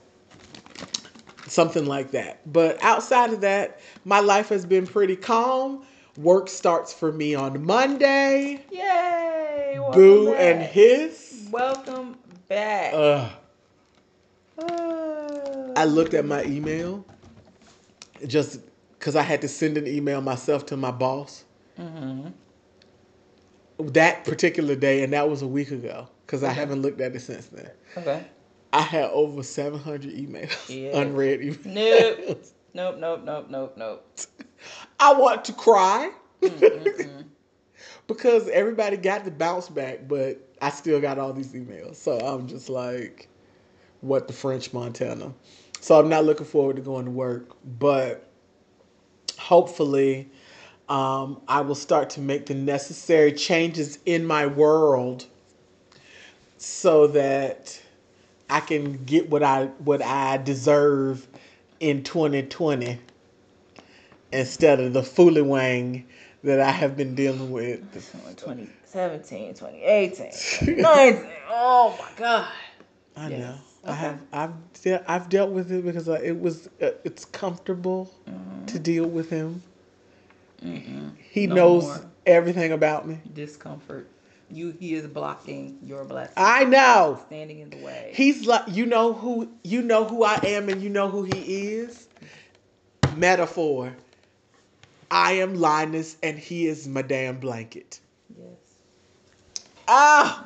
something 1.47 1.87
like 1.87 2.11
that. 2.13 2.41
But 2.53 2.83
outside 2.83 3.33
of 3.33 3.41
that, 3.41 3.81
my 4.05 4.21
life 4.21 4.49
has 4.49 4.67
been 4.67 4.87
pretty 4.87 5.17
calm. 5.17 5.85
Work 6.17 6.49
starts 6.49 6.93
for 6.93 7.13
me 7.13 7.35
on 7.35 7.65
Monday. 7.65 8.65
Yay! 8.71 9.26
Welcome 9.87 10.01
Boo 10.03 10.33
back. 10.33 10.41
and 10.41 10.63
his. 10.63 11.49
Welcome 11.51 12.19
back. 12.49 12.93
Uh, 12.93 13.29
Uh, 14.59 15.73
I 15.77 15.85
looked 15.85 16.15
at 16.15 16.25
my 16.25 16.43
email 16.45 17.05
just 18.27 18.61
because 18.99 19.15
I 19.15 19.23
had 19.23 19.43
to 19.43 19.49
send 19.49 19.77
an 19.77 19.87
email 19.87 20.21
myself 20.23 20.65
to 20.67 20.77
my 20.79 20.91
boss 20.91 21.45
mhm. 21.79 22.33
that 23.79 24.25
particular 24.25 24.75
day, 24.75 25.03
and 25.05 25.13
that 25.13 25.29
was 25.29 25.43
a 25.43 25.47
week 25.47 25.71
ago 25.71 26.09
because 26.25 26.43
I 26.43 26.51
haven't 26.53 26.81
looked 26.83 27.01
at 27.03 27.15
it 27.15 27.21
since 27.21 27.47
then. 27.47 27.71
Okay. 27.99 28.25
I 28.73 28.81
had 28.81 29.11
over 29.11 29.43
700 29.43 30.03
emails, 30.11 30.69
Yeah. 30.69 30.99
unread 31.01 31.41
emails. 31.41 31.67
Nope. 32.75 32.97
Nope. 32.99 32.99
Nope. 32.99 33.25
Nope. 33.25 33.47
Nope. 33.51 33.75
Nope. 33.77 34.21
I 35.01 35.13
want 35.15 35.45
to 35.45 35.53
cry 35.53 36.11
Mm-mm-mm. 36.43 37.25
Because 38.07 38.49
everybody 38.49 38.97
got 38.97 39.25
the 39.25 39.31
bounce 39.31 39.69
back, 39.69 40.09
but 40.09 40.39
I 40.61 40.71
still 40.71 41.01
got 41.01 41.19
all 41.19 41.33
these 41.33 41.53
emails. 41.53 41.97
So 41.97 42.19
I'm 42.19 42.47
just 42.47 42.69
like, 42.69 43.29
what 44.01 44.27
the 44.27 44.33
French 44.33 44.73
Montana. 44.73 45.33
So 45.81 45.99
I'm 45.99 46.09
not 46.09 46.25
looking 46.25 46.47
forward 46.47 46.77
to 46.77 46.83
going 46.83 47.05
to 47.05 47.11
work, 47.11 47.57
but 47.79 48.29
hopefully 49.39 50.29
um, 50.89 51.41
I 51.49 51.61
will 51.61 51.75
start 51.75 52.11
to 52.11 52.21
make 52.21 52.47
the 52.47 52.55
necessary 52.55 53.33
changes 53.33 53.99
in 54.07 54.25
my 54.25 54.47
world 54.47 55.27
so 56.59 57.07
that 57.09 57.81
I 58.49 58.61
can 58.61 59.05
get 59.05 59.29
what 59.29 59.43
I 59.43 59.67
what 59.79 60.03
I 60.03 60.37
deserve 60.39 61.27
in 61.81 62.03
2020 62.03 62.99
instead 64.33 64.81
of 64.81 64.93
the 64.93 65.03
foolywang 65.03 66.05
that 66.47 66.61
I 66.61 66.71
have 66.71 66.97
been 66.97 67.15
dealing 67.17 67.51
with. 67.51 67.81
2017, 67.93 69.55
2018, 69.55 70.31
2019. 70.77 71.31
Oh 71.51 71.97
my 72.01 72.09
God. 72.17 72.49
I 73.17 73.29
Yes. 73.29 73.39
know. 73.41 73.55
I 73.85 73.93
have. 73.93 74.19
I've 74.33 74.73
de- 74.83 75.11
I've 75.11 75.29
dealt 75.29 75.51
with 75.51 75.71
it 75.73 75.85
because 75.85 76.09
uh, 76.09 76.21
it 76.23 76.39
was. 76.41 76.69
Uh, 76.81 76.91
it's 77.05 77.25
comfortable 77.25 78.13
to 78.67 78.79
deal 78.79 79.07
with 79.07 79.29
him. 79.31 79.63
He 81.31 81.47
No 81.47 81.55
knows 81.55 81.85
more. 81.85 82.11
everything 82.27 82.73
about 82.73 83.07
me. 83.07 83.19
Discomfort. 83.33 84.09
You. 84.51 84.75
He 84.79 84.95
is 84.95 85.07
blocking 85.07 85.79
your 85.83 86.05
blessing. 86.05 86.35
I 86.37 86.65
know. 86.65 87.21
standing 87.27 87.59
in 87.61 87.71
the 87.71 87.79
way. 87.79 88.13
He's 88.15 88.47
like 88.47 88.63
you 88.69 88.87
know 88.87 89.13
who 89.13 89.51
you 89.65 89.83
know 89.83 90.05
who 90.05 90.23
I 90.25 90.39
am 90.45 90.69
and 90.69 90.81
you 90.83 90.91
know 90.91 91.09
who 91.09 91.23
he 91.25 91.41
is. 91.75 92.09
Metaphor. 93.17 93.93
I 95.11 95.33
am 95.33 95.55
Linus 95.55 96.17
and 96.23 96.39
he 96.39 96.67
is 96.67 96.87
Madame 96.89 97.39
Blanket. 97.39 98.01
yes. 98.37 98.47
Ah, 99.89 100.45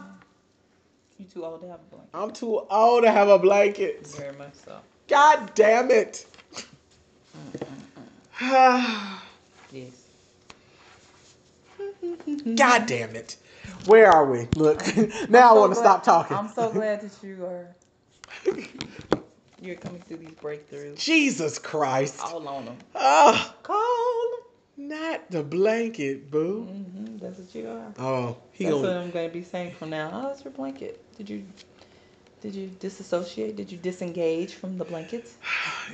You 1.19 1.25
too 1.27 1.45
old 1.45 1.63
to 1.63 1.69
have 1.69 1.81
a 1.81 1.95
blanket. 1.95 2.11
I'm 2.15 2.31
too 2.33 2.67
old 2.71 3.05
to 3.05 3.11
have 3.11 3.29
a 3.29 3.39
blanket. 3.39 4.07
Very 4.09 4.37
much 4.37 4.55
so. 4.55 4.79
God 5.09 5.53
damn 5.55 5.91
it. 5.91 6.27
Yes. 9.73 10.07
God 12.57 12.87
damn 12.87 13.15
it. 13.15 13.37
Where 13.87 14.11
are 14.11 14.29
we? 14.31 14.49
Look, 14.57 14.83
now 15.31 15.55
I 15.55 15.59
want 15.59 15.73
to 15.73 15.79
stop 15.79 16.03
talking. 16.03 16.37
I'm 16.37 16.49
so 16.49 16.71
glad 16.71 17.01
that 17.03 17.13
you 17.23 17.45
are. 17.45 17.69
You're 19.63 19.77
coming 19.77 20.03
through 20.03 20.17
these 20.19 20.31
breakthroughs. 20.31 20.99
Jesus 20.99 21.59
Christ. 21.59 22.21
All 22.25 22.49
on 22.49 22.65
them. 22.65 22.79
Oh, 22.95 23.55
Call 23.63 24.31
not 24.89 25.31
the 25.31 25.43
blanket, 25.43 26.31
boo. 26.31 26.63
hmm 26.63 27.17
That's 27.19 27.39
what 27.39 27.55
you 27.55 27.69
are. 27.69 27.93
Oh, 27.99 28.37
he 28.53 28.65
That's 28.65 28.77
what 28.77 28.83
gonna, 28.85 29.01
I'm 29.01 29.11
gonna 29.11 29.29
be 29.29 29.43
saying 29.43 29.75
from 29.75 29.91
now. 29.91 30.11
Oh, 30.13 30.31
it's 30.31 30.45
your 30.45 30.53
blanket. 30.53 31.03
Did 31.17 31.29
you 31.31 31.45
did 32.41 32.55
you 32.55 32.69
disassociate? 32.81 33.57
Did 33.57 33.71
you 33.71 33.79
disengage 33.79 34.55
from 34.55 34.79
the 34.79 34.85
blankets? 34.85 35.37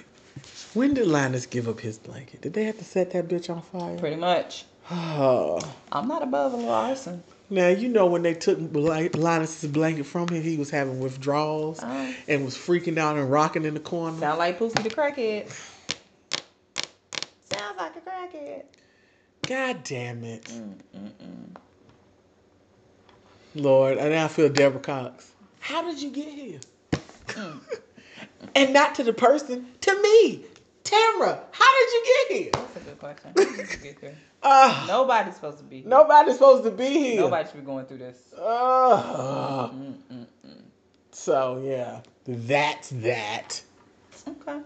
when 0.74 0.94
did 0.94 1.06
Linus 1.08 1.46
give 1.46 1.68
up 1.68 1.80
his 1.80 1.98
blanket? 1.98 2.40
Did 2.40 2.52
they 2.54 2.64
have 2.64 2.78
to 2.78 2.84
set 2.84 3.10
that 3.12 3.28
bitch 3.28 3.50
on 3.50 3.62
fire? 3.62 3.98
Pretty 3.98 4.16
much. 4.16 4.64
Oh. 4.90 5.58
I'm 5.92 6.06
not 6.08 6.22
above 6.22 6.52
a 6.52 6.56
little 6.56 6.70
arson. 6.70 7.22
Now 7.48 7.68
you 7.68 7.88
know 7.88 8.06
when 8.06 8.22
they 8.22 8.34
took 8.34 8.58
Linus's 8.58 9.70
blanket 9.70 10.04
from 10.04 10.28
him, 10.28 10.42
he 10.42 10.56
was 10.56 10.70
having 10.70 10.98
withdrawals 11.00 11.80
Oh. 11.82 12.14
and 12.26 12.44
was 12.44 12.56
freaking 12.56 12.98
out 12.98 13.16
and 13.16 13.30
rocking 13.30 13.64
in 13.64 13.74
the 13.74 13.80
corner. 13.80 14.18
Sound 14.18 14.38
like 14.38 14.58
Pookie 14.58 14.82
the 14.82 14.90
crackhead. 14.90 15.48
Sounds 17.52 17.76
like 17.78 17.95
crackhead. 18.06 18.64
God 19.46 19.84
damn 19.84 20.24
it, 20.24 20.44
Mm-mm-mm. 20.44 21.56
Lord! 23.54 23.98
And 23.98 24.14
I 24.14 24.28
feel 24.28 24.48
Deborah 24.48 24.80
Cox. 24.80 25.32
How 25.60 25.82
did 25.82 26.00
you 26.00 26.10
get 26.10 26.28
here? 26.28 26.60
Mm. 27.28 27.60
and 28.54 28.72
not 28.72 28.94
to 28.96 29.04
the 29.04 29.12
person, 29.12 29.66
to 29.82 30.02
me, 30.02 30.44
Tamara. 30.84 31.40
How 31.52 31.78
did 31.78 31.92
you 31.92 32.04
get 32.28 32.36
here? 32.42 32.50
That's 32.52 32.76
a 32.76 32.80
good 32.80 32.98
question. 32.98 33.30
How 33.36 33.44
did 33.44 33.70
you 33.70 33.76
get 33.78 34.00
there? 34.00 34.14
Uh, 34.42 34.84
Nobody's 34.88 35.34
supposed 35.34 35.58
to 35.58 35.64
be. 35.64 35.80
Here. 35.80 35.88
nobody's 35.88 36.34
supposed 36.34 36.64
to 36.64 36.70
be 36.70 36.88
here. 36.88 37.20
Nobody 37.20 37.48
should 37.48 37.60
be 37.60 37.66
going 37.66 37.86
through 37.86 37.98
this. 37.98 38.18
Uh, 38.38 39.68
Mm-mm-mm. 39.70 40.26
so 41.12 41.62
yeah, 41.64 42.00
that's 42.26 42.90
that. 42.90 43.62
Okay. 44.28 44.58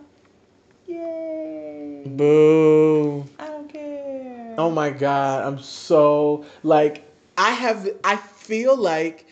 Yay. 0.91 2.03
Boo. 2.05 3.25
I 3.39 3.47
don't 3.47 3.73
care. 3.73 4.55
Oh 4.59 4.71
my 4.71 4.91
god, 4.91 5.45
I'm 5.45 5.61
so 5.61 6.45
like 6.65 7.05
I 7.39 7.53
have 7.53 7.89
I 8.03 8.17
feel 8.17 8.77
like 8.77 9.27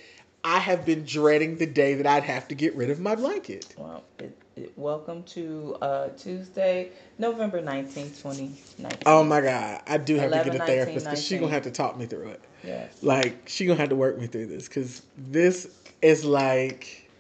I 0.45 0.61
have 0.61 0.87
been 0.87 1.05
dreading 1.05 1.59
the 1.59 1.67
day 1.67 1.95
that 1.95 2.07
I'd 2.07 2.23
have 2.23 2.47
to 2.49 2.55
get 2.55 2.77
rid 2.77 2.91
of 2.91 3.01
my 3.01 3.17
blanket. 3.17 3.75
Well, 3.77 4.05
it, 4.21 4.39
it, 4.55 4.73
welcome 4.77 5.25
to 5.25 5.77
uh, 5.83 6.09
Tuesday, 6.11 6.93
November 7.19 7.61
19th, 7.61 8.23
2019. 8.23 8.99
Oh 9.07 9.25
my 9.25 9.41
God. 9.41 9.83
I 9.89 9.99
do 9.99 10.15
have 10.17 10.31
to 10.31 10.45
get 10.45 10.55
a 10.55 10.59
therapist 10.59 11.07
because 11.07 11.25
she's 11.25 11.41
going 11.41 11.51
to 11.51 11.55
have 11.55 11.65
to 11.65 11.73
talk 11.73 11.99
me 11.99 12.07
through 12.07 12.29
it. 12.29 12.41
Yes. 12.63 13.03
Like, 13.03 13.49
she 13.49 13.67
going 13.67 13.77
to 13.77 13.83
have 13.83 13.91
to 13.91 13.97
work 13.97 14.17
me 14.19 14.29
through 14.29 14.47
this 14.47 14.69
because 14.69 15.03
this 15.17 15.69
is 16.03 16.25
like, 16.25 17.11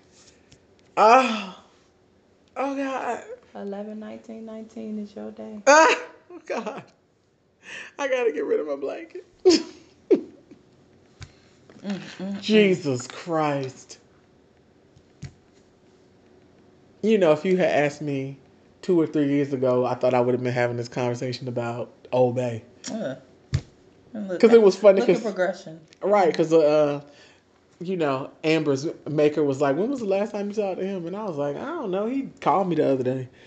oh, 0.96 1.58
oh 2.56 2.76
God. 2.76 3.24
11, 3.62 3.98
19, 3.98 4.44
19 4.46 4.98
is 4.98 5.14
your 5.14 5.30
day. 5.30 5.60
Ah, 5.66 5.98
oh 6.30 6.40
God. 6.46 6.82
I 7.98 8.08
got 8.08 8.24
to 8.24 8.32
get 8.32 8.44
rid 8.44 8.60
of 8.60 8.66
my 8.66 8.76
blanket. 8.76 9.26
Jesus 12.40 13.06
Christ. 13.08 13.98
You 17.02 17.18
know, 17.18 17.32
if 17.32 17.44
you 17.44 17.56
had 17.56 17.70
asked 17.70 18.02
me 18.02 18.38
two 18.82 19.00
or 19.00 19.06
three 19.06 19.28
years 19.28 19.52
ago, 19.52 19.84
I 19.84 19.94
thought 19.94 20.14
I 20.14 20.20
would 20.20 20.34
have 20.34 20.42
been 20.42 20.52
having 20.52 20.76
this 20.76 20.88
conversation 20.88 21.48
about 21.48 21.92
Old 22.12 22.36
Bay. 22.36 22.64
Uh, 22.90 23.16
and 24.14 24.28
look 24.28 24.40
'Cause 24.40 24.50
at- 24.50 24.56
it 24.56 24.62
was 24.62 24.76
funny 24.76 25.00
Look 25.00 25.08
at 25.10 25.22
progression. 25.22 25.80
Right, 26.02 26.30
because, 26.30 26.52
uh, 26.52 27.00
you 27.80 27.96
know, 27.96 28.30
Amber's 28.42 28.86
maker 29.08 29.44
was 29.44 29.60
like, 29.60 29.76
when 29.76 29.90
was 29.90 30.00
the 30.00 30.06
last 30.06 30.32
time 30.32 30.48
you 30.48 30.54
talked 30.54 30.80
to 30.80 30.86
him? 30.86 31.06
And 31.06 31.16
I 31.16 31.24
was 31.24 31.36
like, 31.36 31.56
I 31.56 31.64
don't 31.64 31.90
know. 31.90 32.06
He 32.06 32.28
called 32.40 32.68
me 32.68 32.76
the 32.76 32.92
other 32.92 33.04
day. 33.04 33.28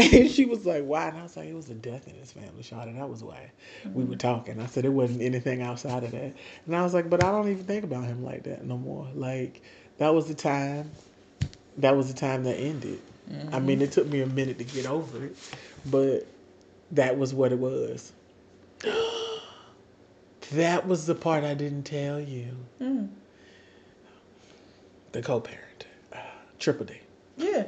And 0.00 0.30
she 0.30 0.44
was 0.44 0.64
like, 0.64 0.84
why? 0.84 1.08
And 1.08 1.18
I 1.18 1.24
was 1.24 1.36
like, 1.36 1.48
it 1.48 1.56
was 1.56 1.68
a 1.70 1.74
death 1.74 2.06
in 2.06 2.14
his 2.14 2.30
family, 2.30 2.62
Shawty. 2.62 2.96
That 2.96 3.08
was 3.08 3.24
why 3.24 3.50
we 3.92 4.04
were 4.04 4.14
talking. 4.14 4.60
I 4.60 4.66
said, 4.66 4.84
it 4.84 4.90
wasn't 4.90 5.22
anything 5.22 5.60
outside 5.60 6.04
of 6.04 6.12
that. 6.12 6.34
And 6.66 6.76
I 6.76 6.84
was 6.84 6.94
like, 6.94 7.10
but 7.10 7.24
I 7.24 7.32
don't 7.32 7.48
even 7.48 7.64
think 7.64 7.82
about 7.82 8.04
him 8.04 8.24
like 8.24 8.44
that 8.44 8.64
no 8.64 8.78
more. 8.78 9.08
Like, 9.16 9.60
that 9.96 10.14
was 10.14 10.28
the 10.28 10.34
time. 10.34 10.92
That 11.78 11.96
was 11.96 12.12
the 12.12 12.16
time 12.16 12.44
that 12.44 12.54
ended. 12.54 13.00
I 13.52 13.58
mean, 13.58 13.82
it 13.82 13.90
took 13.90 14.06
me 14.06 14.20
a 14.20 14.26
minute 14.26 14.58
to 14.58 14.64
get 14.64 14.86
over 14.86 15.24
it, 15.24 15.36
but 15.86 16.26
that 16.92 17.18
was 17.18 17.34
what 17.34 17.50
it 17.50 17.58
was. 17.58 18.12
that 20.52 20.86
was 20.86 21.06
the 21.06 21.14
part 21.16 21.42
I 21.42 21.54
didn't 21.54 21.82
tell 21.82 22.20
you. 22.20 22.56
Mm. 22.80 23.08
The 25.12 25.22
co-parent, 25.22 25.86
uh, 26.12 26.18
Triple 26.58 26.86
D. 26.86 26.94
Yeah. 27.36 27.66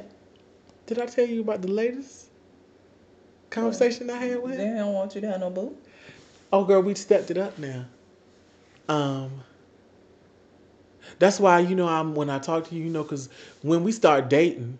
Did 0.85 0.99
I 0.99 1.05
tell 1.05 1.25
you 1.25 1.41
about 1.41 1.61
the 1.61 1.69
latest 1.71 2.29
conversation 3.49 4.09
I 4.09 4.17
had 4.17 4.41
with 4.43 4.57
They 4.57 4.65
him? 4.65 4.77
don't 4.77 4.93
want 4.93 5.15
you 5.15 5.21
to 5.21 5.27
have 5.31 5.39
no 5.39 5.49
boo. 5.49 5.75
Oh, 6.53 6.63
girl, 6.65 6.81
we 6.81 6.95
stepped 6.95 7.31
it 7.31 7.37
up 7.37 7.57
now. 7.57 7.85
Um, 8.89 9.31
that's 11.19 11.39
why 11.39 11.59
you 11.59 11.75
know 11.75 11.87
I'm 11.87 12.15
when 12.15 12.29
I 12.29 12.39
talk 12.39 12.67
to 12.69 12.75
you, 12.75 12.83
you 12.85 12.89
know, 12.89 13.03
because 13.03 13.29
when 13.61 13.83
we 13.83 13.91
start 13.91 14.29
dating, 14.29 14.77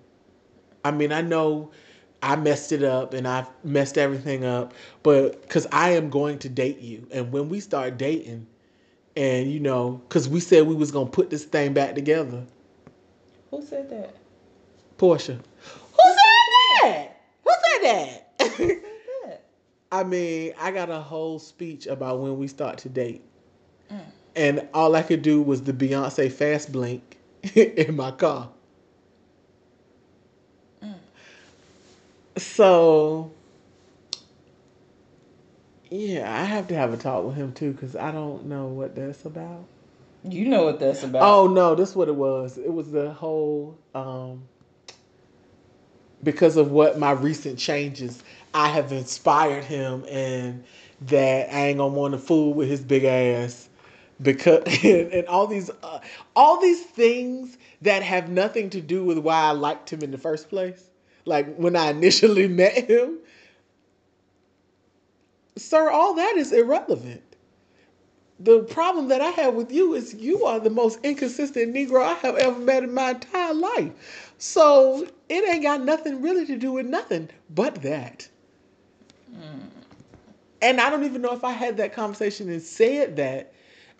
I 0.84 0.91
mean, 0.91 1.12
I 1.12 1.22
know 1.22 1.72
I 2.22 2.36
messed 2.36 2.72
it 2.72 2.84
up 2.84 3.14
and 3.14 3.28
I've 3.28 3.47
messed 3.64 3.97
everything 3.97 4.43
up, 4.45 4.74
but 5.03 5.41
because 5.41 5.68
I 5.72 5.91
am 5.91 6.09
going 6.09 6.39
to 6.39 6.49
date 6.49 6.80
you, 6.80 7.07
and 7.12 7.32
when 7.32 7.49
we 7.49 7.59
start 7.59 7.97
dating, 7.97 8.47
and 9.16 9.51
you 9.51 9.59
know, 9.59 10.01
because 10.07 10.30
we 10.30 10.39
said 10.39 10.68
we 10.68 10.76
was 10.76 10.91
gonna 10.91 11.09
put 11.09 11.30
this 11.30 11.43
thing 11.43 11.74
back 11.74 11.95
together, 11.95 12.43
Who 13.49 13.62
said 13.62 13.89
that? 13.89 14.16
Portia. 14.97 15.34
Who 15.34 16.09
said 16.09 16.84
that? 16.84 17.18
Who 17.43 17.51
said 17.51 17.84
that? 17.84 18.34
Who 18.39 18.68
said 18.68 18.82
that? 19.26 19.43
I 19.91 20.03
mean, 20.03 20.53
I 20.59 20.72
got 20.72 20.89
a 20.89 20.99
whole 20.99 21.39
speech 21.39 21.88
about 21.88 22.20
when 22.20 22.38
we 22.38 22.47
start 22.47 22.78
to 22.80 22.89
date. 22.89 23.22
Mm. 23.91 23.99
And 24.36 24.68
all 24.74 24.95
I 24.95 25.01
could 25.01 25.22
do 25.22 25.41
was 25.41 25.64
the 25.64 25.74
Beyonce 25.74 26.32
fast 26.32 26.72
blink 26.72 27.18
in 27.55 27.95
my 27.95 28.12
car. 28.12 28.49
Mm. 30.82 30.95
So, 32.38 33.32
yeah, 35.91 36.41
I 36.41 36.45
have 36.45 36.67
to 36.69 36.75
have 36.75 36.93
a 36.93 36.97
talk 36.97 37.25
with 37.25 37.35
him 37.35 37.51
too 37.51 37.73
because 37.73 37.95
I 37.95 38.11
don't 38.11 38.45
know 38.45 38.67
what 38.67 38.95
that's 38.95 39.25
about. 39.25 39.65
You 40.23 40.47
know 40.47 40.63
what 40.63 40.79
that's 40.79 41.03
about. 41.03 41.21
Oh 41.23 41.47
no, 41.47 41.75
this 41.75 41.89
is 41.89 41.95
what 41.95 42.07
it 42.07 42.15
was. 42.15 42.57
It 42.57 42.73
was 42.73 42.91
the 42.91 43.11
whole 43.11 43.77
um 43.93 44.43
because 46.23 46.57
of 46.57 46.71
what 46.71 46.97
my 46.99 47.11
recent 47.11 47.57
changes, 47.59 48.23
I 48.53 48.69
have 48.69 48.91
inspired 48.91 49.63
him 49.63 50.05
and 50.09 50.63
that 51.01 51.53
I 51.53 51.67
ain't 51.67 51.77
gonna 51.79 51.93
want 51.93 52.13
to 52.13 52.19
fool 52.19 52.53
with 52.53 52.69
his 52.69 52.81
big 52.81 53.03
ass 53.03 53.69
because 54.21 54.63
and, 54.83 55.11
and 55.11 55.27
all 55.27 55.47
these 55.47 55.69
uh, 55.83 55.99
all 56.35 56.61
these 56.61 56.83
things 56.83 57.57
that 57.81 58.03
have 58.03 58.29
nothing 58.29 58.69
to 58.71 58.81
do 58.81 59.03
with 59.03 59.17
why 59.17 59.41
I 59.41 59.51
liked 59.51 59.91
him 59.91 60.03
in 60.03 60.11
the 60.11 60.17
first 60.17 60.49
place. 60.49 60.83
Like 61.25 61.55
when 61.55 61.75
I 61.75 61.89
initially 61.89 62.47
met 62.49 62.73
him, 62.73 63.17
sir, 65.64 65.89
all 65.89 66.14
that 66.16 66.36
is 66.38 66.51
irrelevant 66.51 67.22
the 68.43 68.64
problem 68.64 69.07
that 69.09 69.22
I 69.22 69.30
have 69.30 69.53
with 69.53 69.72
you 69.72 69.93
is 69.93 70.16
you 70.16 70.45
are 70.45 70.59
the 70.59 70.70
most 70.70 70.99
inconsistent 71.03 71.76
Negro 71.76 72.03
I 72.03 72.14
have 72.14 72.36
ever 72.38 72.59
met 72.59 72.84
in 72.84 72.93
my 72.93 73.12
entire 73.12 73.53
life. 73.53 74.34
So 74.39 75.07
it 75.30 75.47
ain't 75.47 75.62
got 75.62 75.84
nothing 75.84 76.22
really 76.22 76.45
to 76.47 76.57
do 76.57 76.72
with 76.72 76.88
nothing 76.88 77.30
but 77.51 77.76
that. 77.84 78.28
Mm. 79.32 79.59
And 80.64 80.82
I 80.82 80.89
don't 80.89 81.03
even 81.03 81.22
know 81.22 81.34
if 81.34 81.43
I 81.43 81.51
had 81.51 81.78
that 81.78 81.93
conversation 81.93 82.49
and 82.49 82.62
said 82.62 83.16
that, 83.18 83.53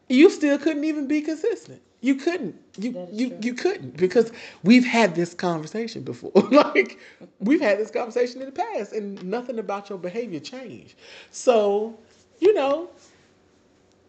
you 0.10 0.30
still 0.30 0.58
couldn't 0.58 0.84
even 0.84 1.08
be 1.08 1.22
consistent. 1.22 1.82
You 2.02 2.16
couldn't. 2.16 2.56
You 2.78 3.08
you 3.12 3.30
true. 3.30 3.38
you 3.42 3.54
couldn't 3.54 3.98
because 3.98 4.32
we've 4.64 4.86
had 4.86 5.16
this 5.16 5.34
conversation 5.36 6.04
before. 6.04 6.32
like 6.52 7.00
we've 7.40 7.62
had 7.62 7.78
this 7.80 7.92
conversation 7.92 8.42
in 8.42 8.48
the 8.48 8.52
past 8.52 8.92
and 8.94 9.24
nothing 9.24 9.60
about 9.60 9.90
your 9.90 10.00
behavior 10.00 10.40
changed. 10.40 10.96
So, 11.32 11.98
you 12.40 12.54
know, 12.54 12.90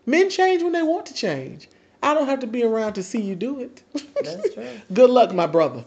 Men 0.07 0.31
change 0.31 0.63
when 0.63 0.73
they 0.73 0.83
want 0.83 1.07
to 1.07 1.15
change. 1.15 1.69
I 2.03 2.15
don't 2.15 2.27
have 2.27 2.41
to 2.41 2.47
be 2.47 2.65
around 2.65 2.95
to 2.95 3.03
see 3.03 3.21
you 3.21 3.37
do 3.37 3.61
it. 3.61 3.83
That's 4.23 4.53
true. 4.55 4.69
Good 4.93 5.11
luck, 5.11 5.33
my 5.33 5.47
brother. 5.47 5.85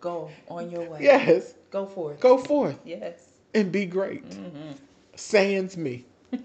Go 0.00 0.30
on 0.48 0.70
your 0.70 0.82
way. 0.90 0.98
yes, 1.02 1.54
Go 1.70 1.86
for 1.86 2.12
it. 2.12 2.20
go 2.20 2.36
forth 2.36 2.78
Yes. 2.84 3.28
and 3.54 3.70
be 3.72 3.86
great. 3.86 4.28
Mm-hmm. 4.28 4.72
Sans 5.16 5.76
me. 5.76 6.04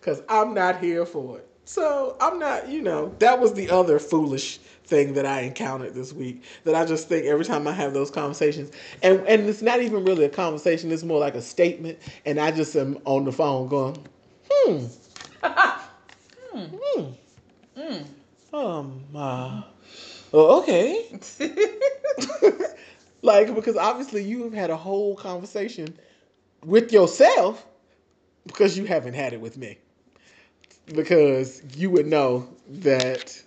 Because 0.00 0.22
I'm 0.28 0.52
not 0.52 0.80
here 0.82 1.06
for 1.06 1.38
it. 1.38 1.48
So 1.64 2.16
I'm 2.20 2.38
not, 2.38 2.68
you 2.68 2.82
know, 2.82 3.14
that 3.20 3.40
was 3.40 3.54
the 3.54 3.70
other 3.70 3.98
foolish 3.98 4.58
thing 4.84 5.14
that 5.14 5.24
I 5.24 5.42
encountered 5.42 5.94
this 5.94 6.12
week. 6.12 6.42
That 6.64 6.74
I 6.74 6.84
just 6.84 7.08
think 7.08 7.26
every 7.26 7.44
time 7.44 7.66
I 7.66 7.72
have 7.72 7.94
those 7.94 8.10
conversations, 8.10 8.72
and, 9.02 9.20
and 9.26 9.48
it's 9.48 9.62
not 9.62 9.80
even 9.80 10.04
really 10.04 10.24
a 10.24 10.28
conversation, 10.28 10.90
it's 10.90 11.04
more 11.04 11.20
like 11.20 11.34
a 11.34 11.42
statement. 11.42 11.98
And 12.26 12.40
I 12.40 12.50
just 12.50 12.74
am 12.76 12.98
on 13.04 13.24
the 13.24 13.32
phone 13.32 13.68
going, 13.68 13.96
hmm. 14.50 14.86
hmm. 16.52 17.12
Mm. 17.76 18.06
Um, 18.52 19.02
uh, 19.14 19.62
oh, 20.32 20.60
okay. 20.62 21.06
like, 23.22 23.54
because 23.54 23.76
obviously 23.76 24.24
you 24.24 24.42
have 24.44 24.52
had 24.52 24.70
a 24.70 24.76
whole 24.76 25.16
conversation 25.16 25.94
with 26.64 26.92
yourself 26.92 27.66
because 28.46 28.76
you 28.76 28.84
haven't 28.84 29.14
had 29.14 29.32
it 29.32 29.40
with 29.40 29.56
me. 29.56 29.78
Because 30.94 31.62
you 31.76 31.90
would 31.90 32.06
know 32.06 32.48
that, 32.68 33.40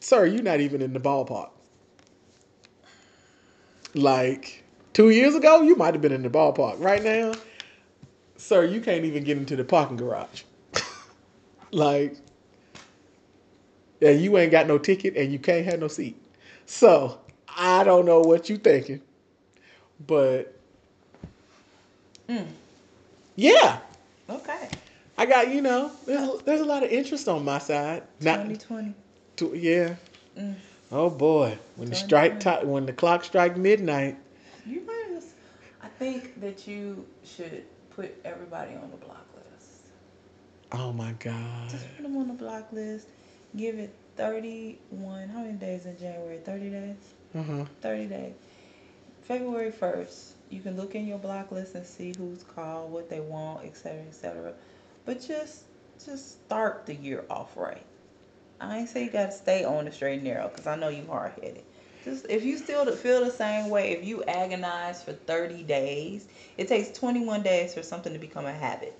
sir, 0.00 0.26
you're 0.26 0.42
not 0.42 0.60
even 0.60 0.82
in 0.82 0.92
the 0.92 1.00
ballpark. 1.00 1.50
Like, 3.94 4.64
two 4.92 5.10
years 5.10 5.34
ago, 5.34 5.62
you 5.62 5.76
might 5.76 5.94
have 5.94 6.00
been 6.02 6.12
in 6.12 6.22
the 6.22 6.30
ballpark. 6.30 6.78
Right 6.78 7.02
now, 7.02 7.34
sir, 8.36 8.64
you 8.64 8.80
can't 8.80 9.04
even 9.04 9.24
get 9.24 9.36
into 9.36 9.56
the 9.56 9.64
parking 9.64 9.96
garage. 9.96 10.42
like, 11.72 12.16
yeah, 14.00 14.10
you 14.10 14.36
ain't 14.38 14.52
got 14.52 14.66
no 14.66 14.78
ticket 14.78 15.16
and 15.16 15.32
you 15.32 15.38
can't 15.38 15.64
have 15.64 15.80
no 15.80 15.88
seat. 15.88 16.20
So 16.66 17.18
I 17.48 17.82
don't 17.84 18.04
know 18.04 18.20
what 18.20 18.48
you 18.48 18.56
thinking, 18.56 19.02
but 20.06 20.54
Mm. 22.28 22.46
yeah, 23.36 23.78
Okay. 24.28 24.68
I 25.18 25.26
got 25.26 25.52
you 25.52 25.60
know 25.60 25.90
there's 26.06 26.42
there's 26.42 26.60
a 26.60 26.64
lot 26.64 26.84
of 26.84 26.90
interest 26.90 27.28
on 27.28 27.44
my 27.44 27.58
side. 27.58 28.04
2020. 28.20 28.94
to, 29.36 29.54
yeah. 29.54 29.96
Mm. 30.38 30.54
Oh 30.92 31.10
boy, 31.10 31.58
when 31.74 31.90
the 31.90 31.96
strike 31.96 32.38
ti 32.38 32.50
when 32.62 32.86
the 32.86 32.92
clock 32.92 33.24
strike 33.24 33.56
midnight. 33.56 34.16
You 34.64 34.80
might 34.82 35.06
just, 35.08 35.30
I 35.82 35.88
think 35.88 36.40
that 36.40 36.68
you 36.68 37.04
should 37.24 37.64
put 37.90 38.14
everybody 38.24 38.74
on 38.76 38.90
the 38.92 38.96
block 38.96 39.26
list. 39.34 39.86
Oh 40.70 40.92
my 40.92 41.12
God. 41.18 41.68
Just 41.68 41.84
put 41.96 42.04
them 42.04 42.16
on 42.16 42.28
the 42.28 42.34
block 42.34 42.72
list. 42.72 43.08
Give 43.56 43.76
it 43.76 43.92
31. 44.16 45.28
How 45.30 45.40
many 45.40 45.54
days 45.54 45.86
in 45.86 45.98
January? 45.98 46.38
30 46.38 46.70
days? 46.70 46.96
Uh 47.34 47.42
huh. 47.42 47.64
30 47.80 48.06
days. 48.06 48.32
February 49.22 49.72
1st, 49.72 50.32
you 50.48 50.60
can 50.60 50.76
look 50.76 50.94
in 50.94 51.06
your 51.06 51.18
block 51.18 51.52
list 51.52 51.74
and 51.74 51.84
see 51.84 52.14
who's 52.16 52.42
called, 52.42 52.90
what 52.90 53.10
they 53.10 53.20
want, 53.20 53.64
etc., 53.66 54.00
etc. 54.08 54.54
But 55.08 55.26
just 55.26 55.62
just 56.04 56.44
start 56.44 56.84
the 56.84 56.94
year 56.94 57.24
off 57.30 57.56
right. 57.56 57.82
I 58.60 58.80
ain't 58.80 58.90
say 58.90 59.04
you 59.04 59.10
gotta 59.10 59.32
stay 59.32 59.64
on 59.64 59.86
the 59.86 59.90
straight 59.90 60.16
and 60.16 60.24
narrow 60.24 60.48
because 60.48 60.66
I 60.66 60.76
know 60.76 60.88
you 60.88 61.06
hard 61.06 61.32
headed. 61.42 61.62
Just 62.04 62.26
if 62.28 62.44
you 62.44 62.58
still 62.58 62.84
feel 62.94 63.24
the 63.24 63.30
same 63.30 63.70
way, 63.70 63.92
if 63.92 64.04
you 64.04 64.22
agonize 64.24 65.02
for 65.02 65.14
30 65.14 65.62
days, 65.62 66.28
it 66.58 66.68
takes 66.68 66.90
21 66.90 67.42
days 67.42 67.72
for 67.72 67.82
something 67.82 68.12
to 68.12 68.18
become 68.18 68.44
a 68.44 68.52
habit. 68.52 68.98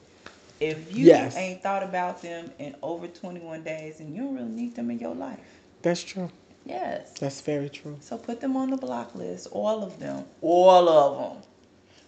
If 0.60 0.96
you 0.96 1.04
Yes. 1.04 1.36
ain't 1.36 1.62
thought 1.62 1.82
about 1.82 2.22
them 2.22 2.52
in 2.58 2.74
over 2.82 3.06
21 3.06 3.62
days, 3.62 4.00
and 4.00 4.16
you 4.16 4.22
don't 4.22 4.34
really 4.34 4.48
need 4.48 4.76
them 4.76 4.90
in 4.90 4.98
your 4.98 5.14
life. 5.14 5.60
That's 5.82 6.02
true. 6.02 6.30
Yes. 6.64 7.18
That's 7.20 7.42
very 7.42 7.68
true. 7.68 7.98
So 8.00 8.16
put 8.16 8.40
them 8.40 8.56
on 8.56 8.70
the 8.70 8.78
block 8.78 9.14
list, 9.14 9.48
all 9.52 9.84
of 9.84 10.00
them, 10.00 10.24
all 10.40 10.88
of 10.88 11.18
them. 11.34 11.42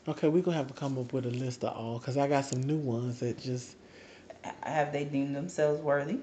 Okay, 0.08 0.28
we're 0.28 0.42
gonna 0.42 0.56
have 0.56 0.68
to 0.68 0.74
come 0.74 0.96
up 0.96 1.12
with 1.12 1.26
a 1.26 1.30
list 1.30 1.64
of 1.64 1.76
all 1.76 1.98
because 1.98 2.16
I 2.16 2.26
got 2.28 2.46
some 2.46 2.62
new 2.62 2.78
ones 2.78 3.20
that 3.20 3.38
just 3.38 3.76
Have 4.62 4.92
they 4.92 5.04
deemed 5.04 5.36
themselves 5.36 5.80
worthy? 5.80 6.18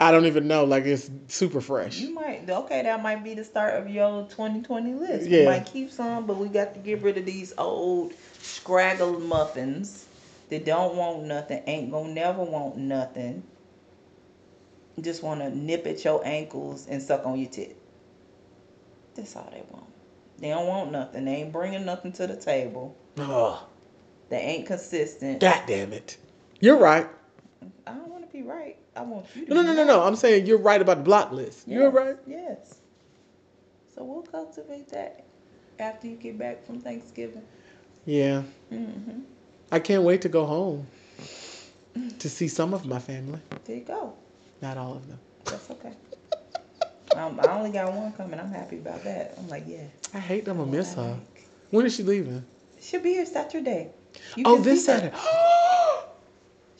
I 0.00 0.10
don't 0.10 0.26
even 0.26 0.48
know. 0.48 0.64
Like 0.64 0.84
it's 0.84 1.10
super 1.28 1.60
fresh. 1.60 1.98
You 1.98 2.12
might 2.12 2.48
okay, 2.48 2.82
that 2.82 3.02
might 3.02 3.22
be 3.22 3.34
the 3.34 3.44
start 3.44 3.74
of 3.74 3.88
your 3.88 4.22
2020 4.28 4.94
list. 4.94 5.28
Yeah. 5.28 5.40
We 5.40 5.46
might 5.46 5.66
keep 5.66 5.90
some, 5.90 6.26
but 6.26 6.38
we 6.38 6.48
got 6.48 6.74
to 6.74 6.80
get 6.80 7.02
rid 7.02 7.18
of 7.18 7.24
these 7.24 7.52
old 7.56 8.12
scraggle 8.40 9.20
muffins 9.20 10.06
that 10.50 10.64
don't 10.64 10.96
want 10.96 11.24
nothing, 11.24 11.62
ain't 11.66 11.90
gonna 11.90 12.12
never 12.12 12.42
want 12.42 12.76
nothing. 12.76 13.44
Just 15.00 15.22
want 15.22 15.40
to 15.40 15.56
nip 15.56 15.86
at 15.86 16.04
your 16.04 16.20
ankles 16.26 16.86
and 16.86 17.00
suck 17.00 17.24
on 17.24 17.38
your 17.38 17.48
tit. 17.48 17.76
That's 19.14 19.34
all 19.36 19.48
they 19.52 19.62
want. 19.70 19.86
They 20.38 20.48
don't 20.48 20.66
want 20.66 20.90
nothing. 20.90 21.24
They 21.24 21.36
ain't 21.36 21.52
bringing 21.52 21.86
nothing 21.86 22.12
to 22.14 22.26
the 22.26 22.36
table. 22.36 22.96
Oh, 23.18 23.64
They 24.28 24.38
ain't 24.38 24.66
consistent. 24.66 25.40
God 25.40 25.62
damn 25.66 25.92
it! 25.92 26.16
You're 26.60 26.78
right. 26.78 27.08
I 27.86 27.92
don't 27.92 28.08
want 28.08 28.26
to 28.28 28.32
be 28.36 28.42
right. 28.42 28.76
I 28.96 29.02
want 29.02 29.26
you 29.34 29.46
to 29.46 29.54
No, 29.54 29.62
no, 29.62 29.72
no, 29.72 29.78
right. 29.78 29.86
no. 29.86 30.02
I'm 30.02 30.16
saying 30.16 30.46
you're 30.46 30.58
right 30.58 30.80
about 30.80 30.98
the 30.98 31.02
block 31.04 31.32
list. 31.32 31.66
You're 31.68 31.90
right. 31.90 32.16
Yes. 32.26 32.76
So 33.94 34.04
we'll 34.04 34.22
cultivate 34.22 34.88
that 34.90 35.24
after 35.78 36.06
you 36.08 36.16
get 36.16 36.38
back 36.38 36.64
from 36.66 36.80
Thanksgiving. 36.80 37.42
Yeah. 38.06 38.42
Mm-hmm. 38.72 39.20
I 39.70 39.78
can't 39.78 40.02
wait 40.02 40.22
to 40.22 40.28
go 40.28 40.44
home 40.46 40.86
to 42.18 42.28
see 42.28 42.48
some 42.48 42.74
of 42.74 42.84
my 42.86 42.98
family. 42.98 43.40
There 43.64 43.76
you 43.76 43.82
go. 43.84 44.14
Not 44.60 44.76
all 44.76 44.94
of 44.94 45.06
them. 45.08 45.18
That's 45.44 45.70
okay. 45.70 45.92
um, 47.16 47.38
I 47.40 47.48
only 47.58 47.70
got 47.70 47.92
one 47.92 48.12
coming. 48.12 48.38
I'm 48.40 48.50
happy 48.52 48.78
about 48.78 49.02
that. 49.04 49.34
I'm 49.38 49.48
like, 49.48 49.64
yeah. 49.66 49.84
I 50.14 50.18
hate 50.18 50.44
them. 50.44 50.60
I 50.60 50.64
miss 50.64 50.94
her. 50.94 51.18
When 51.70 51.84
is 51.86 51.94
she 51.96 52.02
leaving? 52.02 52.44
She'll 52.80 53.00
be 53.02 53.10
here 53.14 53.26
Saturday. 53.26 53.90
You 54.36 54.44
Oh, 54.46 54.58
this. 54.60 54.84
Saturday. 54.86 55.14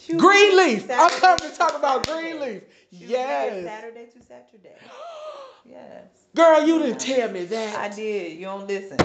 Be 0.08 0.14
Greenleaf. 0.16 0.90
I'm 0.90 1.10
coming 1.10 1.50
to 1.50 1.56
talk 1.56 1.76
about 1.76 2.06
Saturday. 2.06 2.30
Greenleaf. 2.32 2.62
She'll 2.90 3.00
be 3.00 3.06
here 3.06 3.18
Yes. 3.18 3.64
Saturday 3.64 4.06
to 4.06 4.22
Saturday. 4.22 4.76
Yes. 5.64 6.04
Girl, 6.34 6.66
you 6.66 6.78
didn't 6.80 7.00
tell 7.00 7.30
me 7.30 7.44
that. 7.44 7.76
I 7.78 7.88
did. 7.94 8.38
You 8.38 8.46
don't 8.46 8.66
listen. 8.66 8.98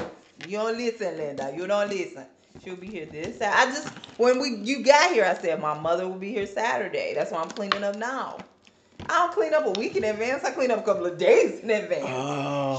You 0.47 0.57
don't 0.57 0.77
listen, 0.77 1.17
Linda. 1.17 1.53
You 1.55 1.67
don't 1.67 1.89
listen. 1.89 2.25
She'll 2.63 2.75
be 2.75 2.87
here 2.87 3.05
this. 3.05 3.41
I 3.41 3.65
just 3.65 3.89
when 4.17 4.39
we 4.39 4.55
you 4.63 4.83
got 4.83 5.11
here, 5.11 5.25
I 5.25 5.35
said 5.35 5.61
my 5.61 5.77
mother 5.79 6.07
will 6.07 6.17
be 6.17 6.31
here 6.31 6.47
Saturday. 6.47 7.13
That's 7.15 7.31
why 7.31 7.41
I'm 7.41 7.49
cleaning 7.49 7.83
up 7.83 7.95
now. 7.97 8.37
I 9.09 9.19
don't 9.19 9.33
clean 9.33 9.53
up 9.53 9.65
a 9.65 9.71
week 9.71 9.95
in 9.95 10.03
advance. 10.03 10.43
I 10.43 10.51
clean 10.51 10.71
up 10.71 10.79
a 10.79 10.83
couple 10.83 11.05
of 11.05 11.17
days 11.17 11.61
in 11.61 11.69
advance. 11.69 12.05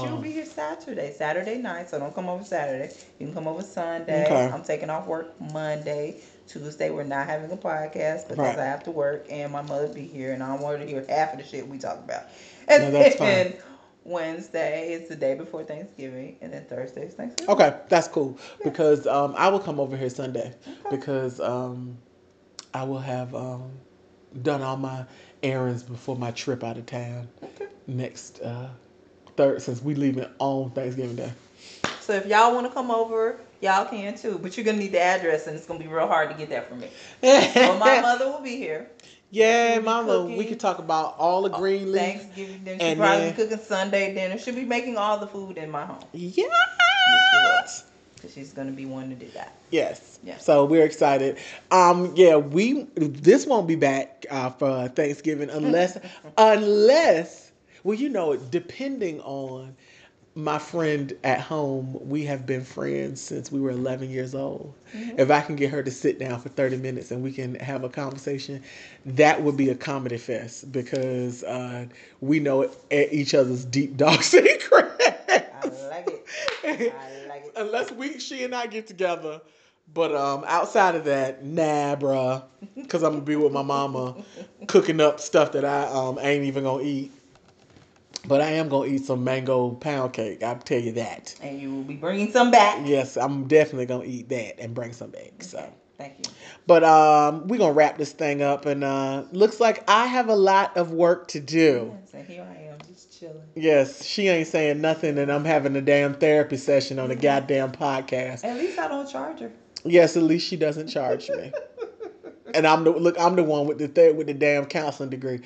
She'll 0.01 0.15
Oh. 0.17 0.19
be 0.21 0.31
here 0.31 0.45
Saturday, 0.45 1.11
Saturday 1.13 1.57
night. 1.57 1.89
So 1.89 1.99
don't 1.99 2.13
come 2.13 2.29
over 2.29 2.43
Saturday. 2.43 2.93
You 3.19 3.27
can 3.27 3.33
come 3.33 3.47
over 3.47 3.63
Sunday. 3.63 4.25
Okay. 4.25 4.49
I'm 4.53 4.63
taking 4.63 4.89
off 4.89 5.07
work 5.07 5.39
Monday. 5.53 6.17
Tuesday 6.47 6.89
we're 6.89 7.03
not 7.03 7.27
having 7.27 7.51
a 7.51 7.57
podcast 7.57 8.27
because 8.27 8.37
Right. 8.37 8.57
I 8.59 8.65
have 8.65 8.83
to 8.83 8.91
work 8.91 9.27
and 9.29 9.51
my 9.51 9.61
mother 9.61 9.87
be 9.87 10.01
here 10.01 10.33
and 10.33 10.41
I 10.41 10.47
don't 10.47 10.61
want 10.61 10.79
her 10.79 10.85
to 10.85 10.89
hear 10.91 11.05
half 11.07 11.33
of 11.33 11.39
the 11.39 11.45
shit 11.45 11.67
we 11.67 11.77
talk 11.77 11.99
about. 11.99 12.23
And 12.67 12.85
No, 12.85 12.91
that's 12.91 13.15
then 13.17 13.51
fine. 13.53 13.61
Wednesday 14.03 14.93
is 14.93 15.07
the 15.09 15.15
day 15.15 15.35
before 15.35 15.63
Thanksgiving 15.63 16.37
and 16.41 16.51
then 16.51 16.65
Thursday 16.65 17.03
is 17.03 17.13
Thanksgiving. 17.13 17.53
Okay, 17.53 17.75
that's 17.89 18.07
cool 18.07 18.37
because 18.63 19.05
um, 19.05 19.35
I 19.37 19.49
will 19.49 19.59
come 19.59 19.79
over 19.79 19.95
here 19.95 20.09
Sunday 20.09 20.53
because 20.89 21.39
um, 21.39 21.97
I 22.73 22.83
will 22.83 22.97
have 22.99 23.35
um, 23.35 23.71
done 24.41 24.63
all 24.63 24.77
my 24.77 25.05
errands 25.43 25.83
before 25.83 26.15
my 26.15 26.31
trip 26.31 26.63
out 26.63 26.77
of 26.77 26.85
town 26.85 27.27
Okay. 27.43 27.67
next 27.87 28.41
uh, 28.41 28.67
third 29.37 29.61
since 29.61 29.81
we 29.81 29.95
leaving 29.95 30.25
on 30.39 30.71
Thanksgiving 30.71 31.15
Day. 31.15 31.31
So 32.01 32.13
if 32.13 32.25
y'all 32.25 32.53
want 32.53 32.67
to 32.67 32.73
come 32.73 32.89
over, 32.91 33.39
y'all 33.61 33.85
can 33.85 34.17
too. 34.17 34.39
But 34.41 34.57
you're 34.57 34.65
gonna 34.65 34.77
need 34.79 34.91
the 34.91 35.01
address 35.01 35.47
and 35.47 35.55
it's 35.55 35.65
gonna 35.65 35.79
be 35.79 35.87
real 35.87 36.07
hard 36.07 36.29
to 36.31 36.35
get 36.35 36.49
that 36.49 36.67
from 36.69 36.79
me. 36.81 36.89
But 37.21 37.77
my 37.79 38.01
mother 38.01 38.25
will 38.25 38.41
be 38.41 38.55
here. 38.57 38.89
yeah, 39.31 39.79
Mama, 39.79 40.23
we 40.25 40.33
cooking. 40.33 40.47
could 40.49 40.59
talk 40.59 40.79
about 40.79 41.15
all 41.19 41.43
the 41.43 41.49
Greenleaf. 41.49 41.95
Thanksgiving 42.21 42.63
dinner. 42.63 42.79
She'll 42.79 42.95
probably 42.95 43.25
then- 43.25 43.35
be 43.35 43.41
cooking 43.43 43.57
Sunday 43.65 44.13
dinner. 44.15 44.37
She'll 44.39 44.55
be 44.55 44.65
making 44.65 44.97
all 44.97 45.19
the 45.19 45.27
food 45.27 45.57
in 45.57 45.69
my 45.69 45.85
home. 45.85 46.03
Yes. 46.13 47.83
Cause 48.21 48.33
she's 48.33 48.53
gonna 48.53 48.71
be 48.71 48.85
one 48.85 49.09
to 49.09 49.15
do 49.15 49.27
that. 49.33 49.55
Yes. 49.71 50.19
Yeah. 50.23 50.37
So 50.37 50.65
we're 50.65 50.85
excited. 50.85 51.37
Um, 51.71 52.13
yeah, 52.15 52.35
we 52.35 52.83
this 52.95 53.45
won't 53.45 53.67
be 53.67 53.75
back 53.75 54.25
uh, 54.29 54.49
for 54.49 54.87
Thanksgiving 54.89 55.49
unless 55.49 55.97
unless 56.37 57.51
well, 57.83 57.97
you 57.97 58.09
know, 58.09 58.35
depending 58.35 59.21
on 59.21 59.75
my 60.35 60.59
friend 60.59 61.13
at 61.23 61.41
home, 61.41 61.97
we 62.07 62.23
have 62.25 62.45
been 62.45 62.63
friends 62.63 63.19
since 63.21 63.51
we 63.51 63.59
were 63.59 63.71
11 63.71 64.09
years 64.09 64.35
old. 64.35 64.73
If 64.93 65.31
I 65.31 65.41
can 65.41 65.55
get 65.55 65.71
her 65.71 65.83
to 65.83 65.91
sit 65.91 66.19
down 66.19 66.39
for 66.39 66.49
30 66.49 66.77
minutes 66.77 67.11
and 67.11 67.21
we 67.23 67.31
can 67.31 67.55
have 67.55 67.83
a 67.83 67.89
conversation, 67.89 68.63
that 69.05 69.41
would 69.41 69.57
be 69.57 69.69
a 69.69 69.75
comedy 69.75 70.17
fest 70.17 70.71
because 70.71 71.43
uh, 71.43 71.85
we 72.21 72.39
know 72.39 72.69
each 72.91 73.33
other's 73.33 73.65
deep 73.65 73.97
dark 73.97 74.23
secrets. 74.23 75.03
I 75.29 75.67
like 75.89 76.07
it. 76.07 76.25
I 76.63 76.69
like 76.69 76.79
it. 76.81 77.18
Unless 77.59 77.91
we, 77.91 78.19
she 78.19 78.43
and 78.43 78.55
I 78.55 78.67
get 78.67 78.87
together. 78.87 79.41
But 79.93 80.15
um, 80.15 80.45
outside 80.47 80.95
of 80.95 81.05
that, 81.05 81.43
nah, 81.43 81.95
bruh. 81.95 82.43
Because 82.75 83.03
I'm 83.03 83.11
going 83.11 83.25
to 83.25 83.25
be 83.25 83.35
with 83.35 83.51
my 83.51 83.63
mama 83.63 84.15
cooking 84.67 85.01
up 85.01 85.19
stuff 85.19 85.51
that 85.53 85.65
I 85.65 85.85
um, 85.87 86.19
ain't 86.21 86.45
even 86.45 86.63
going 86.63 86.85
to 86.85 86.89
eat. 86.89 87.11
But 88.27 88.41
I 88.41 88.51
am 88.51 88.69
going 88.69 88.89
to 88.89 88.95
eat 88.95 89.05
some 89.05 89.23
mango 89.23 89.71
pound 89.71 90.13
cake. 90.13 90.43
I'll 90.43 90.57
tell 90.57 90.79
you 90.79 90.93
that. 90.93 91.35
And 91.41 91.59
you 91.59 91.73
will 91.73 91.83
be 91.83 91.95
bringing 91.95 92.31
some 92.31 92.51
back. 92.51 92.81
Yes, 92.85 93.17
I'm 93.17 93.47
definitely 93.47 93.87
going 93.87 94.07
to 94.07 94.15
eat 94.15 94.29
that 94.29 94.59
and 94.59 94.73
bring 94.73 94.93
some 94.93 95.09
back. 95.09 95.41
So. 95.41 95.57
Okay, 95.57 95.69
Thank 95.97 96.19
you. 96.19 96.33
But 96.67 96.83
um, 96.83 97.47
we're 97.47 97.57
going 97.57 97.71
to 97.71 97.77
wrap 97.77 97.97
this 97.97 98.11
thing 98.11 98.41
up. 98.41 98.65
And 98.65 98.83
uh, 98.83 99.23
looks 99.31 99.59
like 99.59 99.83
I 99.89 100.05
have 100.05 100.29
a 100.29 100.35
lot 100.35 100.77
of 100.77 100.91
work 100.91 101.27
to 101.29 101.39
do. 101.39 101.97
Yes, 101.99 102.13
and 102.13 102.27
here 102.27 102.47
I 102.49 102.58
chilling. 103.19 103.41
Yes, 103.55 104.05
she 104.05 104.27
ain't 104.27 104.47
saying 104.47 104.81
nothing, 104.81 105.17
and 105.17 105.31
I'm 105.31 105.45
having 105.45 105.75
a 105.75 105.81
damn 105.81 106.13
therapy 106.13 106.57
session 106.57 106.99
on 106.99 107.11
a 107.11 107.15
goddamn 107.27 107.71
podcast. 107.71 108.43
At 108.43 108.57
least 108.57 108.79
I 108.79 108.87
don't 108.87 109.09
charge 109.09 109.39
her. 109.39 109.51
Yes, 109.83 110.15
at 110.17 110.23
least 110.23 110.47
she 110.47 110.55
doesn't 110.55 110.87
charge 110.87 111.29
me. 111.29 111.51
and 112.53 112.65
I'm 112.67 112.83
the 112.83 112.91
look. 112.91 113.19
I'm 113.19 113.35
the 113.35 113.43
one 113.43 113.67
with 113.67 113.77
the 113.77 113.87
third 113.87 114.15
with 114.17 114.27
the 114.27 114.33
damn 114.33 114.65
counseling 114.65 115.09
degree. 115.09 115.39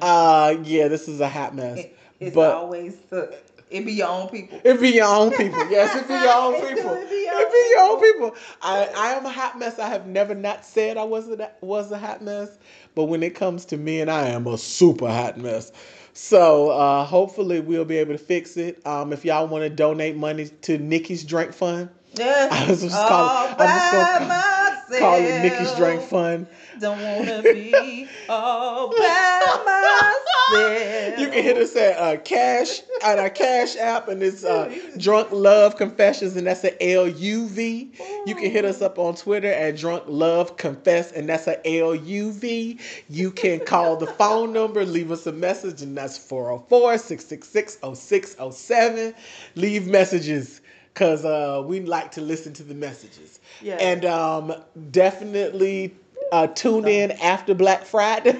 Uh, 0.00 0.56
yeah, 0.64 0.88
this 0.88 1.08
is 1.08 1.20
a 1.20 1.28
hot 1.28 1.54
mess. 1.54 1.78
It- 1.78 1.96
It's 2.20 2.34
But- 2.34 2.54
always 2.54 2.96
the 3.10 3.36
it 3.70 3.84
be 3.84 3.92
your 3.94 4.08
own 4.08 4.28
people. 4.28 4.60
It 4.62 4.80
be 4.80 4.90
your 4.90 5.06
own 5.06 5.30
people. 5.32 5.68
Yes, 5.68 5.94
it 5.96 6.06
be 6.06 6.14
your 6.14 6.32
own 6.32 6.54
people. 6.54 6.92
it 6.92 7.10
be 7.10 7.24
your 7.24 7.34
It 7.40 7.46
own 7.46 7.52
be 7.52 7.68
your 7.70 7.80
own 7.80 8.00
people. 8.00 8.36
I, 8.62 8.88
I 8.96 9.08
am 9.14 9.26
a 9.26 9.30
hot 9.30 9.58
mess. 9.58 9.78
I 9.80 9.88
have 9.88 10.06
never 10.06 10.32
not 10.34 10.64
said 10.64 10.96
I 10.96 11.02
wasn't 11.02 11.40
a, 11.40 11.50
was 11.60 11.90
a 11.90 11.98
hot 11.98 12.22
mess, 12.22 12.50
but 12.94 13.06
when 13.06 13.22
it 13.24 13.34
comes 13.34 13.64
to 13.66 13.76
me 13.76 14.00
and 14.00 14.10
I 14.10 14.28
am 14.28 14.46
a 14.46 14.56
super 14.58 15.08
hot 15.08 15.38
mess. 15.38 15.72
So 16.14 16.70
uh, 16.70 17.04
hopefully 17.04 17.60
we'll 17.60 17.84
be 17.84 17.98
able 17.98 18.12
to 18.14 18.18
fix 18.18 18.56
it. 18.56 18.84
Um, 18.86 19.12
if 19.12 19.24
y'all 19.24 19.48
want 19.48 19.64
to 19.64 19.70
donate 19.70 20.16
money 20.16 20.48
to 20.62 20.78
Nikki's 20.78 21.24
Drink 21.24 21.52
Fund, 21.52 21.90
Yeah. 22.16 22.48
I 22.52 22.70
was 22.70 22.82
just 22.82 22.94
call 22.94 23.46
it- 23.46 23.54
I'm 23.58 23.68
just 23.68 23.92
gonna 23.92 24.28
by 24.28 24.98
call 24.98 25.16
it 25.16 25.42
Nikki's 25.42 25.72
Drink 25.74 26.00
myself. 26.02 26.10
Fund. 26.10 26.46
Don't 26.80 27.00
wanna 27.00 27.42
be 27.42 28.08
all 28.28 28.90
by 28.90 29.62
myself. 29.64 30.20
You 31.18 31.30
can 31.30 31.42
hit 31.42 31.56
us 31.56 31.74
at 31.74 31.96
uh, 31.96 32.16
Cash 32.20 32.80
at 33.02 33.18
our 33.18 33.30
Cash 33.30 33.76
app, 33.76 34.08
and 34.08 34.22
it's 34.22 34.44
uh, 34.44 34.70
Drunk 34.98 35.28
Love 35.32 35.76
Confessions, 35.76 36.36
and 36.36 36.46
that's 36.46 36.64
a 36.64 36.92
L 36.94 37.06
U 37.06 37.48
V. 37.48 37.90
You 38.26 38.34
can 38.34 38.50
hit 38.50 38.64
us 38.66 38.82
up 38.82 38.98
on 38.98 39.14
Twitter 39.14 39.50
at 39.50 39.76
Drunk 39.78 40.04
Love 40.06 40.56
Confess, 40.58 41.12
and 41.12 41.28
that's 41.28 41.46
a 41.46 41.66
L 41.80 41.94
U 41.94 42.32
V. 42.32 42.78
You 43.08 43.30
can 43.30 43.60
call 43.60 43.96
the 43.96 44.06
phone 44.18 44.52
number, 44.52 44.84
leave 44.84 45.10
us 45.10 45.26
a 45.26 45.32
message, 45.32 45.80
and 45.80 45.96
that's 45.96 46.18
404 46.18 46.98
666 46.98 47.78
0607. 47.98 49.14
Leave 49.54 49.86
messages. 49.86 50.60
Cause 50.94 51.24
uh, 51.24 51.62
we 51.66 51.80
like 51.80 52.12
to 52.12 52.20
listen 52.20 52.52
to 52.54 52.62
the 52.62 52.74
messages, 52.74 53.40
Yeah. 53.60 53.76
and 53.80 54.04
um, 54.04 54.54
definitely 54.92 55.92
uh, 56.30 56.46
tune 56.48 56.86
in 56.86 57.10
after 57.12 57.52
Black 57.54 57.84
Friday 57.84 58.38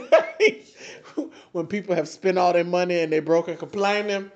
when 1.52 1.66
people 1.66 1.94
have 1.96 2.08
spent 2.08 2.38
all 2.38 2.52
their 2.52 2.64
money 2.64 3.00
and 3.00 3.12
they 3.12 3.20
broke 3.20 3.48
and 3.48 3.58
complaining. 3.58 4.30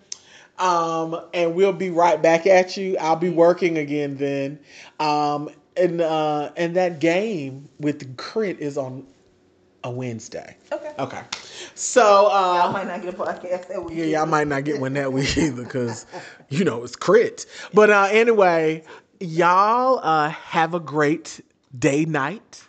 Um, 0.59 1.21
and 1.33 1.55
we'll 1.55 1.73
be 1.73 1.91
right 1.91 2.21
back 2.21 2.47
at 2.47 2.77
you. 2.77 2.97
I'll 2.99 3.15
be 3.17 3.31
working 3.31 3.79
again 3.79 4.17
then. 4.17 4.59
Um, 4.99 5.51
and 5.77 6.01
uh, 6.01 6.51
and 6.57 6.75
that 6.75 6.99
game 6.99 7.69
with 7.79 8.01
the 8.01 8.07
K.R.I.T 8.21 8.61
is 8.61 8.77
on 8.77 9.07
a 9.85 9.91
Wednesday. 9.91 10.57
Okay. 10.73 10.93
Okay. 10.99 11.23
So 11.75 12.27
uh, 12.27 12.69
I 12.69 12.73
might 12.73 12.87
not 12.87 13.03
get 13.03 13.15
a 13.15 13.17
podcast 13.17 13.69
that 13.69 13.85
week. 13.85 13.97
yeah, 13.97 14.05
y'all 14.05 14.27
might 14.27 14.49
not 14.49 14.65
get 14.65 14.81
one 14.81 14.95
that 14.95 15.13
week 15.13 15.37
either 15.39 15.63
because 15.63 16.07
you 16.49 16.65
know 16.65 16.83
it's 16.85 16.97
K.R.I.T. 16.97 17.45
But 17.73 17.91
uh, 17.91 18.09
anyway, 18.11 18.85
y'all 19.21 20.01
uh, 20.03 20.31
have 20.31 20.75
a 20.75 20.81
great 20.81 21.41
day 21.79 22.05
night. 22.05 22.65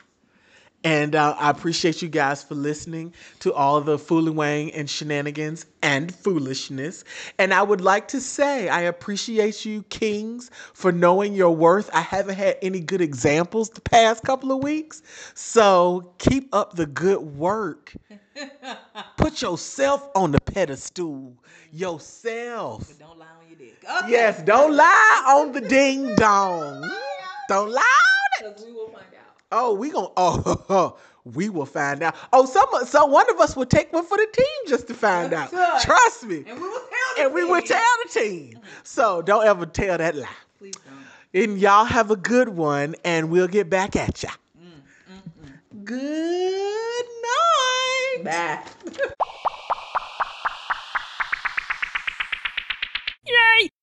And 0.84 1.14
uh, 1.14 1.36
I 1.38 1.50
appreciate 1.50 2.02
you 2.02 2.08
guys 2.08 2.42
for 2.42 2.56
listening 2.56 3.14
to 3.40 3.54
all 3.54 3.82
the 3.82 4.00
fooling 4.00 4.36
wang 4.36 4.72
and 4.72 4.90
shenanigans 4.90 5.66
and 5.82 6.14
foolishness. 6.14 7.04
And 7.38 7.54
I 7.54 7.62
would 7.64 7.82
like 7.82 8.08
to 8.10 8.22
say 8.22 8.70
I 8.70 8.82
appreciate 8.82 9.66
you, 9.66 9.84
kings, 9.84 10.50
for 10.74 10.94
knowing 10.94 11.34
your 11.34 11.54
worth. 11.54 11.90
I 11.94 12.00
haven't 12.02 12.36
had 12.36 12.58
any 12.62 12.80
good 12.80 13.02
examples 13.02 13.70
the 13.70 13.82
past 13.82 14.24
couple 14.24 14.54
of 14.54 14.64
weeks. 14.64 15.02
So 15.34 16.14
keep 16.18 16.54
up 16.56 16.76
the 16.76 16.86
good 16.86 17.20
work. 17.20 17.94
Put 19.18 19.42
yourself 19.42 20.08
on 20.16 20.32
the 20.32 20.40
pedestal. 20.40 21.34
Yourself. 21.74 22.98
Don't 22.98 23.20
lie 23.20 23.26
on 23.26 23.48
your 23.50 23.58
dick. 23.58 23.84
Okay. 23.84 24.12
Yes, 24.12 24.42
don't 24.44 24.76
lie 24.76 25.24
on 25.28 25.52
the 25.52 25.62
ding 25.62 26.16
dong. 26.16 26.90
Don't 27.50 27.70
lie 27.72 27.82
on 27.82 28.46
it. 28.46 28.56
Because 28.56 28.66
we 28.66 28.72
will 28.72 28.88
find 28.88 29.06
out. 29.18 29.19
Oh, 29.52 29.74
we 29.74 29.90
gonna 29.92 30.10
oh 30.18 30.98
we 31.24 31.50
will 31.50 31.66
find 31.66 32.02
out. 32.04 32.16
Oh, 32.32 32.46
some 32.46 32.68
so 32.86 33.06
one 33.06 33.30
of 33.30 33.40
us 33.40 33.56
will 33.56 33.66
take 33.66 33.92
one 33.92 34.06
for 34.06 34.18
the 34.18 34.28
team 34.32 34.46
just 34.68 34.88
to 34.88 34.94
find 34.94 35.34
out. 35.34 35.52
Trust 35.82 36.26
me. 36.26 36.44
And 36.48 36.60
we 36.62 36.68
will 36.68 36.80
tell 36.80 37.16
the 37.16 37.22
And 37.24 37.34
we 37.34 37.44
will 37.46 37.60
team. 37.62 37.68
tell 37.68 37.96
the 38.06 38.10
team. 38.20 38.60
So 38.84 39.22
don't 39.22 39.46
ever 39.46 39.66
tell 39.66 39.98
that 39.98 40.16
lie. 40.16 40.28
Please 40.60 40.74
don't. 40.76 41.44
And 41.44 41.60
y'all 41.60 41.86
have 41.86 42.10
a 42.10 42.16
good 42.16 42.50
one, 42.50 42.96
and 43.06 43.30
we'll 43.30 43.48
get 43.48 43.70
back 43.70 43.96
at 43.96 44.24
ya. 44.24 44.30
Mm, 44.60 45.86
Good 45.86 47.06
night. 48.24 48.24
Bye. 48.24 48.96